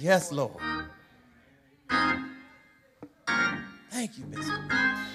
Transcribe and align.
Yes, 0.00 0.32
Lord. 0.32 0.56
Thank 3.90 4.18
you, 4.18 4.24
Bishop. 4.24 5.11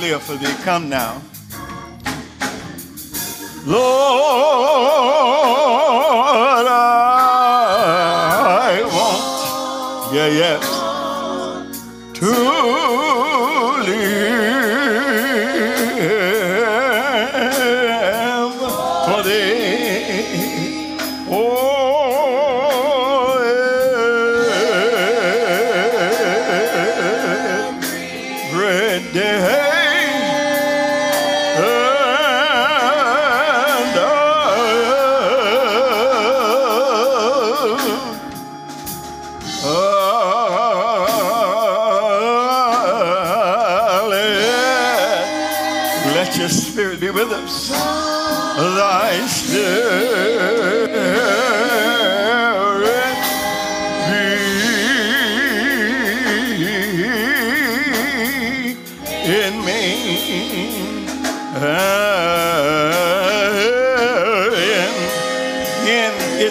Live 0.00 0.22
for 0.22 0.36
thee. 0.36 0.54
Come 0.64 0.88
now. 0.88 1.22
Lord, 3.66 4.95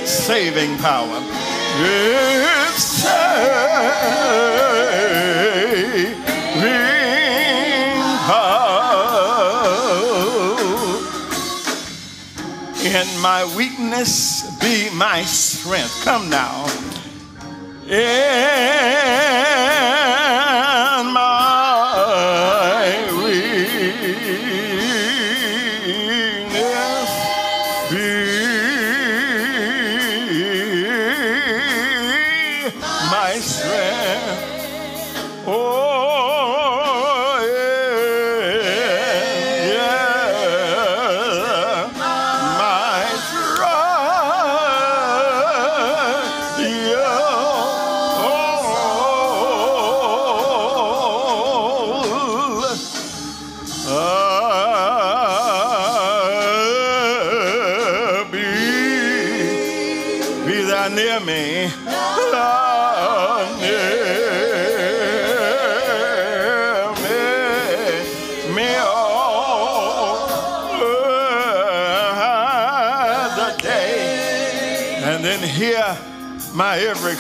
saving 0.05 0.77
power. 0.77 1.19
Its 1.77 2.83
saving 2.83 3.25
power. 8.25 8.65
In 12.85 13.07
my 13.21 13.43
weakness 13.57 14.43
be 14.61 14.89
my 14.95 15.23
strength. 15.23 16.03
Come 16.03 16.29
now. 16.29 16.65
In 17.87 19.44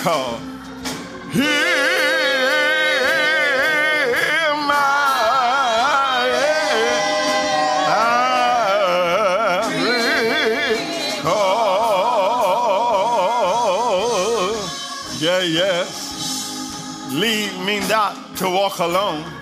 call. 0.05 0.37
Hear 1.31 1.47
my 4.69 6.29
every 9.65 10.05
call. 11.23 12.53
Yeah, 15.19 15.41
yes. 15.41 15.89
Lead 17.11 17.53
me 17.65 17.79
not 17.89 18.13
to 18.35 18.45
walk 18.47 18.77
alone. 18.77 19.34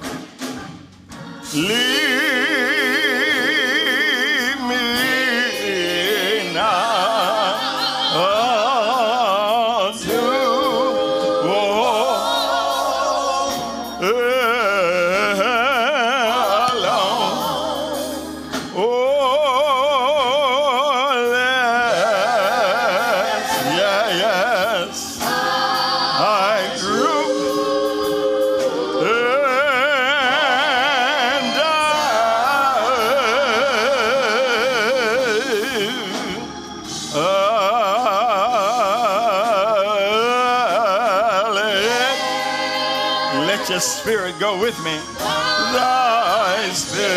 Let 43.55 43.69
your 43.69 43.79
spirit 43.79 44.33
go 44.39 44.59
with 44.59 44.75
me. 44.83 44.97
Thy 45.19 46.71
spirit 46.73 47.13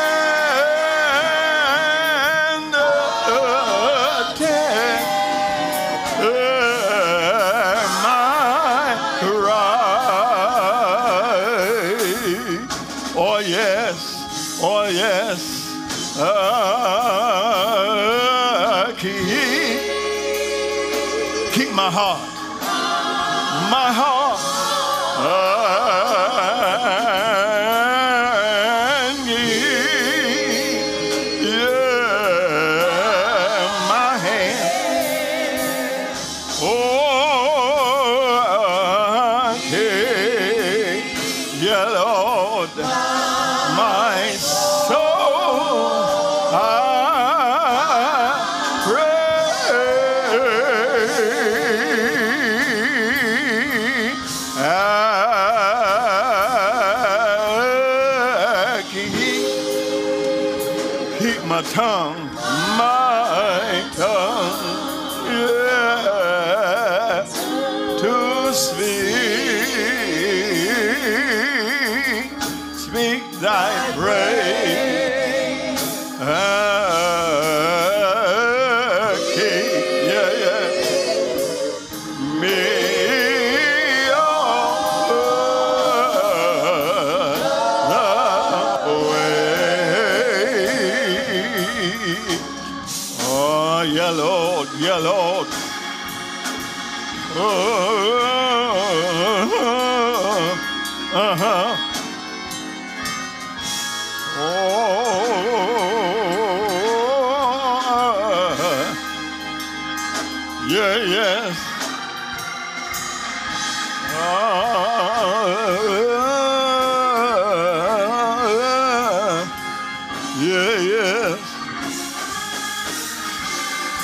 yes. 120.88 121.39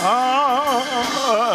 Ah, 0.05 1.52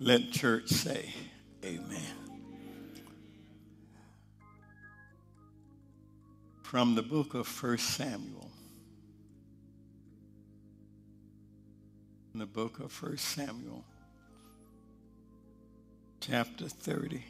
Let 0.00 0.32
church 0.32 0.70
say, 0.70 1.14
Amen. 1.64 2.00
From 6.62 6.96
the 6.96 7.02
book 7.02 7.34
of 7.34 7.46
First 7.46 7.90
Samuel. 7.90 8.50
Book 12.58 12.80
of 12.80 12.90
First 12.90 13.24
Samuel, 13.24 13.84
chapter 16.18 16.68
30. 16.68 17.22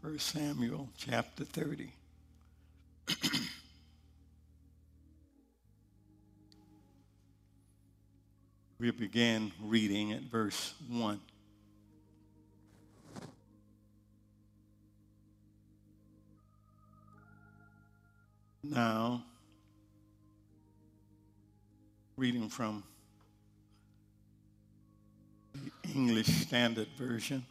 First 0.00 0.28
Samuel, 0.28 0.88
chapter 0.96 1.44
30. 1.44 1.92
we 8.78 8.92
begin 8.92 9.50
reading 9.60 10.12
at 10.12 10.22
verse 10.22 10.74
1. 10.88 11.20
Now, 18.62 19.24
reading 22.16 22.48
from 22.48 22.84
the 25.52 25.90
English 25.92 26.28
Standard 26.28 26.86
Version, 26.96 27.44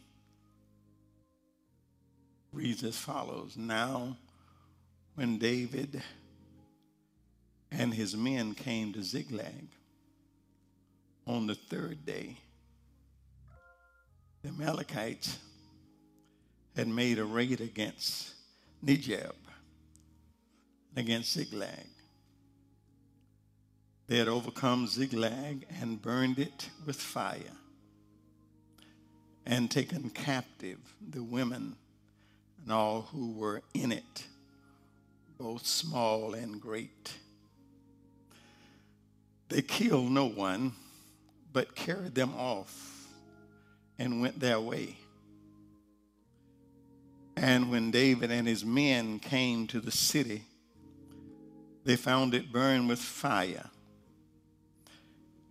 reads 2.54 2.84
as 2.84 2.98
follows 2.98 3.58
Now, 3.58 4.16
when 5.16 5.38
David 5.38 6.02
and 7.72 7.94
his 7.94 8.16
men 8.16 8.54
came 8.54 8.94
to 8.94 9.04
Ziklag 9.04 9.68
on 11.28 11.48
the 11.48 11.56
third 11.56 12.06
day, 12.06 12.38
the 14.44 14.50
Amalekites 14.50 15.40
had 16.76 16.88
made 16.88 17.20
a 17.20 17.26
raid 17.26 17.60
against 17.60 18.34
Negeb, 18.86 19.34
against 20.96 21.34
Ziklag. 21.34 21.93
They 24.08 24.18
had 24.18 24.28
overcome 24.28 24.88
Ziklag 24.88 25.66
and 25.82 26.02
burned 26.02 26.38
it 26.38 26.70
with 26.86 26.98
fire, 26.98 27.58
and 29.46 29.72
taken 29.72 30.10
captive 30.10 30.80
the 31.02 31.24
women 31.24 31.76
and 32.62 32.72
all 32.72 33.04
who 33.12 33.32
were 33.32 33.62
in 33.74 33.92
it, 33.92 34.26
both 35.38 35.66
small 35.66 36.34
and 36.34 36.62
great. 36.62 37.14
They 39.50 39.62
killed 39.62 40.12
no 40.12 40.26
one, 40.26 40.74
but 41.52 41.76
carried 41.76 42.16
them 42.16 42.34
off 42.36 43.08
and 44.00 44.22
went 44.22 44.40
their 44.40 44.60
way. 44.60 44.98
And 47.36 47.70
when 47.70 47.92
David 47.92 48.32
and 48.32 48.48
his 48.48 48.66
men 48.66 49.20
came 49.20 49.68
to 49.68 49.80
the 49.80 49.92
city, 49.92 50.44
they 51.84 51.96
found 51.96 52.34
it 52.34 52.52
burned 52.52 52.88
with 52.88 53.00
fire, 53.00 53.70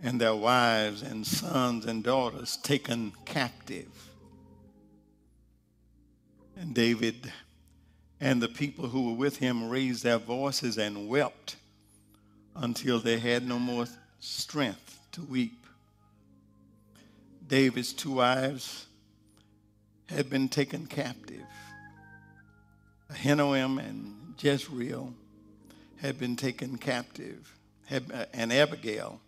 and 0.03 0.21
their 0.21 0.35
wives 0.35 1.03
and 1.03 1.27
sons 1.27 1.87
and 1.87 2.03
daughters 2.03 2.57
taken 2.57 3.13
captive. 3.25 3.89
And 6.57 6.75
David 6.75 7.33
and 8.21 8.43
the 8.43 8.49
people 8.49 8.89
who 8.89 9.11
were 9.11 9.17
with 9.17 9.39
him 9.39 9.69
raised 9.69 10.05
their 10.05 10.19
voices 10.19 10.77
and 10.79 11.09
wept 11.09 11.57
until 12.55 12.99
they 12.99 13.19
had 13.19 13.47
no 13.47 13.59
more 13.59 13.87
strength 14.21 14.99
to 15.13 15.23
weep. 15.23 15.67
David's 17.47 17.93
two 17.93 18.13
wives 18.13 18.87
had 20.07 20.29
been 20.29 20.49
taken 20.49 20.87
captive. 20.87 21.47
Ahinoam 23.11 23.79
and 23.79 24.35
Jezreel 24.41 25.15
had 25.97 26.19
been 26.19 26.35
taken 26.37 26.79
captive, 26.79 27.55
and 27.91 28.53
Abigail, 28.53 29.21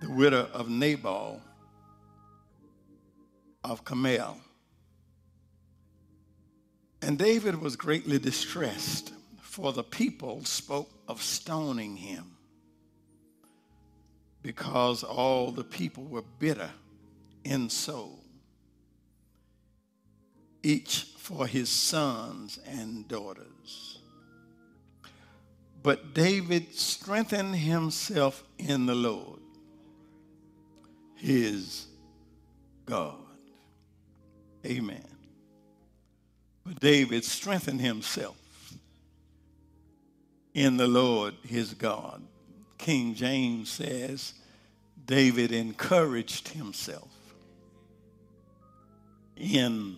the 0.00 0.10
widow 0.10 0.48
of 0.52 0.68
Nabal 0.68 1.40
of 3.64 3.84
Carmel. 3.84 4.38
And 7.02 7.18
David 7.18 7.60
was 7.60 7.76
greatly 7.76 8.18
distressed, 8.18 9.12
for 9.40 9.72
the 9.72 9.84
people 9.84 10.44
spoke 10.44 10.90
of 11.06 11.22
stoning 11.22 11.96
him 11.96 12.36
because 14.42 15.02
all 15.02 15.50
the 15.50 15.64
people 15.64 16.04
were 16.04 16.24
bitter 16.38 16.70
in 17.44 17.68
soul, 17.68 18.20
each 20.62 21.04
for 21.18 21.46
his 21.46 21.68
sons 21.68 22.58
and 22.66 23.06
daughters. 23.08 23.98
But 25.82 26.14
David 26.14 26.74
strengthened 26.74 27.56
himself 27.56 28.44
in 28.58 28.86
the 28.86 28.94
Lord, 28.94 29.37
his 31.18 31.86
God. 32.86 33.16
Amen. 34.64 35.04
But 36.64 36.80
David 36.80 37.24
strengthened 37.24 37.80
himself 37.80 38.36
in 40.54 40.76
the 40.76 40.88
Lord 40.88 41.34
his 41.42 41.74
God. 41.74 42.22
King 42.76 43.14
James 43.14 43.70
says, 43.70 44.34
David 45.06 45.52
encouraged 45.52 46.48
himself 46.48 47.08
in 49.36 49.96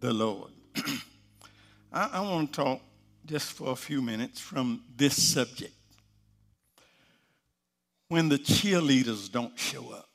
the 0.00 0.12
Lord. 0.12 0.50
I, 1.92 2.10
I 2.14 2.20
want 2.20 2.52
to 2.52 2.62
talk 2.62 2.80
just 3.24 3.52
for 3.52 3.72
a 3.72 3.76
few 3.76 4.02
minutes 4.02 4.40
from 4.40 4.82
this 4.96 5.20
subject. 5.32 5.75
When 8.08 8.28
the 8.28 8.38
cheerleaders 8.38 9.30
don't 9.30 9.58
show 9.58 9.92
up. 9.92 10.08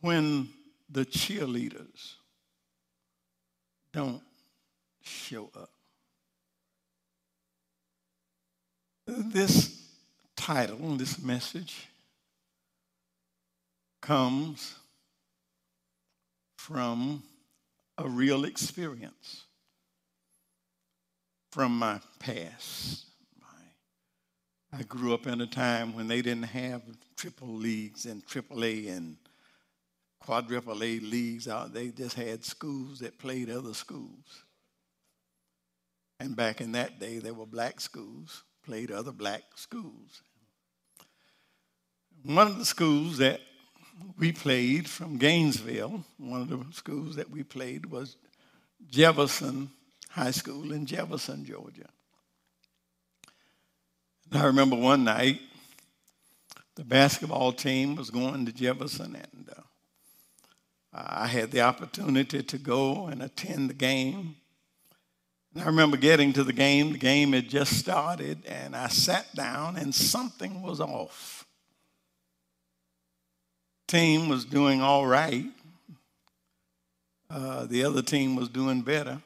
When 0.00 0.48
the 0.88 1.04
cheerleaders 1.04 2.14
don't 3.92 4.22
show 5.02 5.50
up. 5.56 5.70
This 9.06 9.82
title, 10.36 10.96
this 10.96 11.20
message, 11.20 11.88
comes 14.00 14.74
from 16.56 17.22
a 17.96 18.08
real 18.08 18.44
experience 18.44 19.44
from 21.50 21.78
my 21.78 22.00
past. 22.18 23.06
I 24.76 24.82
grew 24.82 25.14
up 25.14 25.28
in 25.28 25.40
a 25.40 25.46
time 25.46 25.94
when 25.94 26.08
they 26.08 26.20
didn't 26.20 26.44
have 26.44 26.82
triple 27.16 27.46
leagues 27.46 28.06
and 28.06 28.26
triple 28.26 28.64
A 28.64 28.88
and 28.88 29.16
quadruple 30.18 30.82
A 30.82 30.98
leagues 30.98 31.46
out. 31.46 31.72
They 31.72 31.90
just 31.90 32.16
had 32.16 32.44
schools 32.44 32.98
that 32.98 33.16
played 33.18 33.50
other 33.50 33.72
schools. 33.72 34.42
And 36.18 36.34
back 36.34 36.60
in 36.60 36.72
that 36.72 36.98
day, 36.98 37.18
there 37.18 37.34
were 37.34 37.46
black 37.46 37.80
schools, 37.80 38.42
played 38.64 38.90
other 38.90 39.12
black 39.12 39.42
schools. 39.54 40.22
One 42.24 42.48
of 42.48 42.58
the 42.58 42.64
schools 42.64 43.18
that 43.18 43.40
we 44.18 44.32
played 44.32 44.88
from 44.88 45.18
Gainesville, 45.18 46.02
one 46.18 46.40
of 46.40 46.48
the 46.48 46.64
schools 46.72 47.14
that 47.14 47.30
we 47.30 47.44
played 47.44 47.86
was 47.86 48.16
Jefferson 48.90 49.70
High 50.08 50.32
School 50.32 50.72
in 50.72 50.84
Jefferson, 50.84 51.44
Georgia. 51.44 51.93
I 54.36 54.46
remember 54.46 54.76
one 54.76 55.04
night, 55.04 55.40
the 56.74 56.84
basketball 56.84 57.52
team 57.52 57.94
was 57.94 58.10
going 58.10 58.46
to 58.46 58.52
Jefferson, 58.52 59.14
and 59.14 59.48
uh, 59.56 59.60
I 60.92 61.28
had 61.28 61.52
the 61.52 61.60
opportunity 61.60 62.42
to 62.42 62.58
go 62.58 63.06
and 63.06 63.22
attend 63.22 63.70
the 63.70 63.74
game. 63.74 64.36
And 65.54 65.62
I 65.62 65.66
remember 65.66 65.96
getting 65.96 66.32
to 66.32 66.42
the 66.42 66.52
game, 66.52 66.92
the 66.92 66.98
game 66.98 67.32
had 67.32 67.48
just 67.48 67.78
started, 67.78 68.44
and 68.46 68.74
I 68.74 68.88
sat 68.88 69.32
down, 69.36 69.76
and 69.76 69.94
something 69.94 70.62
was 70.62 70.80
off. 70.80 71.46
Team 73.86 74.28
was 74.28 74.44
doing 74.44 74.82
all 74.82 75.06
right. 75.06 75.46
Uh, 77.30 77.66
the 77.66 77.84
other 77.84 78.02
team 78.02 78.34
was 78.34 78.48
doing 78.48 78.82
better. 78.82 79.20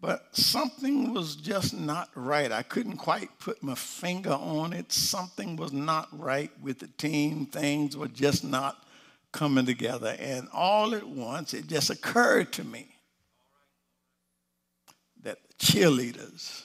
But 0.00 0.36
something 0.36 1.14
was 1.14 1.36
just 1.36 1.72
not 1.72 2.10
right. 2.14 2.52
I 2.52 2.62
couldn't 2.62 2.98
quite 2.98 3.30
put 3.38 3.62
my 3.62 3.74
finger 3.74 4.32
on 4.32 4.72
it. 4.72 4.92
Something 4.92 5.56
was 5.56 5.72
not 5.72 6.08
right 6.12 6.50
with 6.60 6.80
the 6.80 6.88
team. 6.88 7.46
Things 7.46 7.96
were 7.96 8.08
just 8.08 8.44
not 8.44 8.84
coming 9.32 9.66
together. 9.66 10.14
And 10.18 10.48
all 10.52 10.94
at 10.94 11.06
once, 11.06 11.54
it 11.54 11.66
just 11.66 11.90
occurred 11.90 12.52
to 12.54 12.64
me 12.64 12.88
that 15.22 15.38
the 15.48 15.54
cheerleaders 15.54 16.62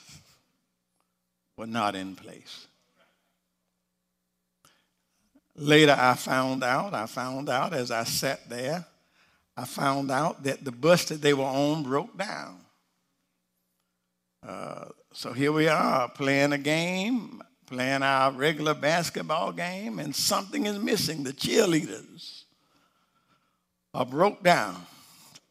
were 1.55 1.67
not 1.67 1.95
in 1.95 2.15
place. 2.15 2.67
Later, 5.55 5.95
I 5.97 6.15
found 6.15 6.63
out, 6.63 6.93
I 6.93 7.05
found 7.05 7.49
out 7.49 7.73
as 7.73 7.91
I 7.91 8.03
sat 8.03 8.49
there, 8.49 8.85
I 9.55 9.65
found 9.65 10.09
out 10.09 10.43
that 10.43 10.63
the 10.63 10.71
bus 10.71 11.05
that 11.05 11.21
they 11.21 11.33
were 11.33 11.43
on 11.43 11.83
broke 11.83 12.17
down. 12.17 12.60
So 15.13 15.33
here 15.33 15.51
we 15.51 15.67
are 15.67 16.09
playing 16.09 16.53
a 16.53 16.57
game, 16.57 17.43
playing 17.67 18.01
our 18.01 18.31
regular 18.31 18.73
basketball 18.73 19.51
game, 19.51 19.99
and 19.99 20.15
something 20.15 20.65
is 20.65 20.79
missing 20.79 21.23
the 21.23 21.33
cheerleaders. 21.33 22.45
are 23.93 24.05
broke 24.05 24.41
down 24.41 24.85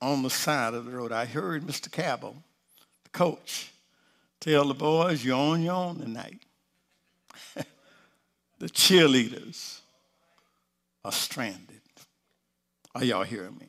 on 0.01 0.23
the 0.23 0.31
side 0.31 0.75
of 0.75 0.87
the 0.87 0.91
road. 0.91 1.13
I 1.13 1.27
heard 1.27 1.63
Mr. 1.63 1.91
Cabell, 1.91 2.43
the 3.05 3.11
coach, 3.11 3.71
tell 4.41 4.67
the 4.67 4.75
boys, 4.75 5.25
you're 5.25 5.37
on 5.37 5.63
your 5.63 5.75
own 5.75 6.01
tonight. 6.01 6.41
the 8.59 8.69
cheerleaders 8.69 9.81
are 11.05 11.13
stranded. 11.13 11.83
Are 12.95 13.05
y'all 13.05 13.25
hearing 13.25 13.57
me? 13.59 13.69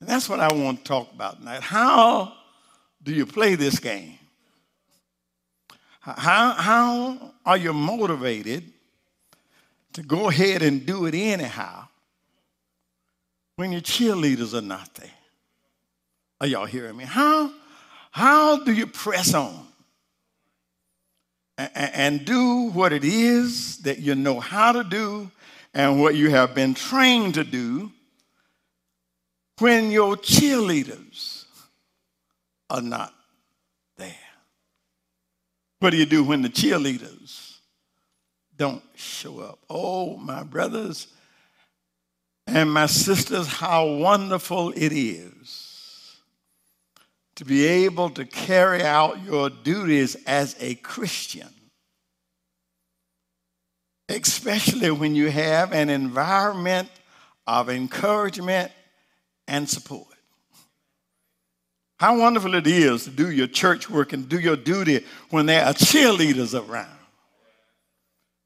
And 0.00 0.08
that's 0.08 0.28
what 0.28 0.40
I 0.40 0.52
want 0.54 0.78
to 0.78 0.84
talk 0.84 1.12
about 1.12 1.38
tonight. 1.38 1.60
How 1.60 2.32
do 3.02 3.12
you 3.12 3.26
play 3.26 3.56
this 3.56 3.78
game? 3.78 4.17
How, 6.16 6.52
how 6.52 7.32
are 7.44 7.56
you 7.56 7.72
motivated 7.72 8.72
to 9.94 10.02
go 10.02 10.28
ahead 10.28 10.62
and 10.62 10.86
do 10.86 11.06
it 11.06 11.14
anyhow 11.14 11.88
when 13.56 13.72
your 13.72 13.80
cheerleaders 13.80 14.54
are 14.56 14.62
not 14.62 14.94
there? 14.94 15.10
Are 16.40 16.46
y'all 16.46 16.66
hearing 16.66 16.96
me? 16.96 17.04
How, 17.04 17.52
how 18.10 18.64
do 18.64 18.72
you 18.72 18.86
press 18.86 19.34
on 19.34 19.66
and, 21.58 21.70
and 21.74 22.24
do 22.24 22.70
what 22.70 22.92
it 22.92 23.04
is 23.04 23.78
that 23.78 23.98
you 23.98 24.14
know 24.14 24.40
how 24.40 24.72
to 24.72 24.84
do 24.84 25.30
and 25.74 26.00
what 26.00 26.14
you 26.14 26.30
have 26.30 26.54
been 26.54 26.74
trained 26.74 27.34
to 27.34 27.44
do 27.44 27.90
when 29.58 29.90
your 29.90 30.16
cheerleaders 30.16 31.44
are 32.70 32.82
not 32.82 33.12
there? 33.96 34.27
What 35.80 35.90
do 35.90 35.96
you 35.96 36.06
do 36.06 36.24
when 36.24 36.42
the 36.42 36.48
cheerleaders 36.48 37.58
don't 38.56 38.82
show 38.96 39.40
up? 39.40 39.60
Oh, 39.70 40.16
my 40.16 40.42
brothers 40.42 41.06
and 42.46 42.72
my 42.72 42.86
sisters, 42.86 43.46
how 43.46 43.86
wonderful 43.86 44.72
it 44.74 44.92
is 44.92 46.16
to 47.36 47.44
be 47.44 47.66
able 47.66 48.10
to 48.10 48.24
carry 48.24 48.82
out 48.82 49.22
your 49.22 49.48
duties 49.48 50.16
as 50.26 50.56
a 50.58 50.74
Christian, 50.76 51.48
especially 54.08 54.90
when 54.90 55.14
you 55.14 55.30
have 55.30 55.72
an 55.72 55.88
environment 55.88 56.88
of 57.46 57.70
encouragement 57.70 58.72
and 59.46 59.68
support. 59.70 60.07
How 61.98 62.16
wonderful 62.16 62.54
it 62.54 62.66
is 62.66 63.04
to 63.04 63.10
do 63.10 63.30
your 63.30 63.48
church 63.48 63.90
work 63.90 64.12
and 64.12 64.28
do 64.28 64.38
your 64.38 64.56
duty 64.56 65.04
when 65.30 65.46
there 65.46 65.64
are 65.64 65.72
cheerleaders 65.72 66.54
around. 66.54 66.96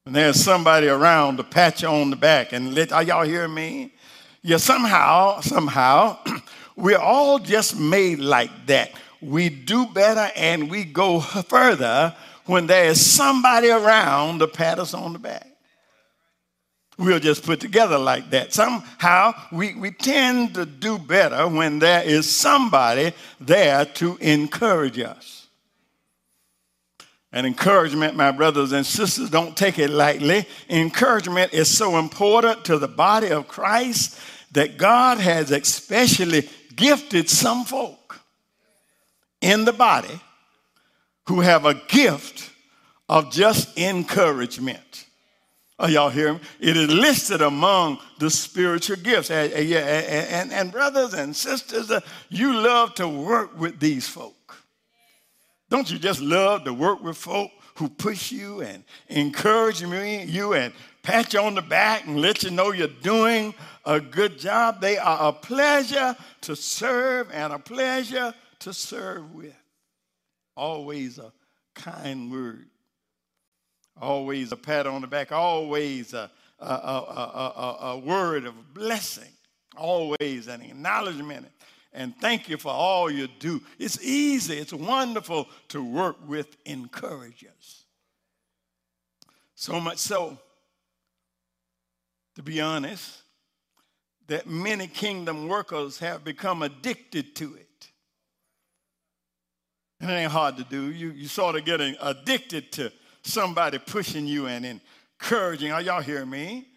And 0.07 0.15
there's 0.15 0.43
somebody 0.43 0.87
around 0.87 1.37
to 1.37 1.43
pat 1.43 1.81
you 1.83 1.87
on 1.87 2.09
the 2.09 2.15
back 2.15 2.51
and 2.51 2.73
let, 2.73 2.91
are 2.91 3.03
y'all 3.03 3.23
hearing 3.23 3.53
me? 3.53 3.93
Yeah, 4.41 4.57
somehow, 4.57 5.39
somehow, 5.41 6.17
we're 6.75 6.97
all 6.97 7.37
just 7.37 7.79
made 7.79 8.19
like 8.19 8.65
that. 8.65 8.91
we 9.21 9.49
do 9.49 9.85
better 9.85 10.31
and 10.35 10.69
we 10.69 10.83
go 10.83 11.19
further 11.19 12.13
when 12.45 12.67
there 12.67 12.85
is 12.85 13.05
somebody 13.05 13.69
around 13.69 14.39
to 14.39 14.47
pat 14.47 14.79
us 14.79 14.93
on 14.93 15.13
the 15.13 15.19
back. 15.19 15.47
We'll 17.03 17.19
just 17.19 17.43
put 17.43 17.59
together 17.59 17.97
like 17.97 18.29
that. 18.29 18.53
Somehow 18.53 19.33
we, 19.51 19.75
we 19.75 19.91
tend 19.91 20.53
to 20.53 20.65
do 20.65 20.97
better 20.97 21.49
when 21.49 21.79
there 21.79 22.01
is 22.01 22.33
somebody 22.33 23.11
there 23.41 23.83
to 23.83 24.15
encourage 24.21 24.97
us. 24.99 25.47
And 27.33 27.45
encouragement, 27.45 28.15
my 28.15 28.31
brothers 28.31 28.71
and 28.71 28.85
sisters, 28.85 29.29
don't 29.29 29.57
take 29.57 29.79
it 29.79 29.89
lightly. 29.89 30.47
Encouragement 30.69 31.53
is 31.53 31.67
so 31.67 31.97
important 31.97 32.63
to 32.65 32.77
the 32.77 32.87
body 32.87 33.31
of 33.31 33.49
Christ 33.49 34.17
that 34.53 34.77
God 34.77 35.17
has 35.17 35.51
especially 35.51 36.47
gifted 36.73 37.29
some 37.29 37.65
folk 37.65 38.21
in 39.41 39.65
the 39.65 39.73
body 39.73 40.21
who 41.27 41.41
have 41.41 41.65
a 41.65 41.73
gift 41.89 42.49
of 43.09 43.29
just 43.29 43.77
encouragement. 43.77 44.92
Y'all 45.89 46.09
hear 46.09 46.33
me? 46.33 46.39
It 46.59 46.77
is 46.77 46.89
listed 46.89 47.41
among 47.41 47.99
the 48.19 48.29
spiritual 48.29 48.95
gifts. 48.97 49.29
And, 49.29 49.51
and, 49.51 50.53
and 50.53 50.71
brothers 50.71 51.13
and 51.13 51.35
sisters, 51.35 51.91
uh, 51.91 51.99
you 52.29 52.53
love 52.53 52.93
to 52.95 53.07
work 53.07 53.59
with 53.59 53.79
these 53.79 54.07
folk. 54.07 54.55
Don't 55.69 55.89
you 55.91 55.97
just 55.97 56.21
love 56.21 56.63
to 56.65 56.73
work 56.73 57.03
with 57.03 57.17
folk 57.17 57.51
who 57.75 57.89
push 57.89 58.31
you 58.31 58.61
and 58.61 58.83
encourage 59.07 59.81
you 59.81 60.53
and 60.53 60.73
pat 61.01 61.33
you 61.33 61.39
on 61.41 61.55
the 61.55 61.61
back 61.61 62.05
and 62.05 62.21
let 62.21 62.43
you 62.43 62.51
know 62.51 62.71
you're 62.71 62.87
doing 62.87 63.53
a 63.83 63.99
good 63.99 64.37
job? 64.37 64.79
They 64.79 64.97
are 64.97 65.29
a 65.29 65.33
pleasure 65.33 66.15
to 66.41 66.55
serve 66.55 67.29
and 67.31 67.51
a 67.51 67.59
pleasure 67.59 68.33
to 68.59 68.73
serve 68.73 69.33
with. 69.33 69.55
Always 70.55 71.17
a 71.17 71.33
kind 71.73 72.31
word 72.31 72.67
always 74.01 74.51
a 74.51 74.57
pat 74.57 74.87
on 74.87 75.01
the 75.01 75.07
back, 75.07 75.31
always 75.31 76.13
a, 76.13 76.29
a, 76.59 76.65
a, 76.65 77.77
a, 77.81 77.97
word 77.97 78.45
of 78.45 78.73
blessing, 78.73 79.31
always 79.77 80.47
an 80.47 80.61
acknowledgement. 80.61 81.47
And 81.93 82.15
thank 82.17 82.49
you 82.49 82.57
for 82.57 82.71
all 82.71 83.11
you 83.11 83.27
do. 83.39 83.61
It's 83.77 84.01
easy, 84.03 84.57
it's 84.57 84.73
wonderful 84.73 85.47
to 85.69 85.83
work 85.83 86.17
with 86.27 86.57
encouragers. 86.65 87.85
So 89.55 89.79
much 89.79 89.99
so, 89.99 90.37
to 92.35 92.43
be 92.43 92.59
honest, 92.59 93.21
that 94.27 94.47
many 94.47 94.87
kingdom 94.87 95.47
workers 95.47 95.99
have 95.99 96.23
become 96.23 96.63
addicted 96.63 97.35
to 97.35 97.55
it. 97.55 97.91
And 99.99 100.09
it 100.09 100.15
ain't 100.15 100.31
hard 100.31 100.57
to 100.57 100.63
do. 100.63 100.91
You, 100.91 101.11
you 101.11 101.27
sort 101.27 101.55
of 101.55 101.63
get 101.63 101.79
addicted 101.79 102.71
to 102.73 102.91
somebody 103.23 103.79
pushing 103.79 104.27
you 104.27 104.47
and 104.47 104.65
encouraging. 104.65 105.71
Are 105.71 105.81
y'all 105.81 106.01
hearing 106.01 106.29
me? 106.29 106.67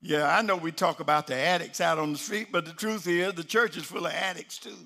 Yeah, 0.00 0.36
I 0.36 0.42
know 0.42 0.56
we 0.56 0.70
talk 0.70 1.00
about 1.00 1.26
the 1.26 1.34
addicts 1.34 1.80
out 1.80 1.98
on 1.98 2.12
the 2.12 2.18
street, 2.18 2.48
but 2.52 2.66
the 2.66 2.72
truth 2.72 3.06
is 3.06 3.32
the 3.34 3.44
church 3.44 3.76
is 3.76 3.84
full 3.84 4.06
of 4.06 4.12
addicts 4.12 4.58
too. 4.58 4.76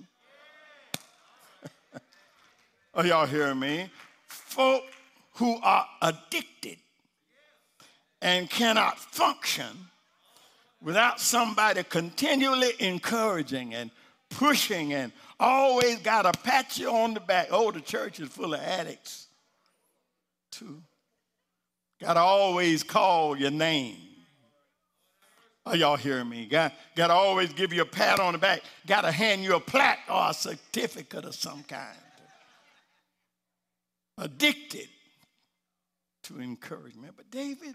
Are 2.94 3.04
y'all 3.04 3.26
hearing 3.26 3.58
me? 3.58 3.90
Folk 4.26 4.84
who 5.34 5.58
are 5.62 5.86
addicted 6.02 6.78
and 8.20 8.50
cannot 8.50 8.98
function 8.98 9.88
without 10.82 11.20
somebody 11.20 11.82
continually 11.84 12.72
encouraging 12.80 13.74
and 13.74 13.90
pushing 14.30 14.94
and 14.94 15.12
always 15.38 15.98
got 15.98 16.22
to 16.22 16.40
pat 16.40 16.78
you 16.78 16.90
on 16.90 17.14
the 17.14 17.20
back. 17.20 17.48
Oh, 17.50 17.70
the 17.70 17.80
church 17.80 18.20
is 18.20 18.28
full 18.28 18.54
of 18.54 18.60
addicts 18.60 19.27
to 20.52 20.82
always 22.16 22.82
call 22.82 23.36
your 23.36 23.50
name. 23.50 23.96
Are 25.66 25.76
y'all 25.76 25.96
hearing 25.96 26.28
me? 26.28 26.46
Got, 26.46 26.72
got 26.96 27.08
to 27.08 27.12
always 27.12 27.52
give 27.52 27.72
you 27.72 27.82
a 27.82 27.86
pat 27.86 28.20
on 28.20 28.32
the 28.32 28.38
back. 28.38 28.62
Got 28.86 29.02
to 29.02 29.12
hand 29.12 29.42
you 29.42 29.54
a 29.54 29.60
plaque 29.60 30.00
or 30.08 30.30
a 30.30 30.34
certificate 30.34 31.24
of 31.24 31.34
some 31.34 31.62
kind. 31.64 31.98
Addicted 34.16 34.88
to 36.24 36.40
encouragement. 36.40 37.14
But 37.16 37.30
David, 37.30 37.74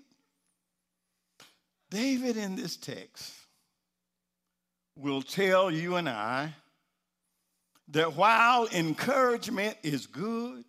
David 1.92 2.36
in 2.36 2.56
this 2.56 2.78
text 2.78 3.34
will 4.98 5.22
tell 5.22 5.70
you 5.70 5.96
and 5.96 6.10
I 6.10 6.54
that 7.90 8.16
while 8.16 8.68
encouragement 8.74 9.78
is 9.84 10.08
good, 10.08 10.64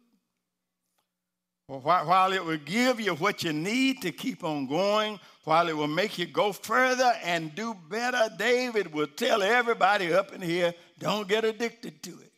while 1.67 2.33
it 2.33 2.45
will 2.45 2.59
give 2.59 3.01
you 3.01 3.15
what 3.15 3.43
you 3.43 3.53
need 3.53 4.03
to 4.03 4.13
keep 4.13 4.45
on 4.45 4.67
going, 4.67 5.19
while 5.45 5.69
it 5.69 5.77
will 5.77 5.87
make 5.87 6.19
you 6.19 6.27
go 6.27 6.53
further 6.53 7.13
and 7.23 7.55
do 7.55 7.75
better, 7.89 8.29
David 8.39 8.93
will 8.93 9.07
tell 9.07 9.43
everybody 9.43 10.13
up 10.13 10.33
in 10.33 10.43
here 10.43 10.75
don't 10.99 11.27
get 11.27 11.45
addicted 11.45 12.03
to 12.03 12.11
it. 12.11 12.33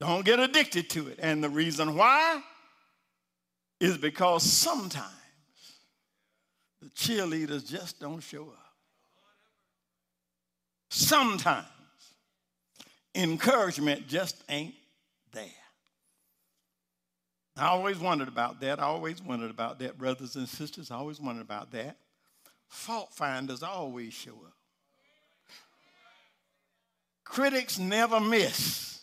Don't 0.00 0.24
get 0.24 0.40
addicted 0.40 0.90
to 0.90 1.08
it. 1.08 1.18
And 1.22 1.44
the 1.44 1.48
reason 1.48 1.94
why 1.94 2.42
is 3.80 3.98
because 3.98 4.42
sometimes 4.42 5.10
the 6.80 6.88
cheerleaders 6.90 7.68
just 7.68 8.00
don't 8.00 8.20
show 8.20 8.44
up. 8.44 8.74
Sometimes 10.90 11.66
encouragement 13.14 14.08
just 14.08 14.42
ain't 14.48 14.74
there. 15.32 15.63
I 17.56 17.66
always 17.66 17.98
wondered 17.98 18.28
about 18.28 18.60
that. 18.60 18.80
I 18.80 18.84
always 18.84 19.22
wondered 19.22 19.50
about 19.50 19.78
that, 19.78 19.96
brothers 19.96 20.34
and 20.34 20.48
sisters. 20.48 20.90
I 20.90 20.96
always 20.96 21.20
wondered 21.20 21.42
about 21.42 21.70
that. 21.70 21.96
Fault 22.68 23.10
finders 23.12 23.62
always 23.62 24.12
show 24.12 24.32
up. 24.32 24.56
Critics 27.24 27.78
never 27.78 28.18
miss. 28.18 29.00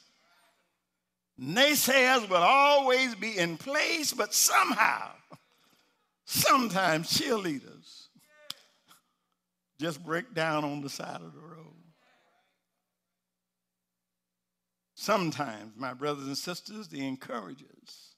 Naysayers 1.39 2.29
will 2.29 2.37
always 2.37 3.15
be 3.15 3.37
in 3.37 3.57
place, 3.57 4.13
but 4.13 4.33
somehow, 4.33 5.11
sometimes 6.25 7.09
cheerleaders 7.09 8.07
just 9.79 10.03
break 10.03 10.33
down 10.33 10.63
on 10.63 10.81
the 10.81 10.89
side 10.89 11.21
of 11.21 11.33
the 11.33 11.39
road. 11.39 11.57
Sometimes, 14.93 15.71
my 15.75 15.93
brothers 15.93 16.27
and 16.27 16.37
sisters, 16.37 16.89
the 16.89 17.07
encouragers 17.07 18.10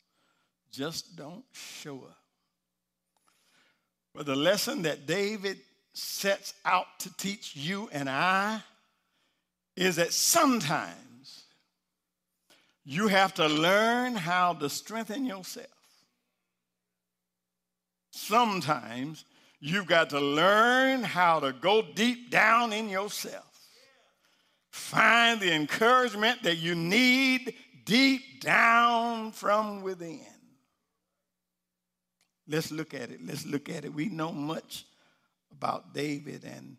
just 0.73 1.15
don't 1.15 1.45
show 1.53 1.97
up. 1.97 2.17
But 4.13 4.25
the 4.25 4.36
lesson 4.36 4.81
that 4.81 5.05
David 5.05 5.59
sets 5.93 6.53
out 6.65 6.88
to 6.99 7.15
teach 7.17 7.55
you 7.55 7.89
and 7.91 8.09
I 8.09 8.62
is 9.75 9.95
that 9.95 10.12
sometimes 10.12 11.45
you 12.83 13.07
have 13.07 13.33
to 13.36 13.47
learn 13.47 14.15
how 14.15 14.53
to 14.53 14.69
strengthen 14.69 15.25
yourself. 15.25 15.67
Sometimes 18.12 19.25
you've 19.59 19.88
got 19.88 20.09
to 20.09 20.19
learn 20.19 21.03
how 21.03 21.39
to 21.39 21.53
go 21.53 21.81
deep 21.81 22.29
down 22.29 22.73
in 22.73 22.89
yourself. 22.89 23.45
Find 24.71 25.39
the 25.39 25.53
encouragement 25.53 26.43
that 26.43 26.57
you 26.57 26.75
need 26.75 27.53
deep 27.86 28.41
down 28.41 29.31
from 29.31 29.81
within. 29.81 30.25
Let's 32.47 32.71
look 32.71 32.93
at 32.93 33.12
it. 33.12 33.19
Let's 33.25 33.45
look 33.45 33.69
at 33.69 33.86
it. 33.86 33.93
We 33.93 34.10
know 34.10 34.32
much 34.32 34.86
about 35.51 35.93
David 35.93 36.43
and 36.43 36.77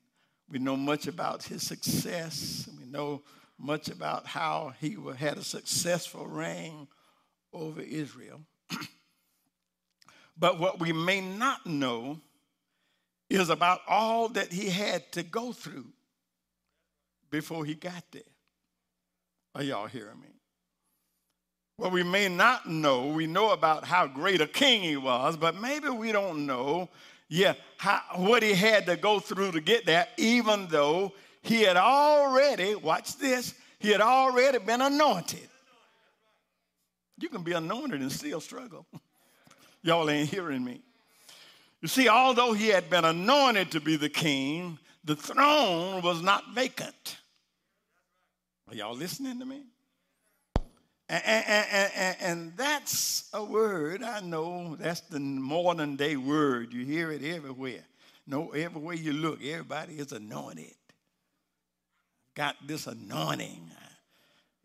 we 0.51 0.59
know 0.59 0.77
much 0.77 1.07
about 1.07 1.43
his 1.45 1.67
success. 1.67 2.69
We 2.79 2.85
know 2.85 3.23
much 3.59 3.89
about 3.89 4.27
how 4.27 4.75
he 4.81 4.97
had 5.17 5.39
a 5.39 5.45
successful 5.45 6.27
reign 6.27 6.87
over 7.53 7.81
Israel. 7.81 8.41
but 10.37 10.59
what 10.59 10.81
we 10.81 10.93
may 10.93 11.21
not 11.21 11.65
know 11.65 12.21
is 13.31 13.49
about 13.49 13.81
all 13.89 14.29
that 14.29 14.53
he 14.53 14.69
had 14.69 15.11
to 15.13 15.23
go 15.23 15.53
through 15.53 15.87
before 17.31 17.65
he 17.65 17.75
got 17.75 18.05
there. 18.13 18.23
Are 19.55 19.63
y'all 19.63 19.87
hearing 19.87 20.21
me? 20.21 20.29
Well, 21.77 21.91
we 21.91 22.03
may 22.03 22.29
not 22.29 22.69
know. 22.69 23.09
We 23.09 23.27
know 23.27 23.51
about 23.51 23.85
how 23.85 24.07
great 24.07 24.41
a 24.41 24.47
king 24.47 24.83
he 24.83 24.97
was, 24.97 25.37
but 25.37 25.61
maybe 25.61 25.89
we 25.89 26.13
don't 26.13 26.47
know, 26.47 26.89
yeah, 27.29 27.55
how, 27.79 28.01
what 28.17 28.43
he 28.43 28.55
had 28.55 28.87
to 28.87 28.97
go 28.97 29.19
through 29.19 29.53
to 29.53 29.61
get 29.61 29.85
there, 29.85 30.07
even 30.17 30.69
though 30.69 31.13
he 31.43 31.63
had 31.63 31.77
already, 31.77 32.75
watch 32.77 33.17
this, 33.17 33.55
he 33.79 33.91
had 33.91 34.01
already 34.01 34.59
been 34.59 34.81
anointed. 34.81 35.49
You 37.19 37.29
can 37.29 37.43
be 37.43 37.53
anointed 37.53 38.01
and 38.01 38.11
still 38.11 38.41
struggle. 38.41 38.87
Y'all 39.83 40.09
ain't 40.09 40.29
hearing 40.29 40.65
me. 40.65 40.81
You 41.83 41.89
see, 41.89 42.09
although 42.09 42.55
he 42.55 42.69
had 42.69 42.89
been 42.89 43.05
anointed 43.05 43.73
to 43.73 43.81
be 43.81 43.97
the 43.97 44.09
king, 44.09 44.79
the 45.05 45.15
throne 45.15 46.03
was 46.03 46.23
not 46.23 46.55
vacant. 46.55 47.19
Are 48.69 48.75
y'all 48.75 48.97
listening 48.97 49.39
to 49.41 49.45
me? 49.45 49.65
And, 51.09 51.23
and, 51.25 51.91
and, 51.95 52.17
and, 52.21 52.53
that's 52.57 53.29
a 53.35 53.45
word 53.45 54.03
I 54.03 54.21
know. 54.21 54.75
That's 54.77 55.01
the 55.01 55.21
modern 55.21 55.97
day 55.97 56.17
word. 56.17 56.73
You 56.73 56.83
hear 56.85 57.13
it 57.13 57.23
everywhere. 57.23 57.85
No, 58.27 58.51
everywhere 58.53 58.95
you 58.95 59.13
look, 59.13 59.45
everybody 59.45 59.95
is 59.95 60.13
anointed. 60.13 60.75
Got 62.35 62.57
this 62.67 62.87
anointing. 62.87 63.71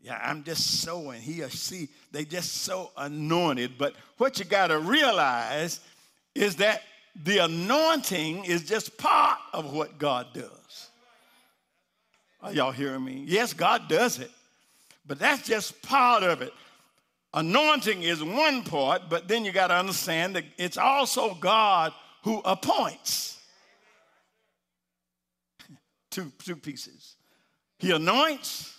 Yeah, 0.02 0.18
I'm 0.22 0.44
just 0.44 0.80
so, 0.80 1.10
and 1.10 1.22
he 1.22 1.42
or 1.42 1.50
she, 1.50 1.88
they 2.10 2.24
just 2.24 2.62
so 2.62 2.90
anointed. 2.96 3.72
But 3.76 3.94
what 4.16 4.38
you 4.38 4.46
got 4.46 4.68
to 4.68 4.78
realize 4.78 5.80
is 6.34 6.56
that 6.56 6.82
the 7.22 7.38
anointing 7.38 8.46
is 8.46 8.64
just 8.64 8.96
part 8.96 9.38
of 9.52 9.74
what 9.74 9.98
God 9.98 10.28
does. 10.32 10.88
Are 12.40 12.52
y'all 12.52 12.72
hearing 12.72 13.04
me? 13.04 13.24
Yes, 13.26 13.52
God 13.52 13.88
does 13.88 14.18
it, 14.18 14.30
but 15.10 15.18
that's 15.18 15.44
just 15.44 15.82
part 15.82 16.22
of 16.22 16.40
it. 16.40 16.52
Anointing 17.34 18.04
is 18.04 18.22
one 18.22 18.62
part, 18.62 19.10
but 19.10 19.26
then 19.26 19.44
you 19.44 19.50
got 19.50 19.66
to 19.66 19.74
understand 19.74 20.36
that 20.36 20.44
it's 20.56 20.76
also 20.76 21.34
God 21.34 21.92
who 22.22 22.40
appoints. 22.44 23.40
two, 26.12 26.30
two 26.44 26.54
pieces. 26.54 27.16
He 27.80 27.90
anoints 27.90 28.72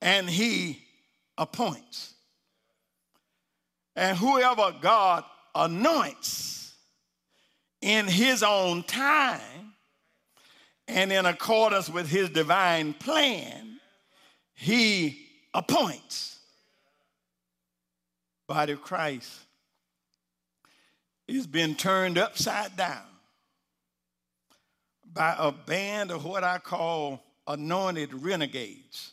and 0.00 0.26
he 0.26 0.82
appoints. 1.36 2.14
And 3.96 4.16
whoever 4.16 4.74
God 4.80 5.24
anoints 5.54 6.72
in 7.82 8.06
his 8.06 8.42
own 8.42 8.82
time 8.84 9.74
and 10.88 11.12
in 11.12 11.26
accordance 11.26 11.90
with 11.90 12.08
his 12.08 12.30
divine 12.30 12.94
plan, 12.94 13.73
he 14.54 15.26
appoints. 15.52 16.38
Body 18.46 18.72
of 18.72 18.82
Christ 18.82 19.30
is 21.26 21.46
being 21.46 21.74
turned 21.74 22.18
upside 22.18 22.76
down 22.76 23.02
by 25.12 25.34
a 25.38 25.52
band 25.52 26.10
of 26.10 26.24
what 26.24 26.44
I 26.44 26.58
call 26.58 27.22
anointed 27.46 28.12
renegades. 28.12 29.12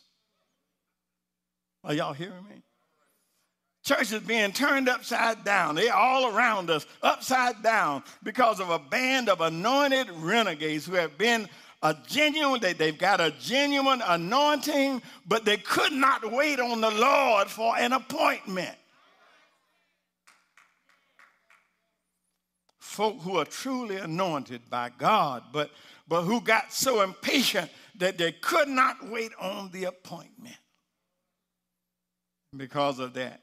Are 1.84 1.94
y'all 1.94 2.12
hearing 2.12 2.44
me? 2.48 2.62
Church 3.84 4.12
is 4.12 4.22
being 4.22 4.52
turned 4.52 4.88
upside 4.88 5.42
down. 5.44 5.74
They're 5.74 5.94
all 5.94 6.34
around 6.36 6.70
us, 6.70 6.86
upside 7.02 7.62
down, 7.62 8.04
because 8.22 8.60
of 8.60 8.70
a 8.70 8.78
band 8.78 9.28
of 9.28 9.40
anointed 9.40 10.08
renegades 10.10 10.86
who 10.86 10.94
have 10.94 11.18
been 11.18 11.48
a 11.82 11.96
genuine, 12.06 12.60
they, 12.60 12.72
they've 12.72 12.96
got 12.96 13.20
a 13.20 13.32
genuine 13.40 14.02
anointing, 14.06 15.02
but 15.26 15.44
they 15.44 15.56
could 15.56 15.92
not 15.92 16.30
wait 16.30 16.60
on 16.60 16.80
the 16.80 16.90
Lord 16.90 17.48
for 17.48 17.76
an 17.76 17.92
appointment. 17.92 18.76
Folk 22.78 23.20
who 23.20 23.38
are 23.38 23.44
truly 23.44 23.96
anointed 23.96 24.68
by 24.70 24.90
God, 24.96 25.44
but, 25.52 25.70
but 26.06 26.22
who 26.22 26.40
got 26.40 26.72
so 26.72 27.02
impatient 27.02 27.70
that 27.98 28.16
they 28.16 28.32
could 28.32 28.68
not 28.68 29.08
wait 29.10 29.32
on 29.40 29.70
the 29.72 29.84
appointment. 29.84 30.56
Because 32.56 32.98
of 32.98 33.14
that, 33.14 33.40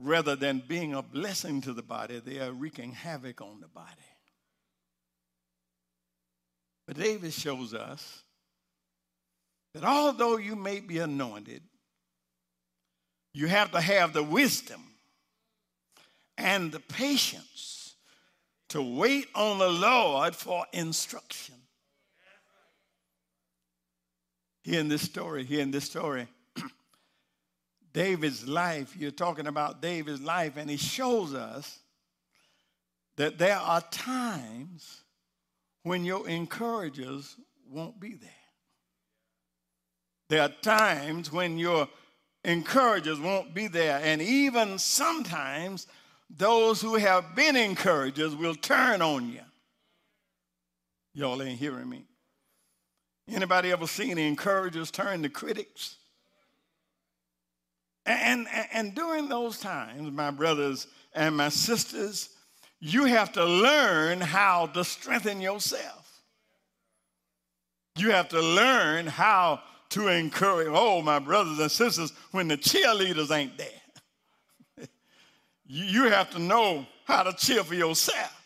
rather 0.00 0.34
than 0.34 0.62
being 0.66 0.94
a 0.94 1.02
blessing 1.02 1.60
to 1.60 1.72
the 1.72 1.82
body, 1.82 2.18
they 2.18 2.40
are 2.40 2.52
wreaking 2.52 2.92
havoc 2.92 3.40
on 3.40 3.60
the 3.60 3.68
body. 3.68 4.13
But 6.86 6.98
David 6.98 7.32
shows 7.32 7.74
us 7.74 8.22
that 9.72 9.84
although 9.84 10.36
you 10.36 10.54
may 10.54 10.80
be 10.80 10.98
anointed, 10.98 11.62
you 13.32 13.48
have 13.48 13.72
to 13.72 13.80
have 13.80 14.12
the 14.12 14.22
wisdom 14.22 14.80
and 16.38 16.70
the 16.70 16.80
patience 16.80 17.94
to 18.68 18.82
wait 18.82 19.28
on 19.34 19.58
the 19.58 19.68
Lord 19.68 20.34
for 20.34 20.66
instruction. 20.72 21.54
Here 24.62 24.80
in 24.80 24.88
this 24.88 25.02
story, 25.02 25.44
here 25.44 25.60
in 25.60 25.70
this 25.70 25.84
story, 25.84 26.26
David's 27.92 28.48
life, 28.48 28.96
you're 28.96 29.10
talking 29.10 29.46
about 29.46 29.82
David's 29.82 30.22
life, 30.22 30.56
and 30.56 30.70
he 30.70 30.76
shows 30.76 31.34
us 31.34 31.78
that 33.16 33.38
there 33.38 33.58
are 33.58 33.82
times 33.90 35.03
when 35.84 36.04
your 36.04 36.28
encouragers 36.28 37.36
won't 37.70 38.00
be 38.00 38.14
there. 38.14 38.30
There 40.28 40.42
are 40.42 40.52
times 40.62 41.30
when 41.30 41.58
your 41.58 41.88
encouragers 42.42 43.20
won't 43.20 43.54
be 43.54 43.68
there, 43.68 44.00
and 44.02 44.20
even 44.20 44.78
sometimes 44.78 45.86
those 46.28 46.80
who 46.80 46.96
have 46.96 47.36
been 47.36 47.54
encouragers 47.54 48.34
will 48.34 48.54
turn 48.54 49.02
on 49.02 49.30
you. 49.30 49.40
Y'all 51.12 51.40
ain't 51.42 51.58
hearing 51.58 51.88
me. 51.88 52.04
Anybody 53.28 53.70
ever 53.70 53.86
seen 53.86 54.18
encouragers 54.18 54.90
turn 54.90 55.22
to 55.22 55.28
critics? 55.28 55.96
And, 58.06 58.46
and, 58.52 58.68
and 58.72 58.94
during 58.94 59.28
those 59.28 59.58
times, 59.58 60.10
my 60.10 60.30
brothers 60.30 60.86
and 61.14 61.36
my 61.36 61.48
sisters, 61.48 62.30
you 62.86 63.06
have 63.06 63.32
to 63.32 63.42
learn 63.42 64.20
how 64.20 64.66
to 64.66 64.84
strengthen 64.84 65.40
yourself. 65.40 66.22
You 67.96 68.10
have 68.10 68.28
to 68.28 68.42
learn 68.42 69.06
how 69.06 69.62
to 69.90 70.08
encourage. 70.08 70.68
Oh, 70.70 71.00
my 71.00 71.18
brothers 71.18 71.58
and 71.58 71.70
sisters, 71.70 72.12
when 72.32 72.46
the 72.46 72.58
cheerleaders 72.58 73.34
ain't 73.34 73.56
there, 73.56 74.86
you 75.66 76.10
have 76.10 76.28
to 76.32 76.38
know 76.38 76.84
how 77.06 77.22
to 77.22 77.32
cheer 77.32 77.64
for 77.64 77.74
yourself. 77.74 78.42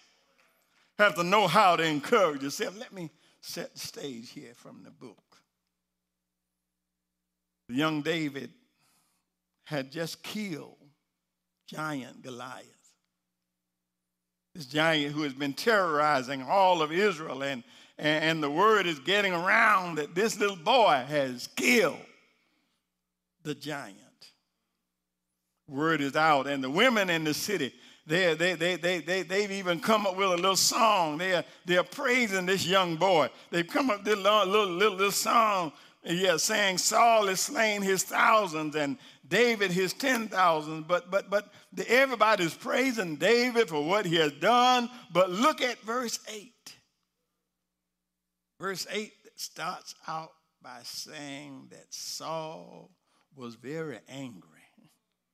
Have 1.00 1.16
to 1.16 1.24
know 1.24 1.48
how 1.48 1.74
to 1.74 1.82
encourage 1.82 2.44
yourself. 2.44 2.78
Let 2.78 2.92
me 2.92 3.10
set 3.40 3.74
the 3.74 3.80
stage 3.80 4.30
here 4.30 4.52
from 4.54 4.84
the 4.84 4.92
book. 4.92 5.18
Young 7.68 8.02
David 8.02 8.50
had 9.64 9.90
just 9.90 10.22
killed 10.22 10.76
giant 11.66 12.22
Goliath. 12.22 12.77
This 14.58 14.66
giant 14.66 15.14
who 15.14 15.22
has 15.22 15.34
been 15.34 15.52
terrorizing 15.52 16.42
all 16.42 16.82
of 16.82 16.90
Israel, 16.90 17.44
and, 17.44 17.62
and 17.96 18.42
the 18.42 18.50
word 18.50 18.86
is 18.86 18.98
getting 18.98 19.32
around 19.32 19.98
that 19.98 20.16
this 20.16 20.36
little 20.36 20.56
boy 20.56 21.04
has 21.06 21.46
killed 21.54 21.94
the 23.44 23.54
giant. 23.54 23.94
Word 25.68 26.00
is 26.00 26.16
out, 26.16 26.48
and 26.48 26.64
the 26.64 26.70
women 26.70 27.08
in 27.08 27.22
the 27.22 27.34
city, 27.34 27.72
they, 28.04 28.34
they, 28.34 28.54
they, 28.54 28.74
they, 28.74 28.98
they, 28.98 29.22
they've 29.22 29.52
even 29.52 29.78
come 29.78 30.08
up 30.08 30.16
with 30.16 30.26
a 30.26 30.34
little 30.34 30.56
song. 30.56 31.18
They 31.18 31.36
are, 31.36 31.44
they 31.64 31.76
are 31.76 31.84
praising 31.84 32.46
this 32.46 32.66
young 32.66 32.96
boy. 32.96 33.28
They've 33.52 33.64
come 33.64 33.90
up 33.90 34.02
with 34.02 34.12
a 34.12 34.16
little, 34.16 34.44
little, 34.44 34.74
little, 34.74 34.96
little 34.96 35.12
song 35.12 35.70
yeah, 36.04 36.36
saying 36.36 36.78
Saul 36.78 37.26
has 37.26 37.40
slain 37.40 37.82
his 37.82 38.02
thousands 38.02 38.76
and 38.76 38.98
David 39.26 39.70
his 39.70 39.92
ten 39.92 40.28
thousands. 40.28 40.84
But 40.86 41.10
but 41.10 41.28
but 41.28 41.52
the, 41.72 41.88
everybody's 41.90 42.54
praising 42.54 43.16
David 43.16 43.68
for 43.68 43.84
what 43.84 44.06
he 44.06 44.16
has 44.16 44.32
done. 44.32 44.88
But 45.12 45.30
look 45.30 45.60
at 45.60 45.80
verse 45.80 46.18
eight. 46.28 46.74
Verse 48.60 48.86
eight 48.90 49.12
starts 49.36 49.94
out 50.06 50.32
by 50.62 50.80
saying 50.82 51.68
that 51.70 51.86
Saul 51.90 52.90
was 53.34 53.54
very 53.54 53.98
angry. 54.08 54.42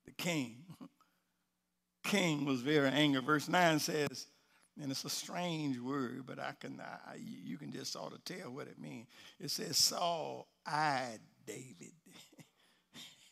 The 0.07 0.13
king, 0.23 0.65
king 2.05 2.45
was 2.45 2.61
very 2.61 2.91
angry. 2.91 3.23
Verse 3.23 3.49
nine 3.49 3.79
says 3.79 4.27
and 4.81 4.91
it's 4.91 5.05
a 5.05 5.11
strange 5.11 5.79
word, 5.79 6.25
but 6.27 6.39
I 6.39 6.53
can 6.59 6.81
I, 6.81 7.17
you 7.17 7.57
can 7.57 7.71
just 7.73 7.93
sort 7.93 8.13
of 8.13 8.25
tell 8.25 8.51
what 8.51 8.67
it 8.67 8.79
means. 8.79 9.07
It 9.39 9.51
says 9.51 9.77
Saul 9.77 10.49
eyed 10.67 11.21
David. 11.47 11.93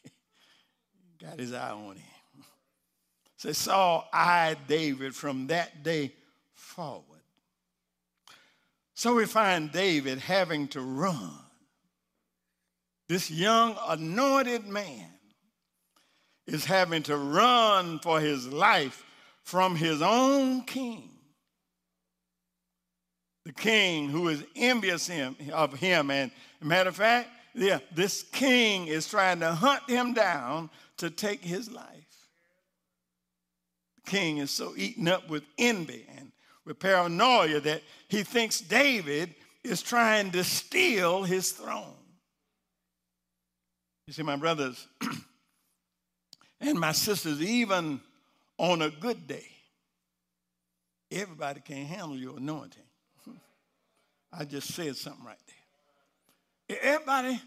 Got 1.20 1.40
his 1.40 1.52
eye 1.52 1.70
on 1.70 1.96
him. 1.96 2.04
It 2.38 2.44
says 3.38 3.58
Saul 3.58 4.08
eyed 4.12 4.58
David 4.68 5.16
from 5.16 5.48
that 5.48 5.82
day 5.82 6.12
forward. 6.54 7.04
So 8.94 9.16
we 9.16 9.26
find 9.26 9.72
David 9.72 10.18
having 10.18 10.68
to 10.68 10.80
run. 10.80 11.32
This 13.08 13.30
young 13.32 13.76
anointed 13.88 14.68
man 14.68 15.08
is 16.46 16.64
having 16.64 17.02
to 17.04 17.16
run 17.16 17.98
for 17.98 18.20
his 18.20 18.46
life 18.46 19.04
from 19.42 19.74
his 19.74 20.00
own 20.00 20.62
king 20.62 21.11
the 23.44 23.52
king 23.52 24.08
who 24.08 24.28
is 24.28 24.44
envious 24.54 25.06
him, 25.06 25.36
of 25.52 25.72
him. 25.74 26.10
And 26.10 26.30
matter 26.60 26.90
of 26.90 26.96
fact, 26.96 27.28
yeah, 27.54 27.80
this 27.94 28.22
king 28.22 28.86
is 28.86 29.08
trying 29.08 29.40
to 29.40 29.52
hunt 29.52 29.82
him 29.88 30.14
down 30.14 30.70
to 30.98 31.10
take 31.10 31.42
his 31.42 31.70
life. 31.70 32.28
The 34.04 34.10
king 34.10 34.38
is 34.38 34.50
so 34.50 34.74
eaten 34.76 35.08
up 35.08 35.28
with 35.28 35.42
envy 35.58 36.06
and 36.16 36.32
with 36.64 36.78
paranoia 36.78 37.60
that 37.60 37.82
he 38.08 38.22
thinks 38.22 38.60
David 38.60 39.34
is 39.64 39.82
trying 39.82 40.30
to 40.32 40.44
steal 40.44 41.24
his 41.24 41.52
throne. 41.52 41.94
You 44.06 44.12
see, 44.12 44.22
my 44.22 44.36
brothers 44.36 44.86
and 46.60 46.78
my 46.78 46.92
sisters, 46.92 47.40
even 47.40 48.00
on 48.58 48.82
a 48.82 48.90
good 48.90 49.26
day, 49.26 49.46
everybody 51.10 51.60
can't 51.60 51.86
handle 51.86 52.16
your 52.16 52.36
anointing. 52.36 52.82
I 54.32 54.44
just 54.44 54.72
said 54.72 54.96
something 54.96 55.24
right 55.24 55.36
there. 56.68 56.78
Everybody 56.82 57.40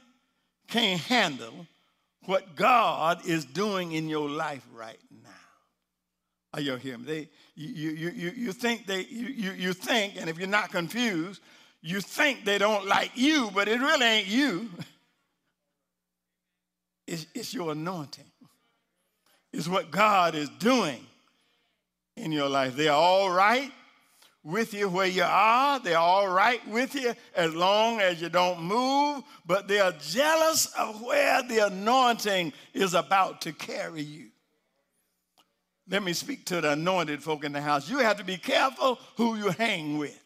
can't 0.67 1.01
handle 1.01 1.65
what 2.25 2.55
God 2.55 3.25
is 3.25 3.45
doing 3.45 3.93
in 3.93 4.07
your 4.07 4.29
life 4.29 4.65
right 4.73 4.99
now. 5.23 5.29
Are 6.53 6.61
you 6.61 6.75
hearing 6.75 7.01
me? 7.01 7.05
They, 7.05 7.29
you, 7.55 7.91
you, 7.91 8.09
you, 8.09 8.29
you 8.35 8.51
think 8.53 8.85
they, 8.85 9.01
you, 9.05 9.51
you, 9.51 9.73
think, 9.73 10.13
and 10.17 10.29
if 10.29 10.37
you're 10.37 10.47
not 10.47 10.71
confused, 10.71 11.41
you 11.81 12.01
think 12.01 12.45
they 12.45 12.57
don't 12.57 12.87
like 12.87 13.11
you, 13.15 13.49
but 13.53 13.67
it 13.67 13.79
really 13.79 14.05
ain't 14.05 14.27
you. 14.27 14.69
It's, 17.07 17.27
it's 17.35 17.53
your 17.53 17.73
anointing. 17.73 18.25
It's 19.53 19.67
what 19.67 19.91
God 19.91 20.33
is 20.33 20.49
doing 20.49 21.05
in 22.17 22.31
your 22.31 22.49
life. 22.49 22.75
They're 22.75 22.91
all 22.91 23.29
right 23.29 23.71
with 24.45 24.75
you 24.75 24.87
where 24.87 25.07
you 25.07 25.23
are. 25.23 25.79
They're 25.79 25.97
all 25.97 26.29
right 26.29 26.65
with 26.69 26.95
you 26.95 27.13
as 27.35 27.53
long 27.53 27.99
as 27.99 28.21
you 28.21 28.29
don't 28.29 28.61
move, 28.61 29.23
but 29.45 29.67
they 29.67 29.79
are 29.79 29.91
jealous 29.93 30.67
of 30.77 31.01
where 31.01 31.41
the 31.43 31.65
anointing 31.65 32.53
is 32.73 32.93
about 32.93 33.41
to 33.41 33.51
carry 33.51 34.03
you. 34.03 34.29
Let 35.89 36.03
me 36.03 36.13
speak 36.13 36.45
to 36.45 36.61
the 36.61 36.71
anointed 36.73 37.21
folk 37.21 37.43
in 37.43 37.51
the 37.51 37.61
house. 37.61 37.89
You 37.89 37.99
have 37.99 38.17
to 38.17 38.23
be 38.23 38.37
careful 38.37 38.99
who 39.17 39.35
you 39.35 39.49
hang 39.49 39.97
with. 39.97 40.21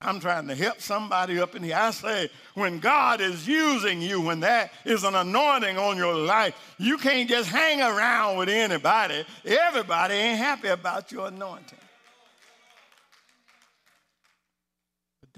I'm 0.00 0.20
trying 0.20 0.46
to 0.46 0.54
help 0.54 0.80
somebody 0.80 1.40
up 1.40 1.56
in 1.56 1.62
here. 1.62 1.76
I 1.76 1.90
say, 1.90 2.30
when 2.54 2.78
God 2.78 3.20
is 3.20 3.48
using 3.48 4.00
you, 4.00 4.20
when 4.20 4.40
that 4.40 4.70
is 4.84 5.02
an 5.02 5.16
anointing 5.16 5.76
on 5.76 5.96
your 5.96 6.14
life, 6.14 6.54
you 6.78 6.98
can't 6.98 7.28
just 7.28 7.50
hang 7.50 7.80
around 7.80 8.38
with 8.38 8.48
anybody. 8.48 9.24
Everybody 9.44 10.14
ain't 10.14 10.38
happy 10.38 10.68
about 10.68 11.10
your 11.10 11.26
anointing. 11.28 11.78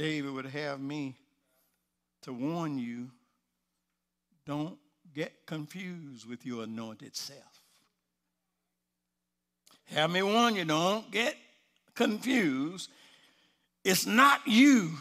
David 0.00 0.32
would 0.32 0.46
have 0.46 0.80
me 0.80 1.14
to 2.22 2.32
warn 2.32 2.78
you 2.78 3.10
don't 4.46 4.78
get 5.14 5.44
confused 5.44 6.26
with 6.26 6.46
your 6.46 6.64
anointed 6.64 7.14
self. 7.14 7.62
Have 9.90 10.10
me 10.10 10.22
warn 10.22 10.56
you, 10.56 10.64
don't 10.64 11.10
get 11.10 11.36
confused 11.94 12.88
it's 13.84 14.06
not 14.06 14.40
you 14.46 14.92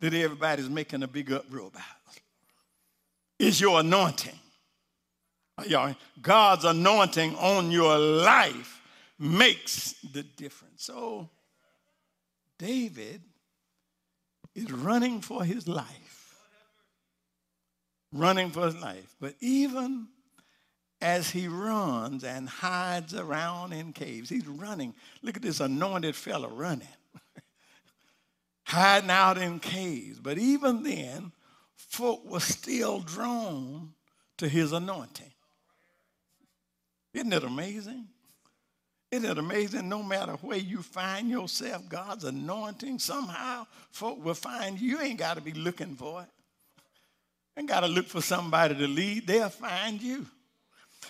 that 0.00 0.12
everybody's 0.12 0.68
making 0.68 1.04
a 1.04 1.08
big 1.08 1.30
uproar 1.30 1.68
about. 1.68 1.84
It's 3.38 3.60
your 3.60 3.78
anointing. 3.78 4.38
God's 6.20 6.64
anointing 6.64 7.36
on 7.36 7.70
your 7.70 7.96
life 7.96 8.80
makes 9.20 9.94
the 10.12 10.24
difference. 10.24 10.82
So, 10.84 11.30
David 12.58 13.22
is 14.54 14.70
running 14.70 15.20
for 15.20 15.44
his 15.44 15.66
life. 15.66 16.36
Running 18.12 18.50
for 18.50 18.66
his 18.66 18.76
life. 18.76 19.14
But 19.20 19.34
even 19.40 20.08
as 21.00 21.30
he 21.30 21.48
runs 21.48 22.22
and 22.24 22.48
hides 22.48 23.14
around 23.14 23.72
in 23.72 23.92
caves, 23.92 24.28
he's 24.28 24.46
running. 24.46 24.94
Look 25.22 25.36
at 25.36 25.42
this 25.42 25.60
anointed 25.60 26.14
fellow 26.14 26.48
running 26.48 26.86
hiding 28.64 29.10
out 29.10 29.38
in 29.38 29.58
caves. 29.58 30.18
But 30.20 30.38
even 30.38 30.82
then, 30.82 31.32
folk 31.76 32.24
were 32.24 32.40
still 32.40 33.00
drawn 33.00 33.94
to 34.38 34.48
his 34.48 34.72
anointing. 34.72 35.32
Isn't 37.14 37.32
it 37.32 37.44
amazing? 37.44 38.08
Isn't 39.12 39.30
it 39.30 39.36
amazing? 39.36 39.90
No 39.90 40.02
matter 40.02 40.32
where 40.40 40.56
you 40.56 40.80
find 40.80 41.28
yourself, 41.28 41.86
God's 41.86 42.24
anointing, 42.24 42.98
somehow 42.98 43.66
folk 43.90 44.24
will 44.24 44.32
find 44.32 44.80
you. 44.80 45.00
Ain't 45.00 45.18
got 45.18 45.34
to 45.34 45.42
be 45.42 45.52
looking 45.52 45.94
for 45.94 46.22
it. 46.22 46.28
Ain't 47.58 47.68
got 47.68 47.80
to 47.80 47.88
look 47.88 48.06
for 48.06 48.22
somebody 48.22 48.74
to 48.74 48.86
lead. 48.86 49.26
They'll 49.26 49.50
find 49.50 50.00
you. 50.00 50.26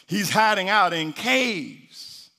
He's 0.08 0.30
hiding 0.30 0.68
out 0.68 0.92
in 0.92 1.12
caves. 1.12 2.30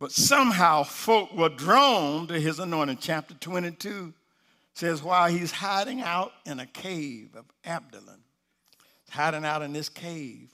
But 0.00 0.10
somehow 0.10 0.82
folk 0.82 1.32
were 1.32 1.48
drawn 1.48 2.26
to 2.26 2.40
his 2.40 2.58
anointing. 2.58 2.98
Chapter 3.00 3.34
22 3.34 4.12
says, 4.74 5.00
while 5.00 5.28
he's 5.28 5.52
hiding 5.52 6.00
out 6.00 6.32
in 6.44 6.58
a 6.58 6.66
cave 6.66 7.36
of 7.36 7.44
Adullam, 7.64 8.24
hiding 9.10 9.44
out 9.44 9.62
in 9.62 9.72
this 9.72 9.88
cave, 9.88 10.50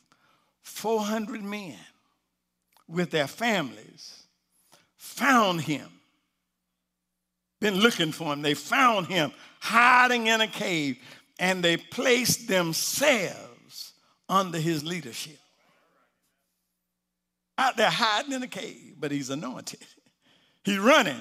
400 0.64 1.42
men 1.42 1.78
with 2.88 3.10
their 3.10 3.26
families 3.26 4.22
found 4.96 5.62
him. 5.62 5.88
Been 7.60 7.76
looking 7.76 8.12
for 8.12 8.32
him. 8.32 8.42
They 8.42 8.54
found 8.54 9.06
him 9.06 9.32
hiding 9.60 10.26
in 10.26 10.40
a 10.40 10.46
cave 10.46 10.98
and 11.38 11.62
they 11.62 11.76
placed 11.76 12.48
themselves 12.48 13.92
under 14.28 14.58
his 14.58 14.84
leadership 14.84 15.38
out 17.58 17.76
there 17.76 17.90
hiding 17.90 18.32
in 18.32 18.42
a 18.42 18.48
cave, 18.48 18.94
but 18.98 19.10
he's 19.10 19.30
anointed. 19.30 19.80
He's 20.64 20.78
running, 20.78 21.20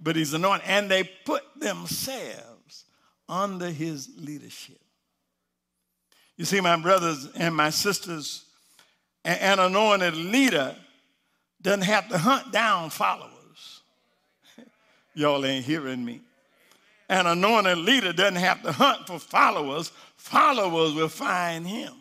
but 0.00 0.16
he's 0.16 0.34
anointed. 0.34 0.68
And 0.68 0.90
they 0.90 1.04
put 1.04 1.42
themselves 1.58 2.84
under 3.28 3.70
his 3.70 4.10
leadership. 4.18 4.80
You 6.36 6.44
see, 6.44 6.60
my 6.60 6.76
brothers 6.76 7.28
and 7.36 7.54
my 7.54 7.70
sisters, 7.70 8.44
an 9.24 9.58
anointed 9.58 10.16
leader 10.16 10.74
doesn't 11.62 11.82
have 11.82 12.08
to 12.08 12.18
hunt 12.18 12.52
down 12.52 12.90
followers. 12.90 13.82
Y'all 15.14 15.44
ain't 15.44 15.64
hearing 15.64 16.04
me. 16.04 16.20
An 17.08 17.26
anointed 17.26 17.78
leader 17.78 18.12
doesn't 18.12 18.36
have 18.36 18.62
to 18.62 18.72
hunt 18.72 19.06
for 19.06 19.18
followers, 19.18 19.92
followers 20.16 20.94
will 20.94 21.08
find 21.08 21.66
him. 21.66 21.92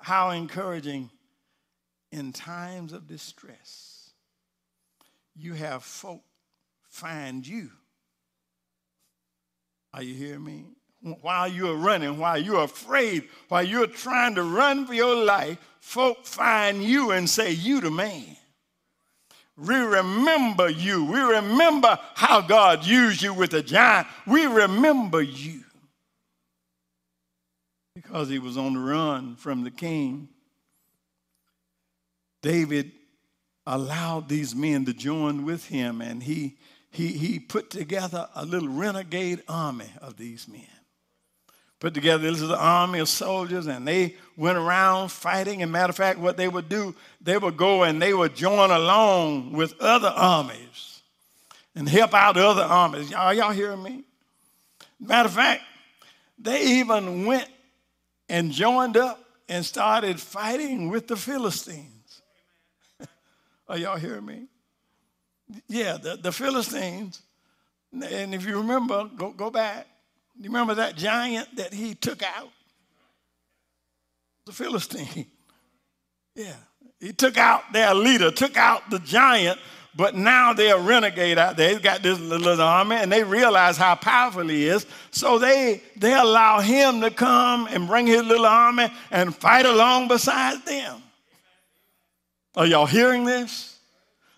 How 0.00 0.30
encouraging 0.30 1.10
in 2.12 2.32
times 2.32 2.92
of 2.92 3.06
distress, 3.06 4.10
you 5.34 5.52
have 5.54 5.82
folk 5.82 6.22
find 6.88 7.46
you. 7.46 7.70
Are 9.92 10.02
you 10.02 10.14
hearing 10.14 10.44
me? 10.44 10.75
While 11.00 11.48
you're 11.48 11.76
running, 11.76 12.18
while 12.18 12.38
you're 12.38 12.64
afraid, 12.64 13.28
while 13.48 13.62
you're 13.62 13.86
trying 13.86 14.34
to 14.34 14.42
run 14.42 14.86
for 14.86 14.94
your 14.94 15.24
life, 15.24 15.58
folk 15.80 16.26
find 16.26 16.82
you 16.82 17.12
and 17.12 17.28
say, 17.28 17.52
You 17.52 17.80
the 17.80 17.90
man. 17.90 18.36
We 19.56 19.76
remember 19.76 20.68
you. 20.68 21.04
We 21.04 21.20
remember 21.20 21.98
how 22.14 22.42
God 22.42 22.84
used 22.84 23.22
you 23.22 23.32
with 23.32 23.54
a 23.54 23.62
giant. 23.62 24.06
We 24.26 24.46
remember 24.46 25.22
you 25.22 25.62
because 27.96 28.28
he 28.28 28.38
was 28.38 28.58
on 28.58 28.74
the 28.74 28.78
run 28.78 29.36
from 29.36 29.64
the 29.64 29.70
king. 29.70 30.28
David 32.42 32.92
allowed 33.66 34.28
these 34.28 34.54
men 34.54 34.84
to 34.84 34.92
join 34.92 35.46
with 35.46 35.66
him, 35.66 36.02
and 36.02 36.22
he, 36.22 36.58
he, 36.90 37.08
he 37.08 37.38
put 37.38 37.70
together 37.70 38.28
a 38.34 38.44
little 38.44 38.68
renegade 38.68 39.42
army 39.48 39.90
of 40.02 40.18
these 40.18 40.46
men. 40.46 40.75
Put 41.78 41.92
together 41.92 42.30
this 42.30 42.40
little 42.40 42.56
army 42.56 43.00
of 43.00 43.08
soldiers, 43.08 43.66
and 43.66 43.86
they 43.86 44.16
went 44.36 44.56
around 44.56 45.10
fighting. 45.10 45.62
And 45.62 45.70
matter 45.70 45.90
of 45.90 45.96
fact, 45.96 46.18
what 46.18 46.36
they 46.36 46.48
would 46.48 46.68
do, 46.68 46.94
they 47.20 47.36
would 47.36 47.56
go 47.56 47.82
and 47.82 48.00
they 48.00 48.14
would 48.14 48.34
join 48.34 48.70
along 48.70 49.52
with 49.52 49.78
other 49.80 50.08
armies 50.08 51.02
and 51.74 51.88
help 51.88 52.14
out 52.14 52.38
other 52.38 52.62
armies. 52.62 53.12
Are 53.12 53.34
y'all 53.34 53.52
hearing 53.52 53.82
me? 53.82 54.04
Matter 54.98 55.28
of 55.28 55.34
fact, 55.34 55.62
they 56.38 56.78
even 56.78 57.26
went 57.26 57.48
and 58.28 58.50
joined 58.50 58.96
up 58.96 59.22
and 59.48 59.64
started 59.64 60.18
fighting 60.18 60.88
with 60.88 61.06
the 61.06 61.16
Philistines. 61.16 62.22
Are 63.68 63.78
y'all 63.78 63.98
hearing 63.98 64.24
me? 64.24 64.46
Yeah, 65.68 65.98
the, 65.98 66.16
the 66.16 66.32
Philistines, 66.32 67.22
and 67.92 68.34
if 68.34 68.44
you 68.44 68.56
remember, 68.56 69.08
go, 69.16 69.30
go 69.30 69.48
back. 69.48 69.86
You 70.38 70.50
remember 70.50 70.74
that 70.74 70.96
giant 70.96 71.56
that 71.56 71.72
he 71.72 71.94
took 71.94 72.22
out? 72.22 72.50
The 74.46 74.52
Philistine. 74.52 75.26
Yeah. 76.38 76.52
He 77.00 77.14
took 77.14 77.38
out 77.38 77.72
their 77.72 77.94
leader, 77.94 78.30
took 78.30 78.58
out 78.58 78.90
the 78.90 78.98
giant 78.98 79.58
but 79.96 80.14
now 80.14 80.52
they're 80.52 80.76
a 80.76 80.80
renegade 80.80 81.38
out 81.38 81.56
there. 81.56 81.70
He's 81.70 81.78
got 81.78 82.02
this 82.02 82.20
little 82.20 82.60
army, 82.60 82.96
and 82.96 83.10
they 83.10 83.24
realize 83.24 83.78
how 83.78 83.94
powerful 83.94 84.46
he 84.46 84.68
is. 84.68 84.84
So 85.10 85.38
they, 85.38 85.82
they 85.96 86.12
allow 86.12 86.60
him 86.60 87.00
to 87.00 87.10
come 87.10 87.66
and 87.68 87.86
bring 87.86 88.06
his 88.06 88.22
little 88.22 88.44
army 88.44 88.88
and 89.10 89.34
fight 89.34 89.64
along 89.64 90.08
beside 90.08 90.64
them. 90.66 91.02
Are 92.54 92.66
y'all 92.66 92.86
hearing 92.86 93.24
this? 93.24 93.78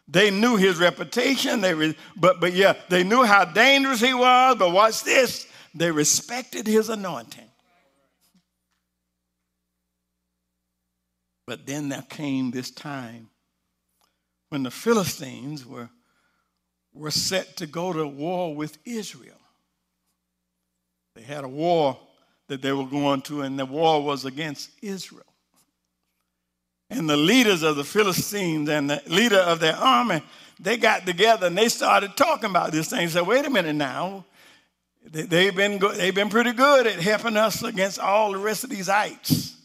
They 0.07 0.31
knew 0.31 0.57
his 0.57 0.79
reputation. 0.79 1.61
They 1.61 1.75
re, 1.75 1.97
but, 2.17 2.41
but 2.41 2.53
yeah, 2.53 2.75
they 2.89 3.03
knew 3.03 3.25
how 3.25 3.45
dangerous 3.45 4.01
he 4.01 4.15
was. 4.15 4.57
But 4.59 4.73
watch 4.73 5.03
this. 5.03 5.48
They 5.79 5.93
respected 5.93 6.67
his 6.67 6.89
anointing. 6.89 7.49
But 11.47 11.67
then 11.67 11.89
there 11.89 12.05
came 12.09 12.51
this 12.51 12.71
time 12.71 13.31
when 14.49 14.65
the 14.65 14.71
Philistines 14.71 15.65
were, 15.65 15.89
were 16.93 17.13
set 17.13 17.57
to 17.59 17.67
go 17.67 17.93
to 17.93 18.07
war 18.09 18.55
with 18.57 18.77
Israel. 18.85 19.39
They 21.15 21.23
had 21.23 21.45
a 21.45 21.49
war 21.49 21.97
that 22.49 22.61
they 22.61 22.73
were 22.73 22.87
going 22.87 23.23
to, 23.23 23.43
and 23.43 23.59
the 23.59 23.65
war 23.65 24.03
was 24.03 24.25
against 24.25 24.71
Israel. 24.83 25.23
And 26.91 27.09
the 27.09 27.17
leaders 27.17 27.63
of 27.63 27.77
the 27.77 27.85
Philistines 27.85 28.69
and 28.69 28.91
the 28.91 29.03
leader 29.07 29.39
of 29.39 29.61
their 29.61 29.77
army, 29.77 30.23
they 30.59 30.77
got 30.77 31.07
together 31.07 31.47
and 31.47 31.57
they 31.57 31.69
started 31.69 32.17
talking 32.17 32.51
about 32.51 32.73
this 32.73 32.91
thing. 32.91 33.01
They 33.01 33.09
said, 33.09 33.27
wait 33.27 33.47
a 33.47 33.51
minute 33.51 33.77
now, 33.77 34.25
They've 35.05 35.55
been, 35.55 35.79
they've 35.97 36.15
been 36.15 36.29
pretty 36.29 36.53
good 36.53 36.87
at 36.87 37.01
helping 37.01 37.37
us 37.37 37.63
against 37.63 37.99
all 37.99 38.33
the 38.33 38.39
rest 38.39 38.65
of 38.65 38.71
these 38.71 38.89
ites. 38.89 39.57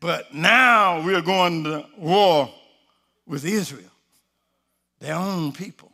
But 0.00 0.34
now 0.34 1.04
we're 1.04 1.22
going 1.22 1.64
to 1.64 1.86
war 1.96 2.50
with 3.26 3.44
Israel, 3.44 3.90
their 5.00 5.14
own 5.14 5.52
people. 5.52 5.90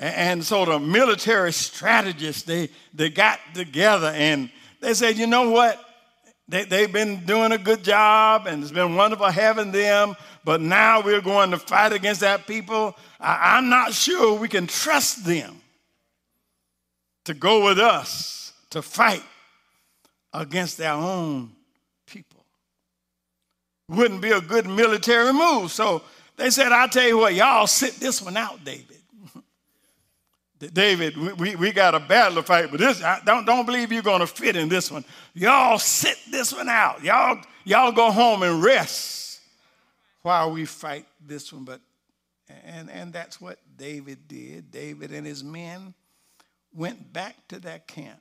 And 0.00 0.44
so 0.44 0.64
the 0.64 0.78
military 0.78 1.52
strategists, 1.52 2.42
they, 2.42 2.70
they 2.94 3.10
got 3.10 3.40
together 3.54 4.12
and 4.14 4.50
they 4.80 4.94
said, 4.94 5.16
you 5.16 5.26
know 5.26 5.50
what? 5.50 5.84
They, 6.48 6.64
they've 6.64 6.92
been 6.92 7.26
doing 7.26 7.52
a 7.52 7.58
good 7.58 7.82
job 7.82 8.46
and 8.46 8.62
it's 8.62 8.72
been 8.72 8.94
wonderful 8.94 9.26
having 9.26 9.72
them, 9.72 10.14
but 10.44 10.60
now 10.60 11.02
we're 11.02 11.20
going 11.20 11.50
to 11.50 11.58
fight 11.58 11.92
against 11.92 12.20
that 12.20 12.46
people. 12.46 12.96
I, 13.20 13.56
I'm 13.56 13.68
not 13.68 13.92
sure 13.92 14.38
we 14.38 14.48
can 14.48 14.66
trust 14.66 15.24
them 15.24 15.60
to 17.28 17.34
go 17.34 17.62
with 17.62 17.78
us 17.78 18.54
to 18.70 18.80
fight 18.80 19.22
against 20.32 20.78
their 20.78 20.94
own 20.94 21.52
people. 22.06 22.42
Wouldn't 23.90 24.22
be 24.22 24.30
a 24.30 24.40
good 24.40 24.66
military 24.66 25.34
move. 25.34 25.70
So 25.70 26.00
they 26.36 26.48
said, 26.48 26.72
I'll 26.72 26.88
tell 26.88 27.06
you 27.06 27.18
what, 27.18 27.34
y'all 27.34 27.66
sit 27.66 27.96
this 27.96 28.22
one 28.22 28.38
out, 28.38 28.64
David. 28.64 28.96
David, 30.72 31.38
we, 31.38 31.54
we 31.54 31.70
got 31.70 31.94
a 31.94 32.00
battle 32.00 32.36
to 32.36 32.42
fight, 32.42 32.70
but 32.70 32.80
this 32.80 33.02
I 33.02 33.20
don't 33.26 33.44
don't 33.44 33.66
believe 33.66 33.92
you're 33.92 34.00
gonna 34.00 34.26
fit 34.26 34.56
in 34.56 34.70
this 34.70 34.90
one. 34.90 35.04
Y'all 35.34 35.78
sit 35.78 36.16
this 36.30 36.54
one 36.54 36.70
out. 36.70 37.04
Y'all, 37.04 37.42
y'all 37.64 37.92
go 37.92 38.10
home 38.10 38.42
and 38.42 38.62
rest 38.62 39.42
while 40.22 40.50
we 40.50 40.64
fight 40.64 41.04
this 41.26 41.52
one. 41.52 41.64
But 41.64 41.82
and 42.64 42.90
and 42.90 43.12
that's 43.12 43.38
what 43.38 43.58
David 43.76 44.26
did. 44.26 44.70
David 44.70 45.12
and 45.12 45.26
his 45.26 45.44
men 45.44 45.92
went 46.78 47.12
back 47.12 47.36
to 47.48 47.58
that 47.58 47.88
camp. 47.88 48.20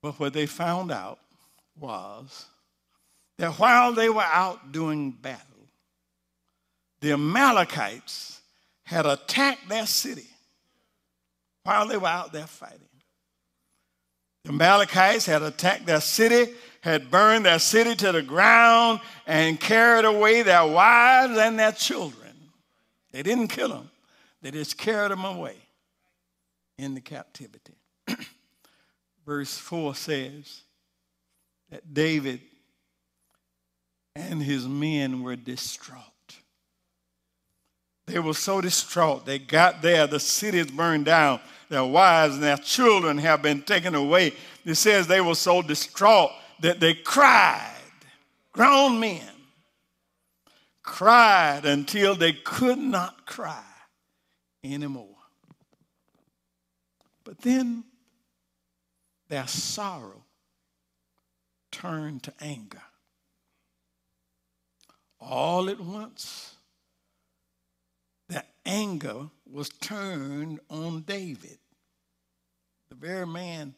But 0.00 0.20
what 0.20 0.32
they 0.32 0.46
found 0.46 0.92
out 0.92 1.18
was 1.78 2.46
that 3.38 3.54
while 3.54 3.92
they 3.92 4.08
were 4.08 4.22
out 4.22 4.70
doing 4.70 5.10
battle, 5.10 5.40
the 7.00 7.12
Amalekites 7.12 8.40
had 8.84 9.04
attacked 9.04 9.68
their 9.68 9.86
city 9.86 10.28
while 11.64 11.88
they 11.88 11.96
were 11.96 12.06
out 12.06 12.32
there 12.32 12.46
fighting. 12.46 12.78
The 14.44 14.50
Amalekites 14.50 15.26
had 15.26 15.42
attacked 15.42 15.86
their 15.86 16.00
city, 16.00 16.52
had 16.82 17.10
burned 17.10 17.46
their 17.46 17.58
city 17.58 17.96
to 17.96 18.12
the 18.12 18.22
ground, 18.22 19.00
and 19.26 19.58
carried 19.58 20.04
away 20.04 20.42
their 20.42 20.66
wives 20.66 21.36
and 21.36 21.58
their 21.58 21.72
children. 21.72 22.32
They 23.10 23.22
didn't 23.22 23.48
kill 23.48 23.70
them, 23.70 23.90
they 24.42 24.50
just 24.50 24.78
carried 24.78 25.10
them 25.10 25.24
away 25.24 25.63
into 26.78 27.00
captivity. 27.00 27.74
Verse 29.26 29.56
4 29.56 29.94
says 29.94 30.62
that 31.70 31.94
David 31.94 32.40
and 34.14 34.42
his 34.42 34.66
men 34.66 35.22
were 35.22 35.36
distraught. 35.36 36.02
They 38.06 38.18
were 38.18 38.34
so 38.34 38.60
distraught. 38.60 39.24
They 39.24 39.38
got 39.38 39.80
there, 39.80 40.06
the 40.06 40.20
city 40.20 40.58
is 40.58 40.70
burned 40.70 41.06
down, 41.06 41.40
their 41.70 41.84
wives 41.84 42.34
and 42.34 42.42
their 42.42 42.58
children 42.58 43.18
have 43.18 43.40
been 43.42 43.62
taken 43.62 43.94
away. 43.94 44.34
It 44.64 44.74
says 44.74 45.06
they 45.06 45.20
were 45.20 45.34
so 45.34 45.62
distraught 45.62 46.30
that 46.60 46.80
they 46.80 46.94
cried. 46.94 47.70
Grown 48.52 49.00
men 49.00 49.22
cried 50.82 51.64
until 51.64 52.14
they 52.14 52.32
could 52.32 52.78
not 52.78 53.26
cry 53.26 53.64
anymore. 54.62 55.13
But 57.34 57.42
then 57.42 57.82
their 59.28 59.48
sorrow 59.48 60.22
turned 61.72 62.22
to 62.24 62.32
anger. 62.40 62.82
All 65.20 65.68
at 65.68 65.80
once, 65.80 66.54
their 68.28 68.44
anger 68.64 69.30
was 69.50 69.68
turned 69.68 70.60
on 70.70 71.00
David, 71.00 71.58
the 72.88 72.94
very 72.94 73.26
man 73.26 73.74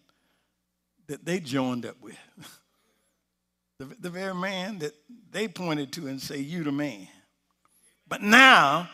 that 1.06 1.24
they 1.24 1.40
joined 1.40 1.86
up 1.86 1.96
with, 2.02 2.18
the, 3.78 3.86
the 4.00 4.10
very 4.10 4.34
man 4.34 4.80
that 4.80 4.92
they 5.30 5.48
pointed 5.48 5.92
to 5.92 6.08
and 6.08 6.20
say, 6.20 6.38
You 6.38 6.62
the 6.62 6.72
man. 6.72 7.08
But 8.06 8.20
now 8.20 8.90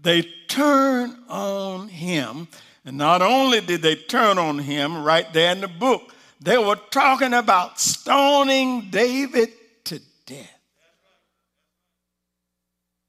they 0.00 0.22
turn 0.46 1.24
on 1.28 1.88
him. 1.88 2.46
And 2.84 2.96
not 2.96 3.20
only 3.22 3.60
did 3.60 3.82
they 3.82 3.94
turn 3.94 4.38
on 4.38 4.58
him 4.58 5.02
right 5.02 5.30
there 5.32 5.52
in 5.52 5.60
the 5.60 5.68
book, 5.68 6.14
they 6.40 6.56
were 6.56 6.78
talking 6.90 7.34
about 7.34 7.78
stoning 7.78 8.88
David 8.90 9.50
to 9.84 10.00
death. 10.24 10.58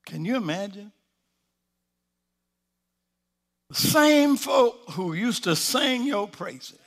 Can 0.06 0.26
you 0.26 0.36
imagine? 0.36 0.92
The 3.70 3.76
same 3.76 4.36
folk 4.36 4.92
who 4.92 5.14
used 5.14 5.46
to 5.46 5.56
sing 5.56 6.06
your 6.06 6.28
praises. 6.28 6.78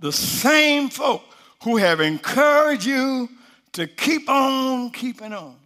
The 0.00 0.10
same 0.10 0.88
folk 0.88 1.22
who 1.62 1.76
have 1.76 2.00
encouraged 2.00 2.84
you 2.84 3.28
to 3.74 3.86
keep 3.86 4.28
on 4.28 4.90
keeping 4.90 5.32
on. 5.32 5.56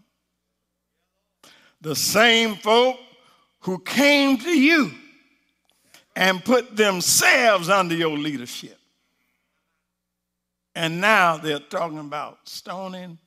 The 1.80 1.96
same 1.96 2.56
folk 2.56 2.98
who 3.62 3.78
came 3.78 4.38
to 4.38 4.50
you 4.50 4.92
and 6.14 6.44
put 6.44 6.76
themselves 6.76 7.68
under 7.68 7.94
your 7.94 8.16
leadership. 8.16 8.78
And 10.74 11.00
now 11.00 11.36
they're 11.36 11.58
talking 11.58 11.98
about 11.98 12.38
stoning 12.44 13.18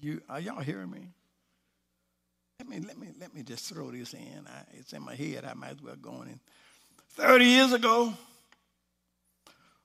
you. 0.00 0.20
Are 0.28 0.40
y'all 0.40 0.60
hearing 0.60 0.90
me? 0.90 1.08
Let 2.60 2.68
me, 2.68 2.80
let 2.80 2.98
me, 2.98 3.08
let 3.20 3.34
me 3.34 3.42
just 3.42 3.72
throw 3.72 3.90
this 3.90 4.14
in. 4.14 4.46
I, 4.46 4.78
it's 4.78 4.92
in 4.92 5.02
my 5.02 5.14
head. 5.14 5.44
I 5.44 5.54
might 5.54 5.72
as 5.72 5.82
well 5.82 5.96
go 6.00 6.22
in. 6.22 6.38
30 7.10 7.44
years 7.44 7.72
ago, 7.72 8.12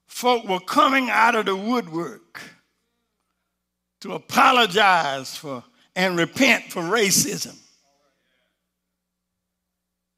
folk 0.05 0.47
were 0.47 0.59
coming 0.59 1.09
out 1.09 1.35
of 1.35 1.45
the 1.45 1.55
woodwork 1.55 2.41
to 4.01 4.13
apologize 4.13 5.35
for 5.35 5.63
and 5.95 6.17
repent 6.17 6.65
for 6.65 6.81
racism. 6.81 7.57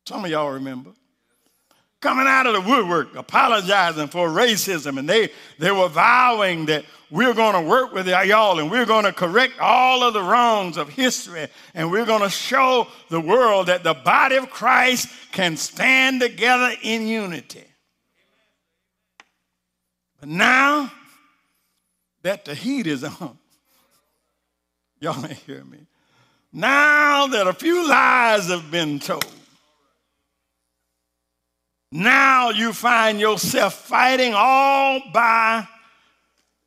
Some 0.06 0.26
of 0.26 0.32
y'all 0.32 0.52
remember 0.52 0.92
coming 2.02 2.26
out 2.26 2.48
of 2.48 2.54
the 2.54 2.62
woodwork, 2.62 3.16
apologizing 3.16 4.08
for 4.08 4.28
racism. 4.28 4.98
And 4.98 5.08
they, 5.08 5.30
they 5.60 5.72
were 5.72 5.88
vowing 5.88 6.66
that 6.66 6.84
we're 7.12 7.34
going 7.34 7.54
to 7.54 7.70
work 7.70 7.94
with 7.94 8.08
y'all 8.08 8.60
and 8.60 8.72
we're 8.72 8.86
going 8.86 9.06
to 9.06 9.14
correct 9.14 9.60
all 9.60 10.04
of 10.04 10.14
the 10.14 10.24
wrongs 10.24 10.78
of 10.78 10.90
history. 10.90 11.48
And 11.76 11.92
we're 11.92 12.06
going 12.06 12.24
to 12.24 12.30
show 12.30 12.88
the 13.10 13.22
world 13.22 13.68
that 13.68 13.84
the 13.84 13.94
body 13.94 14.36
of 14.36 14.50
Christ 14.50 15.10
can 15.32 15.56
stand 15.58 16.22
together 16.22 16.74
in 16.82 17.06
unity. 17.06 17.66
But 20.20 20.30
now 20.30 20.92
that 22.24 22.46
the 22.46 22.56
heat 22.56 22.88
is 22.88 23.04
on, 23.04 23.38
y'all 25.00 25.24
ain't 25.24 25.34
hear 25.34 25.64
me. 25.64 25.80
Now 26.52 27.28
that 27.28 27.48
a 27.48 27.54
few 27.54 27.88
lies 27.88 28.48
have 28.48 28.72
been 28.72 29.00
told, 29.00 29.26
now 31.92 32.50
you 32.52 32.72
find 32.72 33.20
yourself 33.20 33.74
fighting 33.74 34.34
all 34.34 35.02
by, 35.14 35.68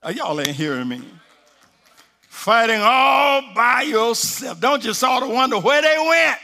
uh, 0.02 0.10
y'all 0.10 0.38
ain't 0.38 0.48
hearing 0.50 0.88
me. 0.88 1.02
Fighting 2.28 2.80
all 2.82 3.42
by 3.54 3.82
yourself. 3.82 4.60
Don't 4.60 4.84
you 4.84 4.92
sort 4.92 5.22
of 5.22 5.30
wonder 5.30 5.58
where 5.58 5.80
they 5.80 5.96
went? 5.98 6.38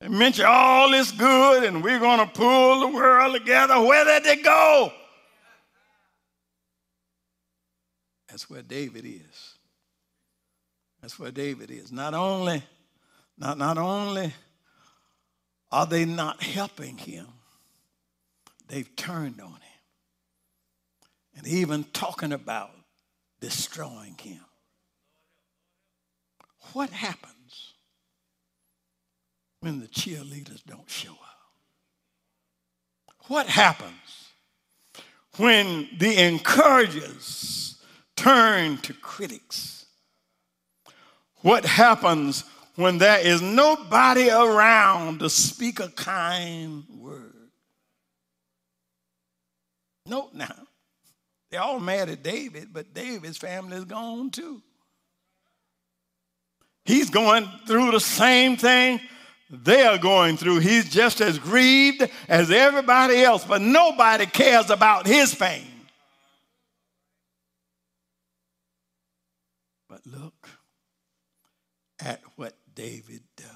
They 0.00 0.08
mention 0.08 0.44
all 0.46 0.90
this 0.90 1.10
good 1.12 1.64
and 1.64 1.82
we're 1.82 1.98
going 1.98 2.18
to 2.18 2.26
pull 2.26 2.80
the 2.80 2.88
world 2.88 3.34
together. 3.34 3.80
Where 3.80 4.04
did 4.04 4.24
they 4.24 4.42
go? 4.42 4.92
That's 8.28 8.50
where 8.50 8.60
David 8.60 9.06
is. 9.06 9.54
That's 11.00 11.18
where 11.18 11.30
David 11.30 11.70
is. 11.70 11.90
Not 11.90 12.12
only, 12.12 12.62
not, 13.38 13.56
not 13.56 13.78
only 13.78 14.34
are 15.74 15.86
they 15.86 16.04
not 16.04 16.40
helping 16.40 16.96
him? 16.96 17.26
They've 18.68 18.94
turned 18.94 19.40
on 19.40 19.54
him. 19.54 19.60
and 21.36 21.48
even 21.48 21.82
talking 21.92 22.32
about 22.32 22.70
destroying 23.40 24.16
him. 24.22 24.44
What 26.74 26.90
happens 26.90 27.72
when 29.58 29.80
the 29.80 29.88
cheerleaders 29.88 30.64
don't 30.64 30.88
show 30.88 31.10
up? 31.10 31.40
What 33.26 33.48
happens 33.48 34.28
when 35.38 35.88
the 35.98 36.22
encouragers 36.22 37.82
turn 38.14 38.78
to 38.78 38.92
critics? 38.94 39.86
What 41.40 41.64
happens 41.64 42.44
when 42.76 42.98
there 42.98 43.20
is 43.20 43.40
nobody 43.40 44.30
around 44.30 45.20
to 45.20 45.30
speak 45.30 45.80
a 45.80 45.88
kind 45.88 46.84
word? 46.88 47.32
Note 50.06 50.34
now, 50.34 50.66
they're 51.50 51.62
all 51.62 51.80
mad 51.80 52.08
at 52.08 52.22
David, 52.22 52.68
but 52.72 52.92
David's 52.92 53.38
family 53.38 53.76
is 53.76 53.84
gone 53.84 54.30
too. 54.30 54.62
He's 56.84 57.08
going 57.08 57.48
through 57.66 57.92
the 57.92 58.00
same 58.00 58.56
thing 58.56 59.00
they 59.50 59.86
are 59.86 59.98
going 59.98 60.36
through. 60.36 60.58
He's 60.58 60.88
just 60.88 61.20
as 61.20 61.38
grieved 61.38 62.08
as 62.28 62.50
everybody 62.50 63.22
else, 63.22 63.44
but 63.44 63.60
nobody 63.60 64.26
cares 64.26 64.70
about 64.70 65.06
his 65.06 65.34
pain. 65.34 65.66
But 69.88 70.00
look 70.06 70.48
at 72.00 72.20
what 72.36 72.54
David 72.74 73.22
does. 73.36 73.46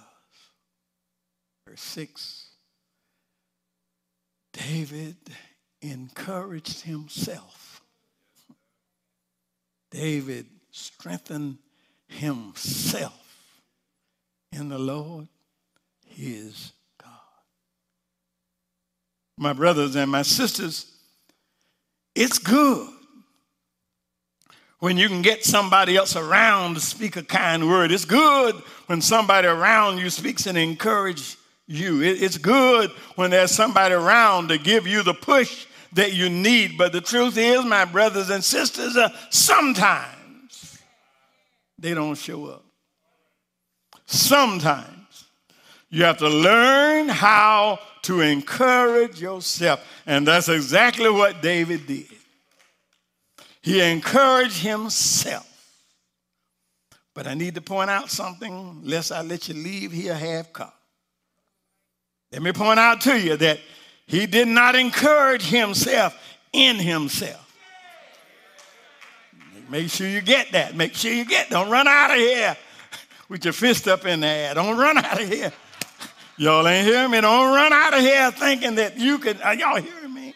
Verse 1.67 1.81
6 1.81 2.45
David 4.53 5.17
encouraged 5.81 6.81
himself. 6.81 7.83
David 9.91 10.47
strengthened 10.71 11.59
himself 12.09 13.63
in 14.53 14.69
the 14.69 14.79
Lord 14.79 15.29
his 16.07 16.73
God. 17.01 17.11
My 19.37 19.53
brothers 19.53 19.95
and 19.95 20.11
my 20.11 20.23
sisters, 20.23 20.87
it's 22.15 22.39
good 22.39 22.98
when 24.81 24.97
you 24.97 25.09
can 25.09 25.23
get 25.23 25.45
somebody 25.45 25.97
else 25.97 26.15
around 26.17 26.75
to 26.75 26.81
speak 26.81 27.17
a 27.17 27.23
kind 27.23 27.69
word. 27.69 27.91
It's 27.91 28.05
good 28.05 28.55
when 28.87 29.01
somebody 29.01 29.49
around 29.49 29.99
you 29.99 30.11
speaks 30.11 30.47
and 30.47 30.57
encourage 30.57 31.37
you. 31.67 32.03
It's 32.03 32.39
good 32.39 32.91
when 33.17 33.31
there's 33.31 33.51
somebody 33.51 33.95
around 33.95 34.49
to 34.49 34.59
give 34.59 34.87
you 34.87 35.03
the 35.03 35.15
push 35.15 35.67
that 35.93 36.13
you 36.13 36.31
need. 36.31 36.79
But 36.79 36.93
the 36.93 37.01
truth 37.01 37.37
is, 37.37 37.65
my 37.65 37.85
brothers 37.85 38.31
and 38.31 38.43
sisters, 38.43 38.97
uh, 38.97 39.11
sometimes 39.31 40.79
they 41.79 41.95
don't 41.95 42.17
show 42.17 42.47
up. 42.47 42.65
Sometimes 44.07 45.25
you 45.91 46.05
have 46.05 46.19
to 46.19 46.29
learn 46.29 47.09
how 47.09 47.81
to 48.03 48.21
encourage 48.21 49.21
yourself. 49.21 49.85
And 50.07 50.27
that's 50.27 50.49
exactly 50.49 51.11
what 51.11 51.43
David 51.43 51.87
did. 51.87 52.07
He 53.69 53.83
encouraged 53.83 54.63
himself. 54.63 55.45
But 57.13 57.27
I 57.27 57.35
need 57.35 57.55
to 57.57 57.61
point 57.61 57.91
out 57.91 58.09
something, 58.09 58.81
lest 58.83 59.13
I 59.13 59.21
let 59.21 59.47
you 59.47 59.57
leave 59.57 59.93
here 59.93 60.15
half 60.15 60.55
cocked. 60.55 60.73
Let 62.33 62.41
me 62.41 62.53
point 62.53 62.81
out 62.81 63.03
to 63.03 63.21
you 63.21 63.37
that 63.37 63.59
he 64.07 64.25
did 64.25 64.49
not 64.49 64.75
encourage 64.75 65.43
himself 65.43 66.17
in 66.51 66.77
himself. 66.77 67.45
Make 69.69 69.91
sure 69.91 70.09
you 70.09 70.23
get 70.23 70.51
that. 70.53 70.75
Make 70.75 70.95
sure 70.95 71.13
you 71.13 71.27
get. 71.27 71.51
Don't 71.51 71.69
run 71.69 71.87
out 71.87 72.13
of 72.13 72.17
here 72.17 72.57
with 73.29 73.45
your 73.45 73.53
fist 73.53 73.87
up 73.87 74.07
in 74.07 74.21
the 74.21 74.29
air. 74.29 74.55
Don't 74.55 74.79
run 74.79 74.97
out 74.97 75.21
of 75.21 75.29
here 75.29 75.53
Y'all 76.39 76.67
ain't 76.67 76.87
hearing 76.87 77.11
me. 77.11 77.21
Don't 77.21 77.55
run 77.55 77.71
out 77.71 77.93
of 77.93 78.01
here 78.01 78.31
thinking 78.31 78.77
that 78.77 78.97
you 78.97 79.19
could. 79.19 79.43
Are 79.43 79.55
y'all 79.55 79.77
hearing 79.77 80.15
me? 80.15 80.33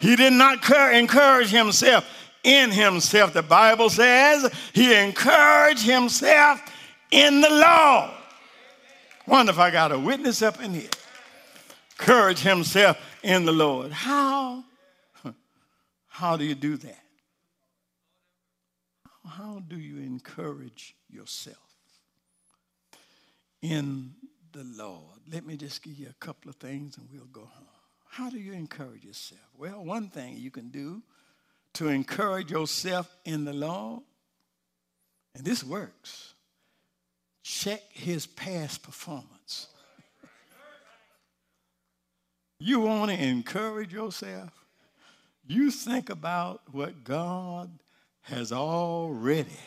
He 0.00 0.16
did 0.16 0.32
not 0.32 0.68
encourage 0.92 1.50
himself 1.50 2.04
in 2.44 2.70
himself. 2.70 3.32
The 3.32 3.42
Bible 3.42 3.90
says 3.90 4.52
he 4.72 4.94
encouraged 4.94 5.84
himself 5.84 6.62
in 7.10 7.40
the 7.40 7.50
Lord. 7.50 8.10
Wonder 9.26 9.50
if 9.50 9.58
I 9.58 9.70
got 9.70 9.90
a 9.90 9.98
witness 9.98 10.42
up 10.42 10.62
in 10.62 10.74
here. 10.74 10.90
Encourage 11.98 12.40
himself 12.40 12.98
in 13.22 13.44
the 13.44 13.52
Lord. 13.52 13.90
How? 13.90 14.64
How 16.06 16.36
do 16.36 16.44
you 16.44 16.54
do 16.54 16.76
that? 16.76 17.00
How 19.26 19.62
do 19.66 19.76
you 19.76 19.98
encourage 19.98 20.94
yourself 21.08 21.56
in 23.62 24.14
the 24.52 24.64
Lord? 24.64 25.14
let 25.32 25.46
me 25.46 25.56
just 25.56 25.82
give 25.82 25.98
you 25.98 26.08
a 26.08 26.24
couple 26.24 26.50
of 26.50 26.56
things 26.56 26.96
and 26.96 27.08
we'll 27.12 27.26
go 27.26 27.40
home. 27.40 27.66
How 28.08 28.30
do 28.30 28.38
you 28.38 28.52
encourage 28.52 29.04
yourself? 29.04 29.40
Well, 29.56 29.84
one 29.84 30.08
thing 30.08 30.36
you 30.36 30.50
can 30.50 30.68
do 30.68 31.02
to 31.74 31.88
encourage 31.88 32.50
yourself 32.50 33.14
in 33.24 33.44
the 33.44 33.52
Lord, 33.52 34.02
and 35.34 35.44
this 35.44 35.62
works, 35.62 36.34
check 37.42 37.82
his 37.92 38.26
past 38.26 38.82
performance. 38.82 39.68
you 42.58 42.80
want 42.80 43.10
to 43.10 43.22
encourage 43.22 43.92
yourself? 43.92 44.50
You 45.46 45.70
think 45.70 46.10
about 46.10 46.62
what 46.72 47.04
God 47.04 47.70
has 48.22 48.52
already. 48.52 49.58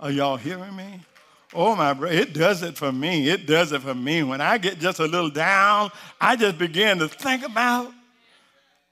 Are 0.00 0.10
y'all 0.10 0.36
hearing 0.36 0.74
me? 0.74 1.00
Oh, 1.52 1.76
my 1.76 1.92
brother, 1.92 2.16
it 2.16 2.32
does 2.32 2.64
it 2.64 2.76
for 2.76 2.90
me. 2.90 3.28
It 3.28 3.46
does 3.46 3.70
it 3.70 3.82
for 3.82 3.94
me. 3.94 4.24
When 4.24 4.40
I 4.40 4.58
get 4.58 4.80
just 4.80 4.98
a 4.98 5.04
little 5.04 5.30
down, 5.30 5.90
I 6.20 6.34
just 6.34 6.58
begin 6.58 6.98
to 6.98 7.06
think 7.06 7.44
about 7.44 7.92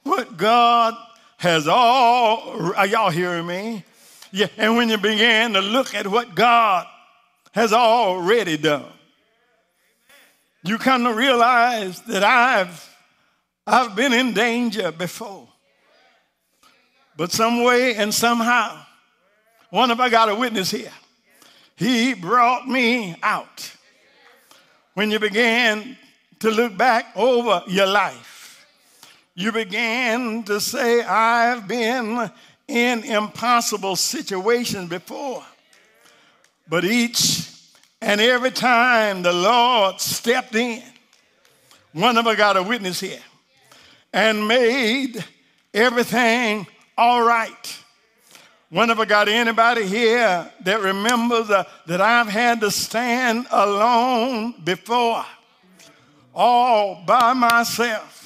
what 0.05 0.37
God 0.37 0.95
has 1.43 1.67
all. 1.67 2.73
Are 2.77 2.87
y'all 2.87 3.11
hearing 3.11 3.49
me? 3.49 3.85
Yeah, 4.31 4.47
and 4.57 4.77
when 4.77 4.89
you 4.89 4.97
begin 4.97 5.55
to 5.55 5.61
look 5.61 5.93
at 5.93 6.07
what 6.07 6.37
God 6.37 6.87
has 7.51 7.73
already 7.73 8.57
done, 8.57 8.87
you 10.63 10.79
come 10.79 11.03
to 11.03 11.13
realize 11.13 12.01
that 12.03 12.23
I've 12.23 12.89
I've 13.67 13.97
been 13.97 14.13
in 14.13 14.33
danger 14.35 14.93
before. 14.93 15.49
But 17.17 17.33
some 17.33 17.65
way 17.65 17.97
and 17.97 18.15
somehow, 18.15 18.81
one 19.71 19.91
of 19.91 19.99
I 19.99 20.11
got 20.11 20.29
a 20.29 20.37
witness 20.37 20.71
here. 20.71 20.93
He 21.77 22.15
brought 22.15 22.69
me 22.69 23.17
out. 23.21 23.73
When 24.95 25.11
you 25.11 25.19
begin 25.19 25.97
to 26.39 26.51
look 26.51 26.77
back 26.77 27.07
over 27.17 27.65
your 27.67 27.87
life, 27.87 28.32
you 29.35 29.53
began 29.53 30.43
to 30.45 30.61
say, 30.61 31.03
I've 31.03 31.67
been 31.67 32.31
in 32.69 33.05
impossible 33.05 33.97
situations 33.97 34.89
before. 34.89 35.43
But 36.69 36.85
each 36.85 37.51
and 38.01 38.21
every 38.21 38.51
time 38.51 39.23
the 39.23 39.33
Lord 39.33 40.01
stepped 40.01 40.55
in, 40.55 40.83
one 41.93 42.17
of 42.17 42.27
us 42.27 42.37
got 42.37 42.57
a 42.57 42.63
witness 42.63 43.01
here 43.01 43.21
and 44.13 44.47
made 44.47 45.25
everything 45.73 46.67
all 46.97 47.23
right. 47.23 47.79
Whenever 48.71 49.05
got 49.05 49.29
anybody 49.29 49.87
here 49.87 50.51
that 50.65 50.81
remembers 50.81 51.49
that 51.49 52.01
I've 52.01 52.29
had 52.29 52.61
to 52.61 52.71
stand 52.71 53.47
alone 53.51 54.55
before, 54.65 55.25
all 56.35 57.03
by 57.07 57.35
myself. 57.35 58.22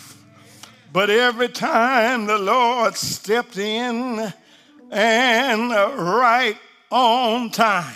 But 0.96 1.10
every 1.10 1.50
time 1.50 2.24
the 2.24 2.38
Lord 2.38 2.96
stepped 2.96 3.58
in 3.58 4.32
and 4.90 5.70
right 5.70 6.56
on 6.90 7.50
time. 7.50 7.94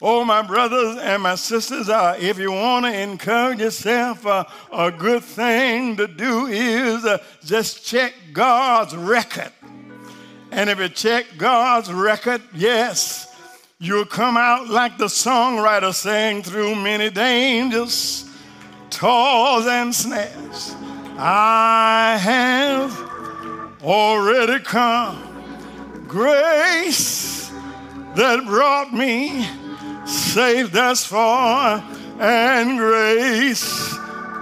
Oh, 0.00 0.24
my 0.24 0.42
brothers 0.42 0.96
and 0.98 1.24
my 1.24 1.34
sisters, 1.34 1.88
uh, 1.88 2.16
if 2.20 2.38
you 2.38 2.52
want 2.52 2.86
to 2.86 2.96
encourage 2.96 3.58
yourself, 3.58 4.24
uh, 4.24 4.44
a 4.72 4.92
good 4.92 5.24
thing 5.24 5.96
to 5.96 6.06
do 6.06 6.46
is 6.46 7.04
uh, 7.04 7.18
just 7.44 7.84
check 7.84 8.14
God's 8.32 8.94
record 8.94 9.50
and 10.52 10.70
if 10.70 10.78
you 10.78 10.88
check 10.88 11.26
God's 11.36 11.92
record, 11.92 12.42
yes, 12.54 13.34
you'll 13.80 14.04
come 14.04 14.36
out 14.36 14.68
like 14.68 14.98
the 14.98 15.06
songwriter 15.06 15.92
sang 15.92 16.44
through 16.44 16.76
many 16.76 17.10
dangers, 17.10 18.30
toils, 18.88 19.66
and 19.66 19.92
snares. 19.92 20.76
I 21.18 22.18
have 22.20 23.82
already 23.82 24.62
come. 24.62 25.22
Grace 26.06 27.50
that 28.14 28.44
brought 28.44 28.92
me 28.92 29.46
safe 30.06 30.70
thus 30.72 31.06
far, 31.06 31.82
and 32.20 32.78
grace 32.78 33.94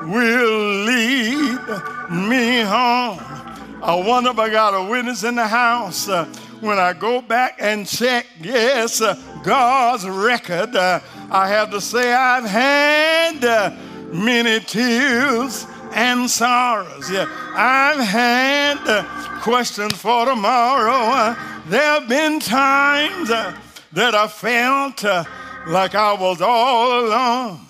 will 0.02 0.84
lead 0.84 1.60
me 2.10 2.60
home. 2.62 3.20
I 3.82 4.02
wonder 4.04 4.30
if 4.30 4.38
I 4.38 4.50
got 4.50 4.74
a 4.74 4.90
witness 4.90 5.22
in 5.22 5.36
the 5.36 5.46
house. 5.46 6.08
Uh, 6.08 6.24
when 6.60 6.78
I 6.78 6.92
go 6.92 7.20
back 7.20 7.56
and 7.60 7.86
check, 7.86 8.26
yes, 8.40 9.00
uh, 9.00 9.14
God's 9.44 10.08
record, 10.08 10.74
uh, 10.74 11.00
I 11.30 11.48
have 11.48 11.70
to 11.70 11.80
say 11.80 12.12
I've 12.12 12.44
had 12.44 13.44
uh, 13.44 13.76
many 14.12 14.58
tears 14.60 15.66
and 15.94 16.28
sorrows. 16.28 17.10
Yeah, 17.10 17.26
I've 17.54 18.04
had 18.04 18.78
uh, 18.86 19.40
questions 19.40 19.94
for 19.94 20.26
tomorrow. 20.26 20.92
Uh, 20.92 21.60
there 21.68 22.00
have 22.00 22.08
been 22.08 22.40
times 22.40 23.30
uh, 23.30 23.56
that 23.92 24.14
I 24.14 24.26
felt 24.26 25.04
uh, 25.04 25.24
like 25.66 25.94
I 25.94 26.12
was 26.12 26.42
all 26.42 27.06
alone. 27.06 27.60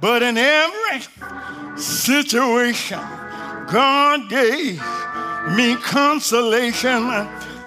But 0.00 0.22
in 0.22 0.36
every 0.36 1.02
situation, 1.76 2.98
God 3.70 4.28
gave 4.28 4.82
me 5.56 5.76
consolation 5.76 7.08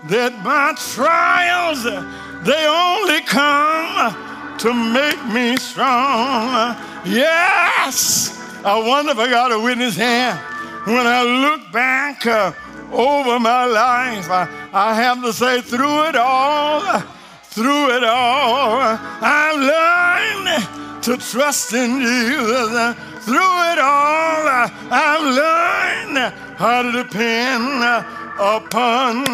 that 0.07 0.33
my 0.43 0.73
trials, 0.77 1.83
they 2.43 2.67
only 2.67 3.21
come 3.21 4.57
to 4.57 4.73
make 4.73 5.25
me 5.33 5.57
strong. 5.57 6.75
Yes, 7.05 8.44
I 8.65 8.79
wonder 8.79 9.11
if 9.11 9.19
I 9.19 9.29
got 9.29 9.51
a 9.51 9.59
witness 9.59 9.95
here. 9.95 10.33
When 10.85 11.05
I 11.05 11.21
look 11.21 11.71
back 11.71 12.25
uh, 12.25 12.51
over 12.91 13.39
my 13.39 13.65
life, 13.65 14.27
I, 14.27 14.47
I 14.73 14.95
have 14.95 15.21
to 15.21 15.31
say, 15.31 15.61
through 15.61 16.07
it 16.07 16.15
all, 16.15 16.81
through 17.43 17.95
it 17.95 18.03
all, 18.03 18.79
I've 19.21 19.59
learned 19.59 21.03
to 21.03 21.15
trust 21.17 21.73
in 21.73 22.01
Jesus. 22.01 22.95
Through 23.23 23.55
it 23.71 23.77
all, 23.77 24.47
I've 24.89 25.21
learned 25.21 26.33
how 26.57 26.81
to 26.81 26.91
depend 27.03 27.83
upon 28.39 29.27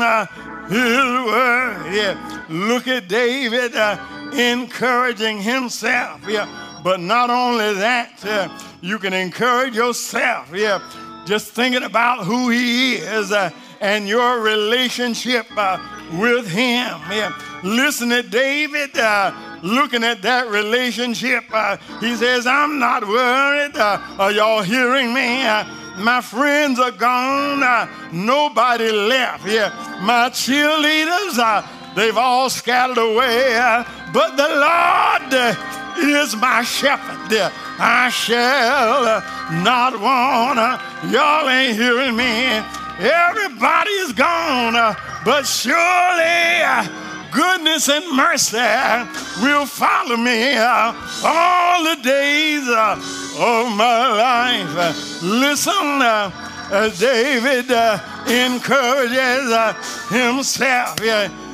his 0.70 1.26
word. 1.26 1.94
Yeah. 1.94 2.46
Look 2.50 2.86
at 2.90 3.08
David 3.08 3.78
uh, 3.78 3.98
encouraging 4.34 5.42
himself. 5.42 6.28
Yeah. 6.28 6.71
But 6.84 7.00
not 7.00 7.30
only 7.30 7.74
that, 7.76 8.26
uh, 8.26 8.50
you 8.82 8.98
can 9.00 9.14
encourage 9.14 9.76
yourself. 9.76 10.52
Yeah. 10.54 10.80
Just 11.26 11.52
thinking 11.52 11.84
about 11.84 12.26
who 12.26 12.50
he 12.50 12.96
is 12.96 13.32
uh, 13.32 13.52
and 13.80 14.08
your 14.08 14.42
relationship 14.42 15.46
uh, 15.56 15.78
with 16.14 16.48
him. 16.48 17.00
Yeah. 17.12 17.38
Listen 17.64 18.10
to 18.10 18.24
David 18.24 18.98
uh, 18.98 19.32
looking 19.62 20.04
at 20.04 20.22
that 20.24 20.50
relationship. 20.50 21.44
Uh, 21.54 21.78
he 22.00 22.16
says, 22.16 22.48
I'm 22.48 22.80
not 22.80 23.08
worried. 23.08 23.78
are 23.78 24.32
y'all 24.32 24.64
hearing 24.64 25.14
me? 25.14 25.46
My 25.98 26.22
friends 26.22 26.80
are 26.80 26.92
gone. 26.92 27.62
Uh, 27.62 27.88
nobody 28.12 28.92
left. 28.92 29.46
Yeah, 29.46 29.70
my 30.02 30.30
cheerleaders, 30.30 31.38
uh, 31.38 31.62
they've 31.96 32.18
all 32.18 32.50
scattered 32.50 32.98
away. 32.98 33.56
But 34.14 34.36
the 34.36 34.48
Lord 34.48 35.34
is 36.00 36.36
my 36.36 36.64
shepherd. 36.64 37.52
I 37.80 38.10
shall 38.10 39.22
not 39.64 40.00
want. 40.00 40.60
Y'all 41.12 41.50
ain't 41.50 41.78
hearing 41.78 42.16
me. 42.16 42.62
Everybody 43.00 43.92
is 43.92 44.14
gone, 44.14 44.96
but 45.26 45.44
surely 45.48 46.88
goodness 47.32 47.88
and 47.90 48.16
mercy 48.16 48.58
will 49.42 49.66
follow 49.66 50.18
me 50.18 50.58
all 50.58 51.84
the 51.84 51.96
days 52.04 52.68
of 52.68 53.76
my 53.76 54.08
life. 54.12 55.22
Listen, 55.24 56.02
David 57.00 57.72
encourages 58.28 59.52
himself. 60.10 61.00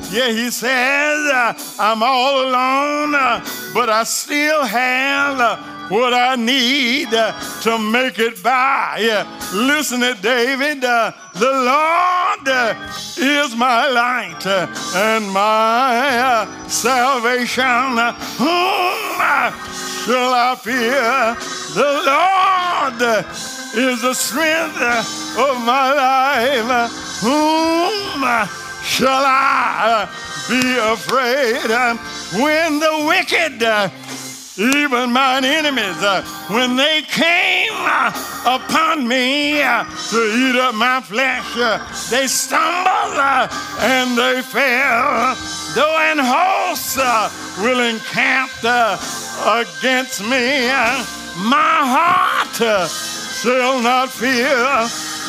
Yeah, 0.09 0.29
he 0.29 0.49
says, 0.51 1.31
uh, 1.31 1.53
I'm 1.79 2.01
all 2.01 2.41
alone, 2.47 3.13
uh, 3.13 3.45
but 3.73 3.89
I 3.89 4.03
still 4.03 4.63
have 4.63 5.39
uh, 5.39 5.57
what 5.89 6.13
I 6.13 6.35
need 6.35 7.13
uh, 7.13 7.33
to 7.61 7.77
make 7.77 8.17
it 8.17 8.41
by. 8.41 8.99
Yeah, 9.01 9.25
listen 9.53 9.99
to 9.99 10.13
David. 10.21 10.85
Uh, 10.85 11.11
the 11.33 11.51
Lord 11.51 12.47
uh, 12.47 12.73
is 13.17 13.55
my 13.55 13.89
light 13.89 14.45
and 14.95 15.29
my 15.31 16.47
salvation. 16.67 17.97
Whom 18.37 19.19
shall 20.05 20.33
I 20.33 20.55
fear? 20.61 21.35
The 21.75 21.91
Lord 22.07 23.25
is 23.75 24.01
the 24.01 24.13
strength 24.13 24.81
of 25.37 25.65
my 25.65 25.93
life. 25.93 26.91
Whom 27.21 28.66
shall 28.87 29.23
I 29.25 30.07
be 30.47 30.77
afraid? 30.79 31.69
Uh, 31.69 31.97
when 32.41 32.79
the 32.79 33.05
wicked, 33.05 33.61
uh, 33.61 33.89
even 34.57 35.11
mine 35.11 35.43
enemies, 35.43 36.01
uh, 36.01 36.23
when 36.49 36.75
they 36.77 37.01
came 37.03 37.75
upon 38.47 39.07
me 39.07 39.59
to 39.59 40.19
eat 40.39 40.55
up 40.55 40.73
my 40.73 41.01
flesh, 41.01 41.53
they 42.09 42.27
stumbled 42.27 43.19
and 43.81 44.17
they 44.17 44.41
fell. 44.41 45.35
Though 45.75 45.97
an 46.09 46.19
host 46.19 46.97
will 47.59 47.81
encamp 47.81 48.51
against 48.63 50.21
me. 50.21 50.71
My 51.37 51.83
heart 51.93 52.55
shall 53.43 53.81
not 53.81 54.09
fear. 54.09 54.87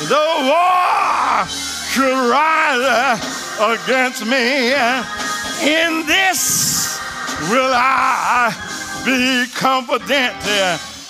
Though 0.08 0.46
war 0.46 1.46
should 1.90 2.30
rise 2.30 3.37
against 3.60 4.24
me. 4.24 4.72
In 5.62 6.06
this 6.06 6.98
will 7.50 7.72
I 7.74 8.54
be 9.04 9.50
confident. 9.54 10.34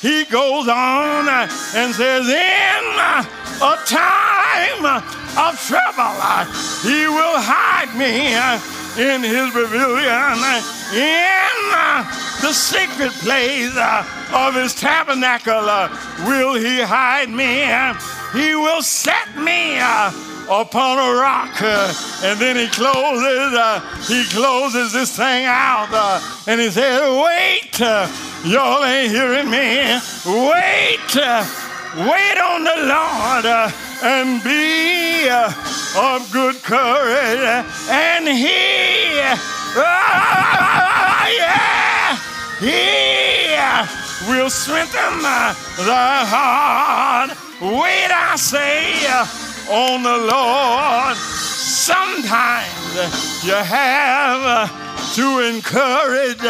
He 0.00 0.24
goes 0.24 0.68
on 0.68 1.28
and 1.28 1.94
says, 1.94 2.26
In 2.28 2.84
a 3.60 3.76
time 3.84 4.84
of 5.36 5.58
trouble, 5.66 6.16
he 6.82 7.06
will 7.08 7.38
hide 7.38 7.92
me 7.96 8.34
in 8.98 9.22
his 9.22 9.52
pavilion, 9.52 10.38
in 10.92 11.48
the 12.40 12.52
secret 12.52 13.12
place 13.20 13.76
of 14.32 14.54
his 14.54 14.74
tabernacle 14.74 15.66
will 16.26 16.54
he 16.54 16.80
hide 16.80 17.28
me. 17.28 17.66
He 18.32 18.54
will 18.54 18.82
set 18.82 19.36
me 19.36 19.78
upon 20.50 20.98
a 20.98 21.20
rock. 21.20 21.60
Uh, 21.60 21.92
and 22.24 22.40
then 22.40 22.56
he 22.56 22.66
closes, 22.68 23.52
uh, 23.52 23.80
he 24.06 24.24
closes 24.30 24.92
this 24.92 25.14
thing 25.16 25.44
out. 25.44 25.88
Uh, 25.92 26.20
and 26.46 26.60
he 26.60 26.70
said, 26.70 27.00
wait, 27.22 27.80
uh, 27.80 28.08
y'all 28.44 28.84
ain't 28.84 29.12
hearing 29.12 29.50
me. 29.50 30.00
Wait, 30.24 31.16
uh, 31.16 31.44
wait 31.96 32.38
on 32.40 32.64
the 32.64 32.76
Lord 32.88 33.46
uh, 33.46 33.70
and 34.02 34.42
be 34.42 35.28
of 35.28 36.30
good 36.32 36.56
courage. 36.62 37.64
And 37.90 38.26
he, 38.26 39.16
yeah, 42.64 43.86
he 44.26 44.30
will 44.30 44.50
strengthen 44.50 45.22
thy 45.22 46.24
heart. 46.24 47.30
Wait, 47.60 48.10
I 48.10 48.36
say, 48.36 49.47
on 49.70 50.02
the 50.02 50.16
Lord. 50.16 51.16
Sometimes 51.16 52.64
you 53.44 53.54
have 53.54 55.14
to 55.14 55.40
encourage 55.40 56.42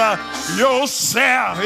yourself. 0.56 1.58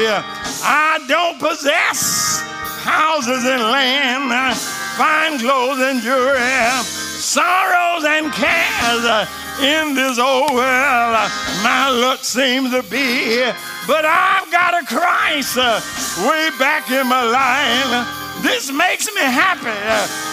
I 0.65 0.99
don't 1.07 1.39
possess 1.39 2.41
houses 2.83 3.45
and 3.45 3.61
land 3.61 4.57
fine 4.97 5.39
clothes 5.39 5.79
and 5.79 6.01
jewelry, 6.01 6.37
sorrows 6.83 8.03
and 8.05 8.31
cares 8.31 9.27
in 9.59 9.95
this 9.95 10.19
old 10.19 10.53
world. 10.53 11.31
My 11.63 11.89
luck 11.89 12.23
seems 12.23 12.69
to 12.71 12.83
be, 12.83 13.43
but 13.87 14.05
I've 14.05 14.51
got 14.51 14.75
a 14.81 14.85
Christ 14.85 15.57
way 15.57 16.49
back 16.59 16.91
in 16.91 17.07
my 17.07 17.23
life. 17.23 18.07
This 18.43 18.71
makes 18.71 19.07
me 19.15 19.21
happy, 19.21 19.73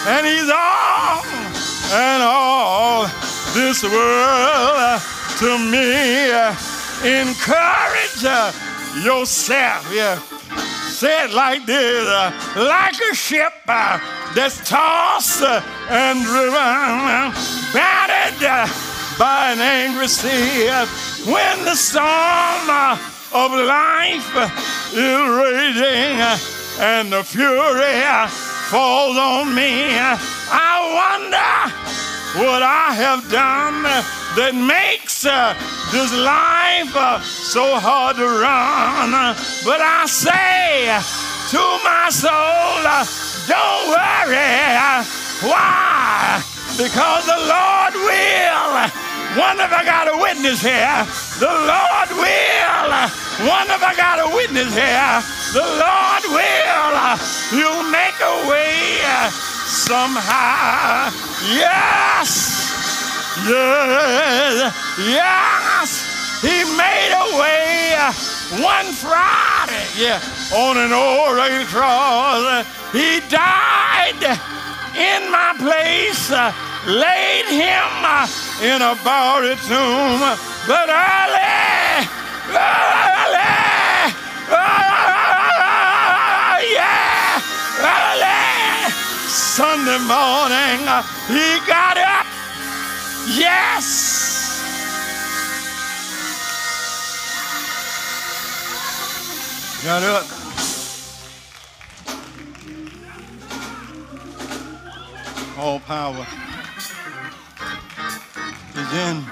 and 0.07 0.27
He's 0.27 0.49
all 0.49 1.23
and 1.93 2.21
all 2.21 3.07
this 3.55 3.83
world 3.83 5.01
to 5.39 5.57
me. 5.57 6.29
Encourage 7.03 8.23
yourself. 9.03 9.91
Yeah 9.91 10.19
say 11.01 11.23
it 11.25 11.33
like 11.33 11.65
this 11.65 12.07
uh, 12.07 12.31
like 12.57 12.93
a 13.11 13.15
ship 13.15 13.53
uh, 13.67 13.97
that's 14.35 14.57
tossed 14.69 15.41
uh, 15.41 15.59
and 15.89 16.23
driven, 16.23 17.33
battered 17.73 18.43
uh, 18.43 18.67
by 19.17 19.51
an 19.51 19.59
angry 19.59 20.07
sea. 20.07 20.69
when 21.25 21.65
the 21.65 21.73
storm 21.73 22.05
uh, 22.69 22.95
of 23.33 23.51
life 23.51 24.29
is 24.93 25.21
raging 25.41 26.60
and 26.81 27.13
the 27.13 27.23
fury 27.23 28.01
falls 28.73 29.15
on 29.15 29.53
me, 29.53 29.93
I 29.93 30.81
wonder 30.97 32.41
what 32.41 32.63
I 32.63 32.89
have 32.97 33.29
done 33.29 33.83
that 34.33 34.57
makes 34.57 35.25
uh, 35.25 35.53
this 35.93 36.09
life 36.17 36.89
uh, 36.97 37.21
so 37.21 37.77
hard 37.77 38.17
to 38.17 38.25
run. 38.25 39.13
But 39.61 39.77
I 39.77 40.09
say 40.09 40.89
to 41.53 41.61
my 41.85 42.09
soul, 42.09 42.81
uh, 42.81 43.05
don't 43.45 43.93
worry. 43.93 45.05
Why? 45.45 46.41
Because 46.81 47.29
the 47.29 47.41
Lord 47.45 47.93
will. 47.93 48.89
Wonder 49.37 49.69
if 49.69 49.73
I 49.73 49.83
got 49.85 50.09
a 50.09 50.17
witness 50.17 50.65
here. 50.65 51.05
The 51.37 51.45
Lord 51.45 52.09
will. 52.17 52.89
Wonder 53.45 53.73
if 53.77 53.83
I 53.85 53.93
got 53.95 54.17
a 54.17 54.33
witness 54.33 54.73
here. 54.73 55.40
The 55.53 55.59
Lord 55.59 56.23
will. 56.31 56.93
Uh, 56.95 57.17
You'll 57.51 57.83
make 57.91 58.15
a 58.21 58.49
way 58.49 58.99
uh, 59.03 59.29
somehow. 59.29 61.11
Yes. 61.51 62.71
Yes. 63.47 64.73
Yes. 64.99 66.41
He 66.41 66.63
made 66.77 67.11
a 67.11 67.37
way 67.39 67.93
uh, 67.97 68.13
one 68.63 68.93
Friday. 68.93 69.87
Yeah. 69.97 70.21
On 70.55 70.77
an 70.77 70.93
old 70.93 71.37
cross. 71.67 72.65
He 72.93 73.19
died 73.29 74.39
in 74.95 75.31
my 75.31 75.53
place 75.57 76.31
laid 76.87 77.45
him 77.45 78.05
in 78.63 78.81
a 78.81 78.95
borrowed 79.03 79.57
tomb. 79.67 80.19
But 80.67 80.89
early, 80.89 82.07
early, 82.49 83.41
early, 84.49 84.80
Sunday 89.31 89.97
morning, 89.99 90.87
uh, 90.87 91.03
he 91.27 91.65
got 91.65 91.95
up. 91.95 92.25
Yes. 93.27 94.19
Got 99.85 100.03
up. 100.03 100.25
All 105.57 105.79
power 105.79 106.27
is 108.75 108.93
in 108.93 109.23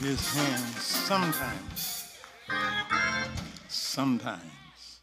his 0.00 0.34
hands 0.34 0.82
sometimes. 0.82 2.18
Sometimes 3.68 5.00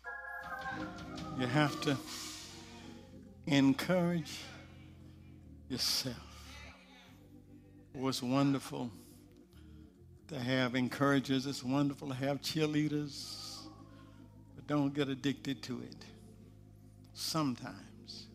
you 1.39 1.47
have 1.47 1.79
to 1.81 1.95
encourage 3.47 4.39
yourself. 5.69 6.17
Oh, 7.97 8.07
it's 8.09 8.21
wonderful 8.21 8.91
to 10.27 10.37
have 10.37 10.75
encouragers. 10.75 11.45
It's 11.45 11.63
wonderful 11.63 12.09
to 12.09 12.13
have 12.13 12.41
cheerleaders, 12.41 13.57
but 14.55 14.67
don't 14.67 14.93
get 14.93 15.07
addicted 15.07 15.63
to 15.63 15.81
it. 15.81 15.95
Sometimes 17.13 18.27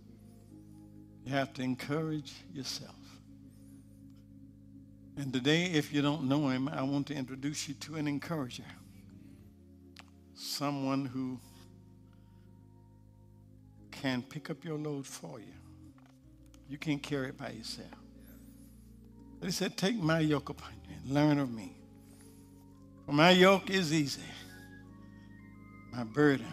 you 1.24 1.32
have 1.32 1.52
to 1.54 1.62
encourage 1.62 2.32
yourself. 2.52 2.96
And 5.18 5.30
today, 5.30 5.66
if 5.66 5.92
you 5.92 6.00
don't 6.00 6.24
know 6.24 6.48
him, 6.48 6.68
I 6.68 6.82
want 6.82 7.06
to 7.08 7.14
introduce 7.14 7.68
you 7.68 7.74
to 7.74 7.96
an 7.96 8.08
encourager. 8.08 8.64
Someone 10.34 11.04
who 11.04 11.38
can 14.02 14.20
pick 14.20 14.50
up 14.50 14.64
your 14.64 14.76
load 14.76 15.06
for 15.06 15.38
you. 15.38 15.54
You 16.68 16.76
can't 16.76 17.00
carry 17.00 17.28
it 17.28 17.38
by 17.38 17.50
yourself. 17.50 17.86
But 19.38 19.46
he 19.46 19.52
said, 19.52 19.76
Take 19.76 19.94
my 19.94 20.18
yoke 20.18 20.48
upon 20.48 20.72
you 20.88 20.96
and 20.96 21.14
learn 21.14 21.38
of 21.38 21.52
me. 21.52 21.76
For 23.06 23.12
my 23.12 23.30
yoke 23.30 23.70
is 23.70 23.92
easy, 23.92 24.22
my 25.92 26.02
burden 26.02 26.52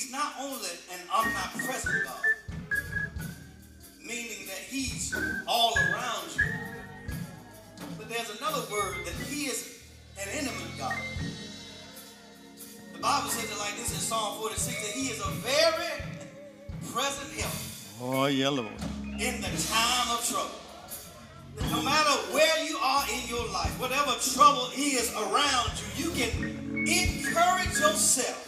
He's 0.00 0.10
not 0.10 0.32
only 0.40 0.70
an 0.94 1.00
omnipresent 1.14 2.04
God, 2.06 2.24
meaning 4.02 4.46
that 4.46 4.56
He's 4.66 5.14
all 5.46 5.74
around 5.76 6.24
you, 6.34 6.42
but 7.98 8.08
there's 8.08 8.30
another 8.38 8.62
word 8.72 9.04
that 9.04 9.12
He 9.28 9.44
is 9.44 9.78
an 10.18 10.26
intimate 10.32 10.78
God. 10.78 10.96
The 12.94 12.98
Bible 12.98 13.28
says 13.28 13.52
it 13.52 13.58
like 13.58 13.76
this 13.76 13.92
in 13.92 13.98
Psalm 13.98 14.38
46 14.38 14.86
that 14.86 14.96
He 14.96 15.08
is 15.08 15.20
a 15.20 15.30
very 15.42 15.92
present 16.94 17.38
help. 17.38 17.52
Oh, 18.00 18.24
yeah, 18.24 18.48
Lord. 18.48 18.72
In 19.02 19.42
the 19.42 19.48
time 19.68 20.16
of 20.16 20.26
trouble. 20.26 21.70
No 21.70 21.82
matter 21.82 22.12
where 22.32 22.64
you 22.64 22.78
are 22.78 23.04
in 23.12 23.28
your 23.28 23.46
life, 23.52 23.78
whatever 23.78 24.12
trouble 24.34 24.70
is 24.74 25.12
around 25.12 25.72
you, 25.98 26.06
you 26.06 26.10
can 26.12 26.86
encourage 26.88 27.78
yourself 27.78 28.46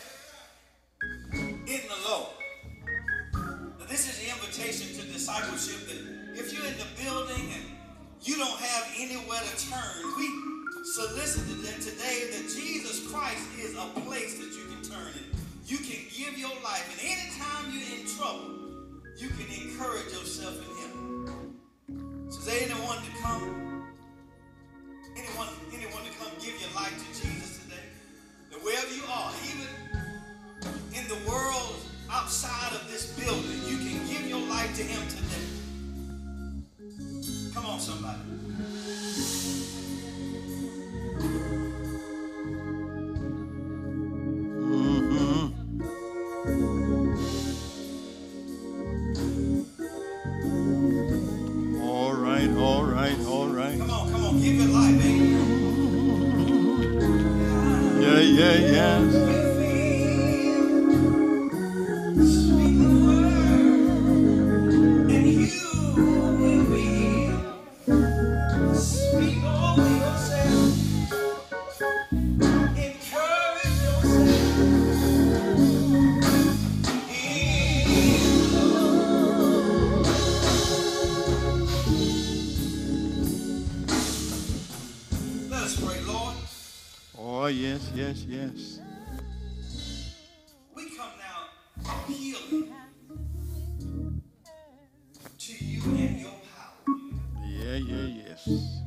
yeah, 98.47 98.82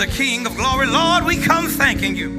the 0.00 0.06
King 0.06 0.46
of 0.46 0.56
glory. 0.56 0.86
Lord, 0.86 1.26
we 1.26 1.36
come 1.36 1.68
thanking 1.68 2.16
you. 2.16 2.30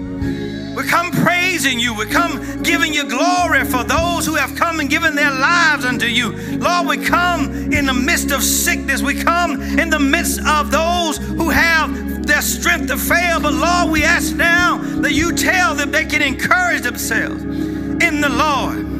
We 0.75 0.83
come 0.83 1.11
praising 1.11 1.79
you. 1.79 1.93
We 1.93 2.07
come 2.07 2.63
giving 2.63 2.91
you 2.91 3.07
glory 3.07 3.65
for 3.65 3.83
those 3.83 4.25
who 4.25 4.33
have 4.33 4.55
come 4.55 4.79
and 4.79 4.89
given 4.89 5.15
their 5.15 5.29
lives 5.29 5.85
unto 5.85 6.07
you. 6.07 6.31
Lord, 6.57 6.87
we 6.87 6.97
come 6.97 7.71
in 7.71 7.85
the 7.85 7.93
midst 7.93 8.31
of 8.31 8.41
sickness. 8.41 9.03
We 9.03 9.13
come 9.13 9.61
in 9.61 9.91
the 9.91 9.99
midst 9.99 10.39
of 10.47 10.71
those 10.71 11.17
who 11.19 11.49
have 11.49 12.25
their 12.25 12.41
strength 12.41 12.87
to 12.87 12.97
fail. 12.97 13.39
But 13.39 13.53
Lord, 13.53 13.91
we 13.91 14.03
ask 14.03 14.35
now 14.35 14.79
that 15.01 15.13
you 15.13 15.31
tell 15.31 15.75
them 15.75 15.91
they 15.91 16.05
can 16.05 16.23
encourage 16.23 16.81
themselves 16.81 17.43
in 17.43 18.21
the 18.21 18.29
Lord. 18.29 18.90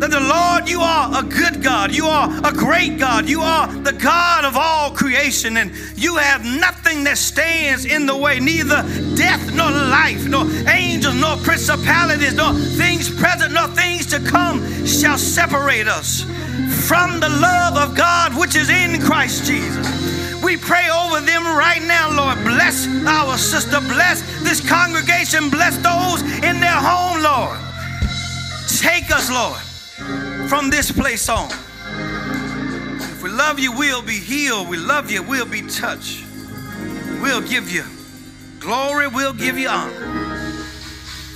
That 0.00 0.10
the 0.10 0.20
Lord, 0.20 0.66
you 0.66 0.80
are 0.80 1.20
a 1.20 1.22
good 1.22 1.62
God. 1.62 1.92
You 1.92 2.06
are 2.06 2.28
a 2.42 2.52
great 2.52 2.98
God. 2.98 3.28
You 3.28 3.42
are 3.42 3.66
the 3.68 3.92
God 3.92 4.46
of 4.46 4.56
all 4.56 4.92
creation, 4.92 5.58
and 5.58 5.72
you 5.94 6.16
have 6.16 6.42
nothing 6.42 7.04
that 7.04 7.18
stands 7.18 7.84
in 7.84 8.06
the 8.06 8.16
way, 8.16 8.40
neither 8.40 8.82
death 9.14 9.54
nor 9.54 9.70
life, 9.70 10.26
nor 10.26 10.46
angels, 10.68 11.14
nor 11.16 11.36
principalities, 11.36 12.34
nor 12.34 12.54
things 12.54 13.10
present, 13.20 13.52
nor 13.52 13.68
things 13.68 14.06
to 14.06 14.20
come 14.20 14.86
shall 14.86 15.18
separate 15.18 15.86
us 15.86 16.22
from 16.88 17.20
the 17.20 17.28
love 17.28 17.76
of 17.76 17.94
God 17.94 18.34
which 18.36 18.56
is 18.56 18.70
in 18.70 19.02
Christ 19.02 19.44
Jesus. 19.44 19.86
We 20.42 20.56
pray 20.56 20.88
over 20.88 21.20
them 21.20 21.44
right 21.44 21.82
now, 21.82 22.10
Lord. 22.10 22.38
Bless 22.42 22.88
our 23.06 23.36
sister. 23.36 23.80
Bless 23.80 24.22
this 24.42 24.66
congregation. 24.66 25.50
Bless 25.50 25.76
those 25.76 26.22
in 26.42 26.58
their 26.58 26.80
home, 26.80 27.22
Lord. 27.22 27.58
Take 28.78 29.10
us, 29.12 29.30
Lord, 29.30 29.60
from 30.50 30.68
this 30.68 30.92
place 30.92 31.30
on. 31.30 31.50
If 33.00 33.22
we 33.22 33.30
love 33.30 33.58
you, 33.58 33.72
we'll 33.72 34.02
be 34.02 34.18
healed. 34.18 34.68
We 34.68 34.76
love 34.76 35.10
you, 35.10 35.22
we'll 35.22 35.46
be 35.46 35.62
touched. 35.62 36.24
We'll 37.22 37.40
give 37.40 37.70
you 37.70 37.84
Glory 38.60 39.08
we'll 39.08 39.32
give 39.32 39.58
you 39.58 39.68
honor. 39.68 39.90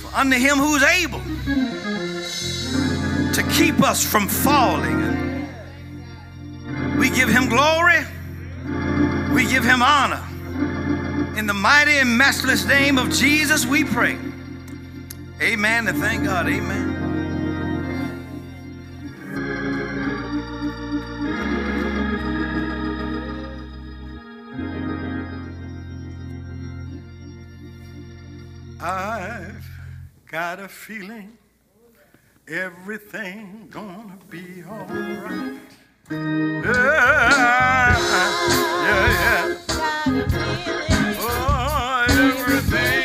For 0.01 0.15
unto 0.15 0.37
him 0.37 0.57
who's 0.57 0.83
able 0.83 1.19
to 3.33 3.43
keep 3.51 3.81
us 3.81 4.05
from 4.05 4.27
falling. 4.27 5.49
We 6.99 7.09
give 7.09 7.27
him 7.27 7.49
glory. 7.49 8.01
We 9.33 9.47
give 9.49 9.65
him 9.65 9.81
honor. 9.81 10.23
In 11.35 11.47
the 11.47 11.53
mighty 11.53 11.97
and 11.97 12.15
matchless 12.15 12.65
name 12.65 12.99
of 12.99 13.09
Jesus, 13.09 13.65
we 13.65 13.83
pray. 13.83 14.17
Amen 15.41 15.87
and 15.87 15.97
thank 15.97 16.23
God. 16.23 16.47
Amen. 16.47 16.94
I've 28.87 29.67
got 30.29 30.59
a 30.59 30.67
feeling 30.67 31.39
everything 32.47 33.67
gonna 33.71 34.19
be 34.29 34.63
alright. 34.63 35.59
Yeah, 36.11 36.67
yeah, 38.85 39.07
yeah. 39.17 39.55
Oh, 41.17 42.05
everything 42.09 43.04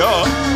gonna 0.00 0.49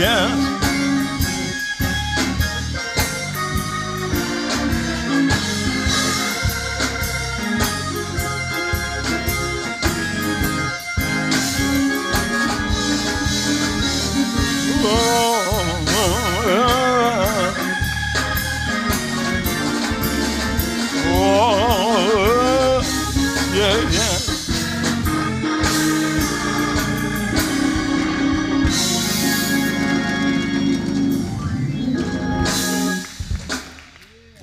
yeah, 0.00 0.39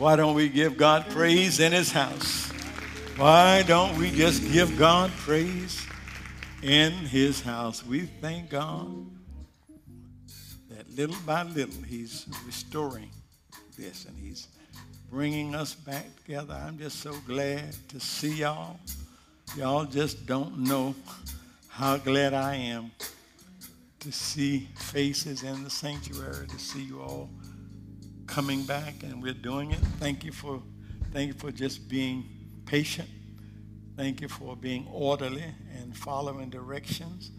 Why 0.07 0.15
don't 0.15 0.35
we 0.35 0.47
give 0.47 0.77
God 0.77 1.09
praise 1.09 1.59
in 1.59 1.73
his 1.73 1.91
house? 1.91 2.49
Why 3.17 3.61
don't 3.63 3.97
we 3.97 4.09
just 4.09 4.41
give 4.53 4.77
God 4.77 5.11
praise 5.17 5.85
in 6.63 6.93
his 6.93 7.41
house? 7.41 7.85
We 7.85 8.03
thank 8.21 8.49
God 8.49 9.05
that 10.69 10.89
little 10.95 11.17
by 11.25 11.43
little 11.43 11.83
he's 11.83 12.25
restoring 12.45 13.09
this 13.77 14.05
and 14.05 14.17
he's 14.17 14.47
bringing 15.11 15.53
us 15.53 15.75
back 15.75 16.05
together. 16.23 16.53
I'm 16.53 16.77
just 16.77 17.01
so 17.01 17.13
glad 17.27 17.75
to 17.89 17.99
see 17.99 18.35
y'all. 18.35 18.79
Y'all 19.57 19.83
just 19.83 20.25
don't 20.25 20.59
know 20.59 20.95
how 21.67 21.97
glad 21.97 22.33
I 22.33 22.55
am 22.55 22.91
to 23.99 24.13
see 24.13 24.69
faces 24.77 25.43
in 25.43 25.65
the 25.65 25.69
sanctuary, 25.69 26.47
to 26.47 26.59
see 26.59 26.83
you 26.83 27.01
all 27.01 27.29
coming 28.27 28.63
back 28.63 29.03
and 29.03 29.23
we're 29.23 29.33
doing 29.33 29.71
it. 29.71 29.79
Thank 29.99 30.23
you 30.23 30.31
for 30.31 30.61
thank 31.11 31.27
you 31.27 31.33
for 31.33 31.51
just 31.51 31.89
being 31.89 32.25
patient. 32.65 33.09
Thank 33.95 34.21
you 34.21 34.27
for 34.27 34.55
being 34.55 34.85
orderly 34.91 35.45
and 35.79 35.95
following 35.95 36.49
directions. 36.49 37.31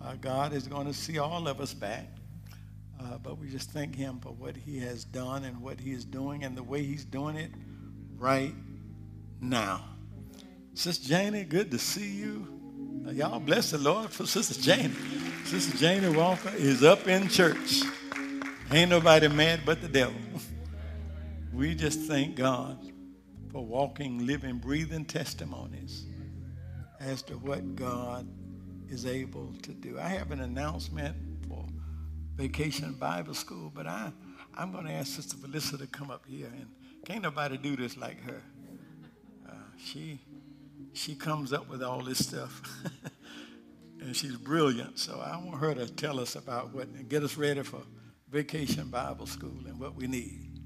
Uh, 0.00 0.14
God 0.20 0.52
is 0.52 0.68
going 0.68 0.86
to 0.86 0.94
see 0.94 1.18
all 1.18 1.48
of 1.48 1.60
us 1.60 1.74
back. 1.74 2.08
Uh, 3.00 3.18
but 3.18 3.38
we 3.38 3.48
just 3.48 3.70
thank 3.70 3.96
him 3.96 4.20
for 4.20 4.30
what 4.30 4.56
he 4.56 4.78
has 4.78 5.04
done 5.04 5.44
and 5.44 5.60
what 5.60 5.80
he 5.80 5.92
is 5.92 6.04
doing 6.04 6.44
and 6.44 6.56
the 6.56 6.62
way 6.62 6.84
he's 6.84 7.04
doing 7.04 7.36
it 7.36 7.50
right 8.16 8.54
now. 9.40 9.84
Sister 10.74 11.08
Janie, 11.08 11.44
good 11.44 11.70
to 11.70 11.78
see 11.78 12.12
you. 12.12 12.46
Uh, 13.06 13.10
y'all 13.10 13.40
bless 13.40 13.72
the 13.72 13.78
Lord 13.78 14.10
for 14.10 14.26
Sister 14.26 14.60
Janie. 14.60 14.94
Sister 15.44 15.76
Janie 15.76 16.16
Walker 16.16 16.52
is 16.56 16.82
up 16.84 17.08
in 17.08 17.28
church. 17.28 17.82
Ain't 18.70 18.90
nobody 18.90 19.28
mad 19.28 19.60
but 19.64 19.80
the 19.80 19.88
devil. 19.88 20.16
We 21.52 21.76
just 21.76 22.00
thank 22.00 22.34
God 22.34 22.90
for 23.52 23.64
walking, 23.64 24.26
living, 24.26 24.58
breathing 24.58 25.04
testimonies 25.04 26.04
as 26.98 27.22
to 27.22 27.34
what 27.34 27.76
God 27.76 28.26
is 28.88 29.06
able 29.06 29.54
to 29.62 29.70
do. 29.72 29.96
I 29.96 30.08
have 30.08 30.32
an 30.32 30.40
announcement 30.40 31.14
for 31.46 31.64
Vacation 32.34 32.94
Bible 32.94 33.34
School, 33.34 33.70
but 33.72 33.86
I, 33.86 34.10
I'm 34.56 34.72
going 34.72 34.86
to 34.86 34.92
ask 34.92 35.14
Sister 35.14 35.36
Melissa 35.40 35.78
to 35.78 35.86
come 35.86 36.10
up 36.10 36.24
here. 36.26 36.46
And 36.46 36.66
can't 37.04 37.22
nobody 37.22 37.56
do 37.56 37.76
this 37.76 37.96
like 37.96 38.20
her. 38.24 38.42
Uh, 39.48 39.52
she, 39.78 40.18
she 40.92 41.14
comes 41.14 41.52
up 41.52 41.68
with 41.68 41.84
all 41.84 42.02
this 42.02 42.26
stuff. 42.26 42.62
and 44.00 44.16
she's 44.16 44.36
brilliant. 44.36 44.98
So 44.98 45.20
I 45.20 45.36
want 45.36 45.60
her 45.60 45.74
to 45.74 45.86
tell 45.86 46.18
us 46.18 46.34
about 46.34 46.74
what, 46.74 46.88
and 46.88 47.08
get 47.08 47.22
us 47.22 47.36
ready 47.36 47.62
for 47.62 47.82
Vacation 48.34 48.88
Bible 48.88 49.26
School 49.26 49.60
and 49.64 49.78
what 49.78 49.94
we 49.94 50.08
need. 50.08 50.58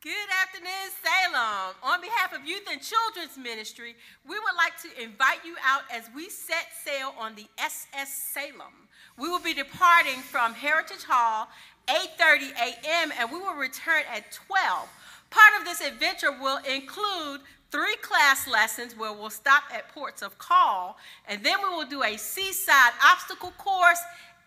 Good 0.00 0.10
afternoon, 0.42 0.90
Salem. 1.04 1.76
On 1.84 2.00
behalf 2.00 2.34
of 2.34 2.44
Youth 2.44 2.64
and 2.68 2.80
Children's 2.82 3.38
Ministry, 3.38 3.94
we 4.26 4.34
would 4.36 4.56
like 4.56 4.72
to 4.82 5.00
invite 5.00 5.44
you 5.44 5.54
out 5.64 5.82
as 5.88 6.10
we 6.12 6.28
set 6.28 6.66
sail 6.84 7.14
on 7.16 7.36
the 7.36 7.46
SS 7.58 8.12
Salem. 8.34 8.88
We 9.20 9.28
will 9.28 9.38
be 9.38 9.54
departing 9.54 10.18
from 10.22 10.52
Heritage 10.52 11.04
Hall 11.04 11.46
8:30 11.86 12.54
a.m. 12.60 13.12
and 13.16 13.30
we 13.30 13.38
will 13.38 13.54
return 13.54 14.02
at 14.12 14.32
12. 14.32 14.88
Part 15.30 15.60
of 15.60 15.64
this 15.64 15.80
adventure 15.80 16.32
will 16.32 16.58
include 16.68 17.42
three 17.70 17.96
class 18.02 18.48
lessons 18.48 18.96
where 18.96 19.12
we'll 19.12 19.30
stop 19.30 19.62
at 19.72 19.88
ports 19.94 20.22
of 20.22 20.38
call, 20.38 20.98
and 21.28 21.44
then 21.44 21.58
we 21.62 21.68
will 21.68 21.86
do 21.86 22.02
a 22.02 22.16
seaside 22.16 22.92
obstacle 23.00 23.52
course 23.58 24.00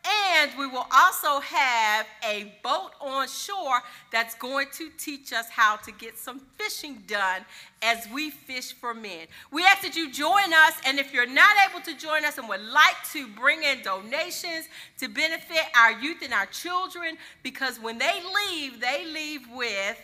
and 0.05 0.51
we 0.57 0.67
will 0.67 0.87
also 0.91 1.39
have 1.39 2.05
a 2.27 2.53
boat 2.61 2.91
on 2.99 3.27
shore 3.27 3.81
that's 4.11 4.35
going 4.35 4.67
to 4.73 4.89
teach 4.97 5.31
us 5.31 5.49
how 5.49 5.77
to 5.77 5.91
get 5.91 6.17
some 6.17 6.41
fishing 6.57 7.03
done 7.07 7.41
as 7.81 8.07
we 8.13 8.29
fish 8.29 8.73
for 8.73 8.93
men. 8.93 9.27
We 9.51 9.63
ask 9.63 9.81
that 9.83 9.95
you 9.95 10.11
join 10.11 10.53
us, 10.53 10.73
and 10.85 10.99
if 10.99 11.13
you're 11.13 11.25
not 11.25 11.55
able 11.69 11.81
to 11.81 11.97
join 11.97 12.25
us 12.25 12.37
and 12.37 12.49
would 12.49 12.61
like 12.61 12.97
to 13.13 13.27
bring 13.27 13.63
in 13.63 13.81
donations 13.81 14.67
to 14.99 15.07
benefit 15.07 15.63
our 15.77 15.91
youth 15.93 16.21
and 16.23 16.33
our 16.33 16.47
children, 16.47 17.17
because 17.41 17.79
when 17.79 17.97
they 17.97 18.21
leave, 18.49 18.81
they 18.81 19.05
leave 19.05 19.41
with 19.53 20.01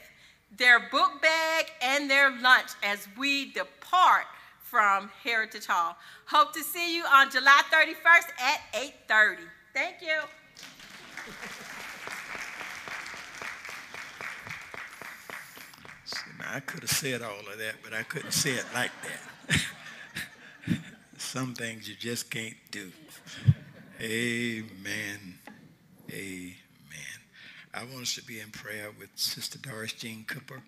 their 0.57 0.79
book 0.79 1.21
bag 1.21 1.65
and 1.81 2.09
their 2.09 2.31
lunch 2.41 2.69
as 2.83 3.07
we 3.17 3.51
depart 3.51 4.25
from 4.61 5.09
Heritage 5.23 5.65
Hall. 5.65 5.95
Hope 6.25 6.53
to 6.53 6.61
see 6.61 6.95
you 6.95 7.03
on 7.03 7.31
July 7.31 7.61
31st 7.71 8.29
at 8.39 8.61
8:30. 8.73 9.58
Thank 9.73 10.01
you. 10.01 10.19
See, 16.05 16.17
now, 16.39 16.45
I 16.55 16.59
could 16.59 16.81
have 16.81 16.89
said 16.89 17.21
all 17.21 17.39
of 17.39 17.57
that, 17.59 17.75
but 17.83 17.93
I 17.93 18.03
couldn't 18.03 18.31
say 18.31 18.51
it 18.51 18.65
like 18.73 18.91
that. 19.03 19.61
Some 21.17 21.53
things 21.53 21.87
you 21.87 21.95
just 21.95 22.31
can't 22.31 22.55
do. 22.71 22.91
Amen. 24.01 25.37
Amen. 26.11 26.55
I 27.71 27.83
want 27.83 28.01
us 28.01 28.15
to 28.15 28.23
be 28.23 28.39
in 28.39 28.49
prayer 28.49 28.89
with 28.97 29.09
Sister 29.15 29.59
Doris 29.59 29.93
Jean 29.93 30.25
Cooper 30.25 30.63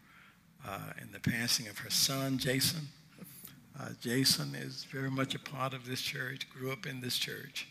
uh, 0.68 0.93
in 1.02 1.12
the 1.12 1.20
passing 1.20 1.68
of 1.68 1.80
her 1.80 1.89
son, 1.89 2.38
Jason. 2.38 2.89
Uh, 3.80 3.89
Jason 3.99 4.54
is 4.54 4.84
very 4.84 5.10
much 5.10 5.34
a 5.34 5.39
part 5.39 5.74
of 5.74 5.88
this 5.88 6.02
church, 6.02 6.47
grew 6.52 6.72
up 6.72 6.86
in 6.86 7.02
this 7.02 7.18
church 7.18 7.68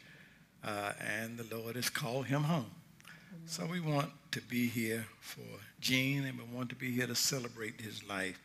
uh, 0.64 0.92
and 1.00 1.38
the 1.38 1.56
Lord 1.56 1.76
has 1.76 1.88
called 1.88 2.26
him 2.26 2.44
home. 2.44 2.70
Amen. 3.32 3.46
So 3.46 3.66
we 3.66 3.80
want 3.80 4.10
to 4.32 4.40
be 4.42 4.66
here 4.66 5.06
for 5.20 5.40
Jean, 5.80 6.24
and 6.24 6.38
we 6.38 6.44
want 6.44 6.68
to 6.70 6.74
be 6.76 6.90
here 6.90 7.06
to 7.06 7.14
celebrate 7.14 7.80
his 7.80 8.06
life. 8.08 8.38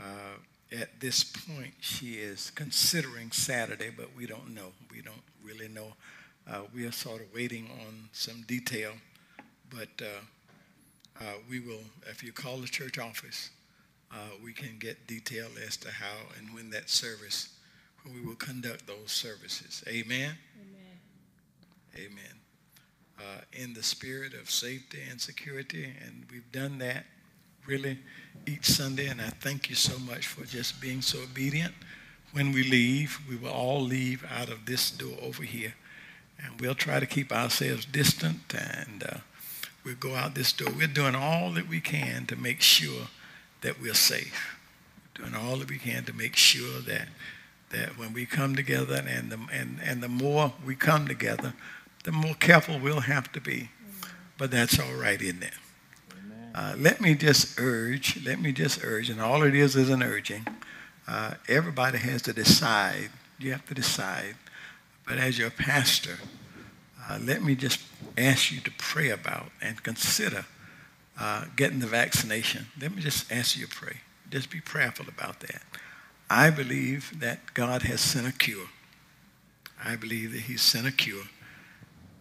Uh, 0.00 0.38
at 0.70 1.00
this 1.00 1.24
point, 1.24 1.74
she 1.80 2.14
is 2.14 2.50
considering 2.50 3.30
Saturday, 3.32 3.90
but 3.94 4.14
we 4.16 4.26
don't 4.26 4.54
know. 4.54 4.72
We 4.90 5.00
don't 5.00 5.22
really 5.42 5.68
know. 5.68 5.94
Uh, 6.48 6.62
we 6.74 6.86
are 6.86 6.92
sort 6.92 7.20
of 7.20 7.32
waiting 7.34 7.68
on 7.86 8.08
some 8.12 8.42
detail, 8.46 8.92
but 9.70 9.88
uh, 10.00 10.20
uh, 11.20 11.34
we 11.48 11.60
will, 11.60 11.82
if 12.06 12.22
you 12.22 12.32
call 12.32 12.58
the 12.58 12.66
church 12.66 12.98
office, 12.98 13.50
uh, 14.12 14.16
we 14.42 14.52
can 14.52 14.78
get 14.78 15.06
detail 15.06 15.48
as 15.66 15.76
to 15.76 15.90
how 15.90 16.16
and 16.38 16.54
when 16.54 16.70
that 16.70 16.88
service, 16.88 17.50
when 18.02 18.14
we 18.14 18.20
will 18.26 18.36
conduct 18.36 18.86
those 18.86 19.10
services. 19.10 19.82
Amen. 19.86 20.32
Amen. 20.60 20.77
Uh, 23.18 23.40
in 23.52 23.74
the 23.74 23.82
spirit 23.82 24.32
of 24.32 24.48
safety 24.48 24.98
and 25.10 25.20
security, 25.20 25.92
and 26.06 26.24
we've 26.30 26.52
done 26.52 26.78
that 26.78 27.04
really 27.66 27.98
each 28.46 28.64
Sunday, 28.64 29.08
and 29.08 29.20
I 29.20 29.30
thank 29.30 29.68
you 29.68 29.74
so 29.74 29.98
much 29.98 30.28
for 30.28 30.44
just 30.44 30.80
being 30.80 31.02
so 31.02 31.18
obedient. 31.22 31.74
When 32.32 32.52
we 32.52 32.62
leave, 32.62 33.18
we 33.28 33.34
will 33.34 33.50
all 33.50 33.80
leave 33.80 34.24
out 34.30 34.50
of 34.50 34.66
this 34.66 34.92
door 34.92 35.16
over 35.20 35.42
here, 35.42 35.74
and 36.40 36.60
we'll 36.60 36.76
try 36.76 37.00
to 37.00 37.06
keep 37.06 37.32
ourselves 37.32 37.84
distant, 37.86 38.54
and 38.54 39.02
uh, 39.02 39.16
we'll 39.84 39.96
go 39.96 40.14
out 40.14 40.36
this 40.36 40.52
door. 40.52 40.72
We're 40.76 40.86
doing 40.86 41.16
all 41.16 41.50
that 41.54 41.68
we 41.68 41.80
can 41.80 42.24
to 42.26 42.36
make 42.36 42.60
sure 42.60 43.08
that 43.62 43.80
we're 43.82 43.94
safe. 43.94 44.56
We're 45.18 45.24
doing 45.28 45.34
all 45.34 45.56
that 45.56 45.68
we 45.68 45.78
can 45.78 46.04
to 46.04 46.12
make 46.12 46.36
sure 46.36 46.80
that 46.82 47.08
that 47.70 47.98
when 47.98 48.14
we 48.14 48.24
come 48.24 48.56
together, 48.56 49.04
and 49.06 49.30
the, 49.30 49.38
and, 49.52 49.78
and 49.84 50.02
the 50.02 50.08
more 50.08 50.54
we 50.64 50.74
come 50.74 51.06
together, 51.06 51.52
the 52.04 52.12
more 52.12 52.34
careful 52.34 52.78
we'll 52.78 53.00
have 53.00 53.30
to 53.32 53.40
be. 53.40 53.70
But 54.36 54.50
that's 54.50 54.78
all 54.78 54.94
right, 54.94 55.20
in 55.20 55.40
there. 55.40 55.50
Uh, 56.54 56.74
let 56.76 57.00
me 57.00 57.14
just 57.14 57.58
urge, 57.60 58.24
let 58.24 58.40
me 58.40 58.52
just 58.52 58.82
urge, 58.82 59.10
and 59.10 59.20
all 59.20 59.42
it 59.42 59.54
is 59.54 59.76
is 59.76 59.90
an 59.90 60.02
urging. 60.02 60.46
Uh, 61.06 61.34
everybody 61.48 61.98
has 61.98 62.22
to 62.22 62.32
decide. 62.32 63.10
You 63.38 63.52
have 63.52 63.66
to 63.66 63.74
decide. 63.74 64.34
But 65.06 65.18
as 65.18 65.38
your 65.38 65.50
pastor, 65.50 66.18
uh, 67.08 67.18
let 67.22 67.42
me 67.42 67.54
just 67.54 67.80
ask 68.16 68.52
you 68.52 68.60
to 68.60 68.70
pray 68.76 69.10
about 69.10 69.50
and 69.62 69.82
consider 69.82 70.44
uh, 71.18 71.44
getting 71.56 71.78
the 71.78 71.86
vaccination. 71.86 72.66
Let 72.80 72.94
me 72.94 73.02
just 73.02 73.30
ask 73.32 73.56
you 73.56 73.66
to 73.66 73.74
pray. 73.74 73.98
Just 74.30 74.50
be 74.50 74.60
prayerful 74.60 75.06
about 75.08 75.40
that. 75.40 75.62
I 76.28 76.50
believe 76.50 77.20
that 77.20 77.54
God 77.54 77.82
has 77.82 78.00
sent 78.00 78.28
a 78.28 78.32
cure. 78.32 78.68
I 79.82 79.96
believe 79.96 80.32
that 80.32 80.42
he's 80.42 80.60
sent 80.60 80.86
a 80.86 80.92
cure. 80.92 81.24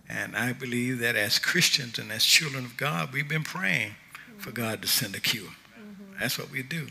And 0.10 0.36
I 0.36 0.54
believe 0.54 1.00
that 1.00 1.16
as 1.16 1.40
Christians 1.40 2.00
and 2.00 2.12
as 2.12 2.24
children 2.24 2.66
of 2.66 2.78
God, 2.78 3.14
we've 3.14 3.28
been 3.28 3.44
praying 3.44 3.96
for 4.38 4.52
God 4.52 4.82
to 4.82 4.88
send 4.88 5.16
a 5.16 5.20
cure. 5.20 5.44
Mm-hmm. 5.44 6.20
That's 6.20 6.38
what 6.38 6.52
we 6.52 6.64
do. 6.64 6.88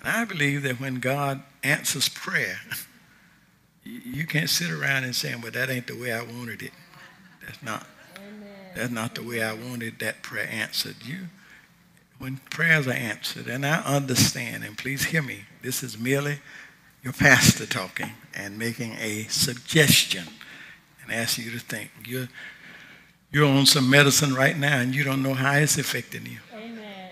And 0.00 0.08
I 0.08 0.24
believe 0.24 0.62
that 0.62 0.80
when 0.80 0.96
God 0.96 1.42
answers 1.62 2.08
prayer, 2.08 2.58
you 3.84 4.26
can't 4.26 4.50
sit 4.50 4.70
around 4.70 5.04
and 5.04 5.14
say, 5.14 5.34
well, 5.34 5.52
that 5.52 5.70
ain't 5.70 5.86
the 5.86 5.98
way 5.98 6.12
I 6.12 6.22
wanted 6.22 6.62
it. 6.62 6.72
That's 7.44 7.62
not. 7.62 7.86
Amen. 8.16 8.48
That's 8.74 8.90
not 8.90 9.14
the 9.14 9.22
way 9.22 9.42
I 9.42 9.52
wanted 9.52 10.00
that 10.00 10.22
prayer 10.22 10.48
answered. 10.50 10.96
You, 11.04 11.28
when 12.18 12.38
prayers 12.50 12.86
are 12.88 12.92
answered, 12.92 13.46
and 13.46 13.64
I 13.64 13.82
understand, 13.82 14.64
and 14.64 14.76
please 14.76 15.04
hear 15.04 15.22
me, 15.22 15.44
this 15.62 15.82
is 15.82 15.98
merely 15.98 16.38
your 17.02 17.12
pastor 17.12 17.66
talking 17.66 18.10
and 18.34 18.58
making 18.58 18.94
a 18.98 19.24
suggestion 19.24 20.24
and 21.06 21.14
ask 21.14 21.38
you 21.38 21.50
to 21.50 21.58
think. 21.58 21.90
You're, 22.04 22.28
you're 23.30 23.48
on 23.48 23.66
some 23.66 23.88
medicine 23.88 24.34
right 24.34 24.56
now 24.56 24.78
and 24.78 24.94
you 24.94 25.04
don't 25.04 25.22
know 25.22 25.34
how 25.34 25.52
it's 25.54 25.78
affecting 25.78 26.26
you. 26.26 26.38
Amen. 26.54 27.10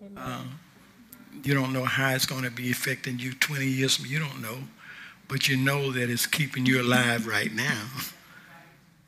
Amen. 0.00 0.16
Uh, 0.16 0.44
you 1.44 1.54
don't 1.54 1.72
know 1.72 1.84
how 1.84 2.10
it's 2.10 2.26
going 2.26 2.44
to 2.44 2.50
be 2.50 2.70
affecting 2.70 3.18
you 3.18 3.32
20 3.32 3.66
years 3.66 3.96
from 3.96 4.06
you 4.06 4.18
don't 4.18 4.40
know 4.40 4.58
but 5.28 5.48
you 5.48 5.56
know 5.56 5.90
that 5.92 6.10
it's 6.10 6.26
keeping 6.26 6.66
you 6.66 6.80
alive 6.80 7.26
right 7.26 7.52
now 7.52 7.86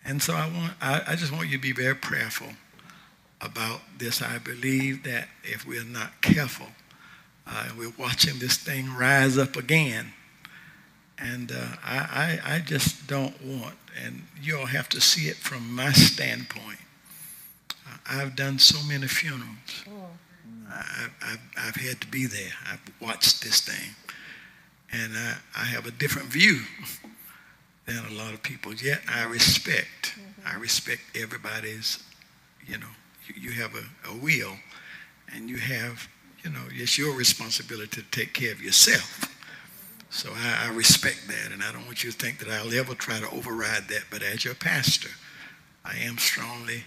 and 0.04 0.22
so 0.22 0.34
i 0.34 0.46
want 0.46 0.72
I, 0.80 1.02
I 1.08 1.16
just 1.16 1.32
want 1.32 1.48
you 1.48 1.56
to 1.58 1.62
be 1.62 1.72
very 1.72 1.94
prayerful 1.94 2.48
about 3.40 3.80
this 3.98 4.22
i 4.22 4.38
believe 4.38 5.04
that 5.04 5.28
if 5.42 5.66
we're 5.66 5.84
not 5.84 6.20
careful 6.22 6.68
uh, 7.46 7.68
we're 7.78 7.92
watching 7.98 8.38
this 8.38 8.56
thing 8.56 8.94
rise 8.94 9.38
up 9.38 9.56
again 9.56 10.12
and 11.24 11.52
uh, 11.52 11.76
I, 11.84 12.38
I, 12.44 12.54
I, 12.56 12.58
just 12.60 13.06
don't 13.06 13.34
want, 13.44 13.74
and 14.04 14.22
you 14.40 14.58
all 14.58 14.66
have 14.66 14.88
to 14.90 15.00
see 15.00 15.28
it 15.28 15.36
from 15.36 15.74
my 15.74 15.92
standpoint. 15.92 16.78
I've 18.08 18.36
done 18.36 18.58
so 18.58 18.78
many 18.86 19.06
funerals. 19.06 19.84
I, 20.68 21.08
have 21.20 21.40
I've 21.56 21.76
had 21.76 22.00
to 22.02 22.06
be 22.08 22.26
there. 22.26 22.52
I've 22.70 22.80
watched 23.00 23.42
this 23.42 23.60
thing. 23.60 23.94
And 24.92 25.12
I, 25.16 25.36
I 25.56 25.64
have 25.64 25.86
a 25.86 25.90
different 25.90 26.28
view 26.28 26.60
than 27.86 28.04
a 28.04 28.14
lot 28.14 28.34
of 28.34 28.42
people. 28.42 28.74
Yet 28.74 29.00
I 29.08 29.24
respect 29.24 30.14
I 30.46 30.56
respect 30.56 31.00
everybody's, 31.14 32.02
you 32.66 32.78
know, 32.78 32.86
you, 33.26 33.50
you 33.50 33.62
have 33.62 33.74
a, 33.74 34.10
a 34.10 34.16
will 34.16 34.56
and 35.34 35.48
you 35.48 35.56
have, 35.56 36.06
you 36.42 36.50
know, 36.50 36.62
it's 36.70 36.98
your 36.98 37.16
responsibility 37.16 38.02
to 38.02 38.10
take 38.10 38.34
care 38.34 38.52
of 38.52 38.62
yourself. 38.62 39.33
So 40.14 40.30
I, 40.32 40.66
I 40.66 40.72
respect 40.72 41.26
that, 41.26 41.50
and 41.50 41.60
I 41.60 41.72
don't 41.72 41.86
want 41.86 42.04
you 42.04 42.12
to 42.12 42.16
think 42.16 42.38
that 42.38 42.48
I'll 42.48 42.72
ever 42.72 42.94
try 42.94 43.18
to 43.18 43.28
override 43.30 43.88
that. 43.88 44.04
But 44.12 44.22
as 44.22 44.44
your 44.44 44.54
pastor, 44.54 45.10
I 45.84 45.96
am 45.96 46.18
strongly 46.18 46.84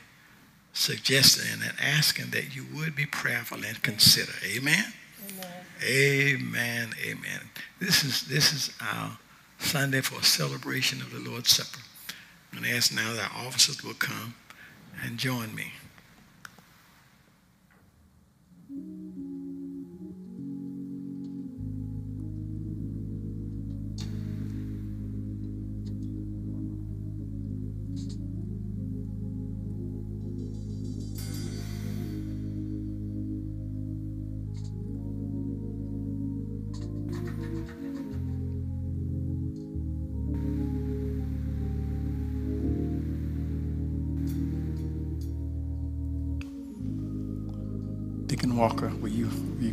suggesting 0.72 1.62
and 1.62 1.74
asking 1.78 2.30
that 2.30 2.56
you 2.56 2.66
would 2.74 2.96
be 2.96 3.06
prayerful 3.06 3.66
and 3.66 3.84
consider. 3.84 4.32
Amen. 4.46 4.94
Amen. 5.30 5.52
Amen. 5.84 6.90
Amen. 7.06 7.42
This 7.82 8.06
is 8.06 8.22
this 8.30 8.54
is 8.54 8.72
our 8.82 9.18
Sunday 9.60 10.00
for 10.00 10.22
a 10.22 10.24
celebration 10.24 11.02
of 11.02 11.12
the 11.12 11.30
Lord's 11.30 11.50
Supper. 11.50 11.84
I'm 12.54 12.60
going 12.60 12.72
to 12.72 12.78
ask 12.78 12.96
now 12.96 13.12
that 13.12 13.34
officers 13.46 13.84
will 13.84 13.94
come 13.94 14.36
and 15.04 15.18
join 15.18 15.54
me. 15.54 15.74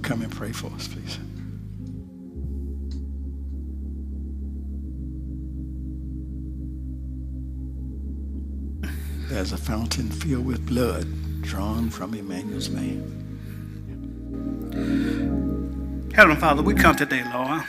Come 0.04 0.20
and 0.20 0.30
pray 0.30 0.52
for 0.52 0.66
us, 0.74 0.86
please? 0.86 1.18
There's 9.30 9.52
a 9.52 9.56
fountain 9.56 10.10
filled 10.10 10.44
with 10.44 10.66
blood 10.66 11.06
drawn 11.40 11.88
from 11.88 12.12
Emmanuel's 12.12 12.68
name. 12.68 13.02
Heavenly 16.14 16.38
Father, 16.38 16.62
we 16.62 16.74
come 16.74 16.94
today, 16.94 17.24
Lord. 17.32 17.62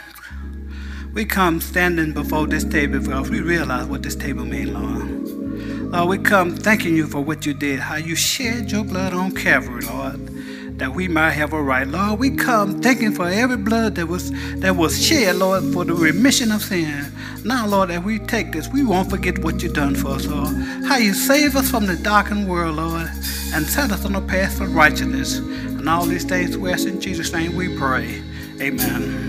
We 1.14 1.24
come 1.24 1.62
standing 1.62 2.12
before 2.12 2.48
this 2.48 2.66
table 2.66 3.00
because 3.00 3.30
we 3.30 3.40
realize 3.40 3.88
what 3.88 4.04
this 4.04 4.16
table 4.16 4.44
means, 4.44 4.72
Lord. 4.72 5.92
Lord, 5.94 6.10
we 6.10 6.18
come 6.18 6.58
thanking 6.58 6.98
you 6.98 7.08
for 7.08 7.22
what 7.22 7.46
you 7.46 7.54
did, 7.54 7.80
how 7.80 7.96
you 7.96 8.16
shed 8.16 8.74
your 8.74 8.84
blood 8.84 9.14
on 9.14 9.32
Calvary, 9.32 9.86
Lord 9.86 10.35
that 10.78 10.94
we 10.94 11.08
might 11.08 11.32
have 11.32 11.54
a 11.54 11.62
right. 11.62 11.88
Lord, 11.88 12.20
we 12.20 12.32
come 12.32 12.82
thanking 12.82 13.14
for 13.14 13.28
every 13.28 13.58
blood 13.58 13.96
that 13.96 14.08
was 14.08 14.32
that 14.60 14.76
was 14.76 15.04
shed, 15.04 15.38
Lord, 15.38 15.64
for 15.74 15.86
the 15.86 15.94
remission 15.94 16.52
of 16.52 16.62
sin. 16.62 17.12
Now, 17.44 17.68
Lord, 17.68 17.92
as 17.92 18.04
we 18.04 18.20
take 18.20 18.52
this, 18.52 18.68
we 18.68 18.84
won't 18.84 19.10
forget 19.10 19.40
what 19.40 19.62
you've 19.62 19.74
done 19.74 19.96
for 19.96 20.10
us, 20.10 20.26
Lord. 20.26 20.56
How 20.86 20.98
you 20.98 21.14
saved 21.14 21.56
us 21.56 21.70
from 21.70 21.86
the 21.86 21.96
darkened 21.96 22.50
world, 22.50 22.78
Lord, 22.78 23.08
and 23.54 23.66
set 23.66 23.92
us 23.92 24.06
on 24.06 24.14
the 24.14 24.22
path 24.22 24.58
for 24.58 24.66
righteousness. 24.66 25.38
And 25.38 25.88
all 25.88 26.06
these 26.06 26.26
things 26.26 26.58
we 26.58 26.72
ask 26.72 26.88
in 26.88 27.00
Jesus' 27.00 27.32
name 27.32 27.56
we 27.56 27.78
pray. 27.78 28.22
Amen. 28.60 29.25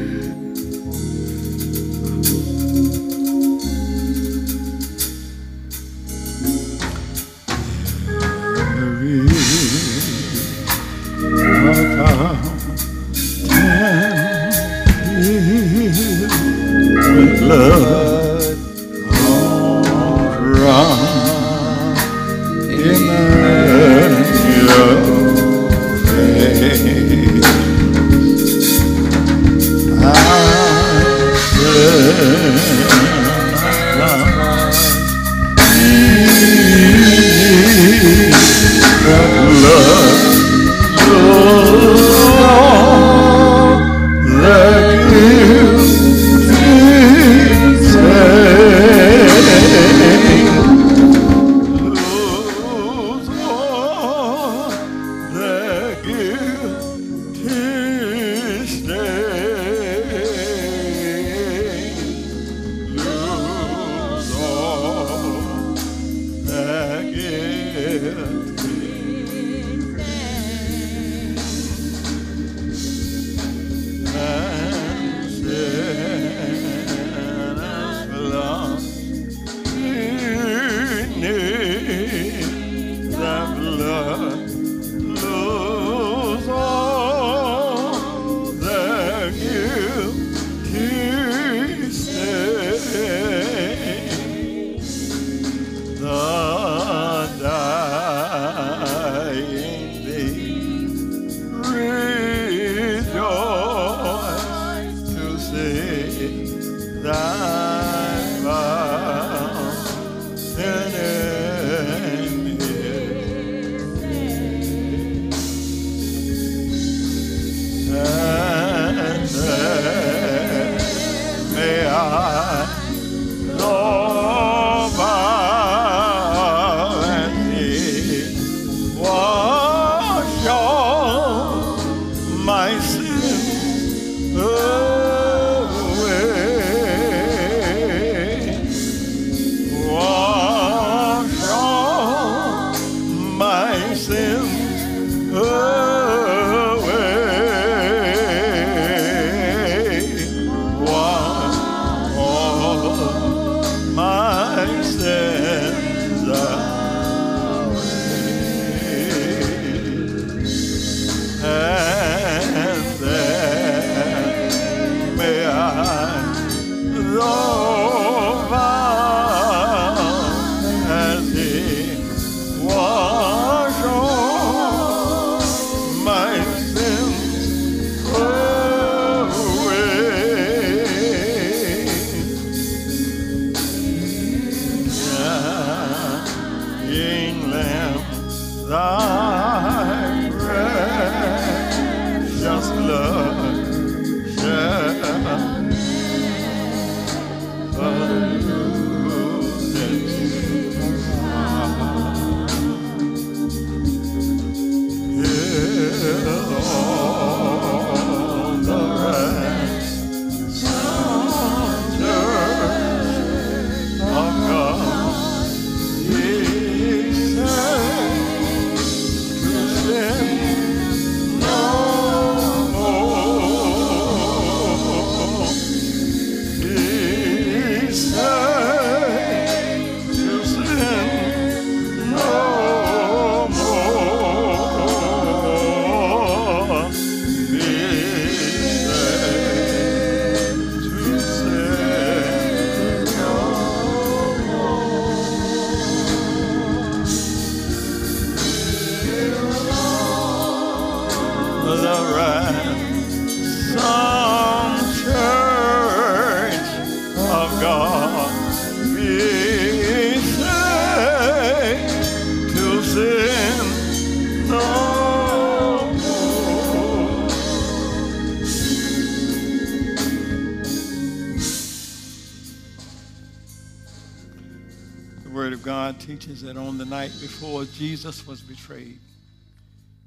Teaches 276.07 276.41
that 276.43 276.57
on 276.57 276.79
the 276.79 276.85
night 276.85 277.11
before 277.21 277.65
Jesus 277.65 278.29
was 278.29 278.41
betrayed, 278.41 279.01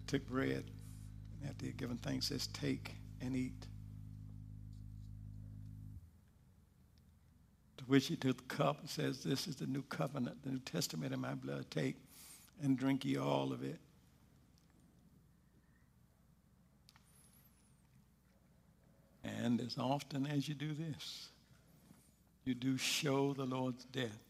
took 0.07 0.25
bread, 0.29 0.63
and 1.41 1.49
after 1.49 1.65
he 1.65 1.71
had 1.71 1.77
given 1.77 1.97
thanks, 1.97 2.27
says, 2.27 2.47
Take 2.47 2.95
and 3.19 3.35
eat. 3.35 3.67
To 7.79 7.83
which 7.83 8.07
he 8.07 8.15
took 8.15 8.37
the 8.37 8.55
cup 8.55 8.79
and 8.79 8.89
says, 8.89 9.25
This 9.25 9.45
is 9.45 9.57
the 9.57 9.67
new 9.67 9.81
covenant, 9.89 10.41
the 10.43 10.51
New 10.51 10.59
Testament 10.59 11.13
in 11.13 11.19
my 11.19 11.33
blood. 11.33 11.65
Take 11.69 11.97
and 12.63 12.77
drink 12.77 13.03
ye 13.03 13.17
all 13.17 13.51
of 13.51 13.61
it. 13.61 13.79
And 19.25 19.59
as 19.59 19.77
often 19.77 20.25
as 20.25 20.47
you 20.47 20.55
do 20.55 20.73
this, 20.73 21.27
you 22.45 22.53
do 22.53 22.77
show 22.77 23.33
the 23.33 23.45
Lord's 23.45 23.83
death 23.83 24.28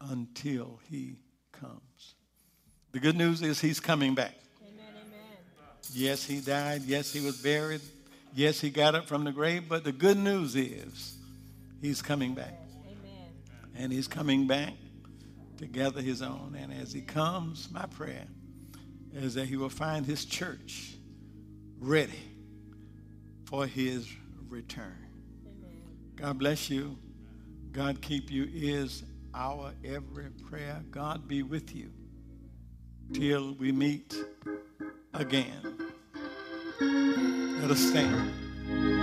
until 0.00 0.80
he 0.88 1.16
comes. 1.52 2.14
The 2.92 3.00
good 3.00 3.16
news 3.16 3.42
is 3.42 3.60
he's 3.60 3.80
coming 3.80 4.14
back. 4.14 4.34
Yes, 5.92 6.24
he 6.24 6.40
died. 6.40 6.82
Yes, 6.84 7.12
he 7.12 7.24
was 7.24 7.40
buried. 7.40 7.80
Yes, 8.34 8.60
he 8.60 8.70
got 8.70 8.94
up 8.94 9.06
from 9.06 9.24
the 9.24 9.32
grave. 9.32 9.68
But 9.68 9.84
the 9.84 9.92
good 9.92 10.18
news 10.18 10.54
is 10.54 11.16
he's 11.80 12.02
coming 12.02 12.34
back. 12.34 12.54
Amen. 12.84 13.30
And 13.76 13.92
he's 13.92 14.06
coming 14.06 14.46
back 14.46 14.74
to 15.58 15.66
gather 15.66 16.00
his 16.00 16.22
own. 16.22 16.56
And 16.58 16.72
as 16.72 16.92
he 16.92 17.00
comes, 17.00 17.68
my 17.72 17.86
prayer 17.86 18.26
is 19.14 19.34
that 19.34 19.46
he 19.46 19.56
will 19.56 19.70
find 19.70 20.04
his 20.04 20.24
church 20.24 20.94
ready 21.80 22.20
for 23.44 23.66
his 23.66 24.08
return. 24.48 25.06
God 26.16 26.38
bless 26.38 26.68
you. 26.68 26.98
God 27.72 28.02
keep 28.02 28.30
you 28.30 28.48
is 28.52 29.04
our 29.38 29.72
every 29.84 30.30
prayer. 30.50 30.82
God 30.90 31.28
be 31.28 31.44
with 31.44 31.72
you 31.74 31.90
till 33.12 33.54
we 33.54 33.70
meet 33.70 34.12
again. 35.14 35.78
Let 36.80 37.70
us 37.70 37.78
stand. 37.78 38.97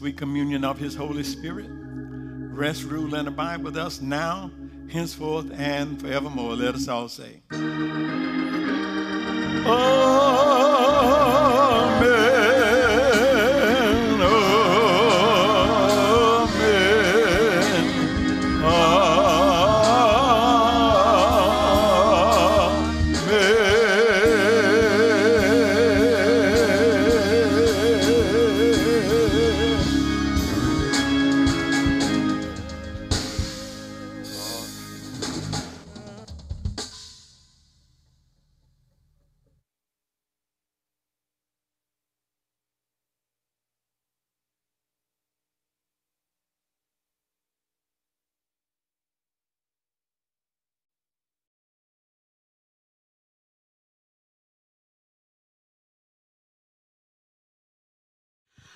Sweet 0.00 0.16
communion 0.16 0.64
of 0.64 0.78
his 0.78 0.94
Holy 0.94 1.22
Spirit, 1.22 1.66
rest, 1.68 2.84
rule, 2.84 3.14
and 3.14 3.28
abide 3.28 3.62
with 3.62 3.76
us 3.76 4.00
now, 4.00 4.50
henceforth, 4.88 5.52
and 5.52 6.00
forevermore. 6.00 6.56
Let 6.56 6.74
us 6.74 6.88
all 6.88 7.10
say. 7.10 7.42
Amen. 7.52 7.90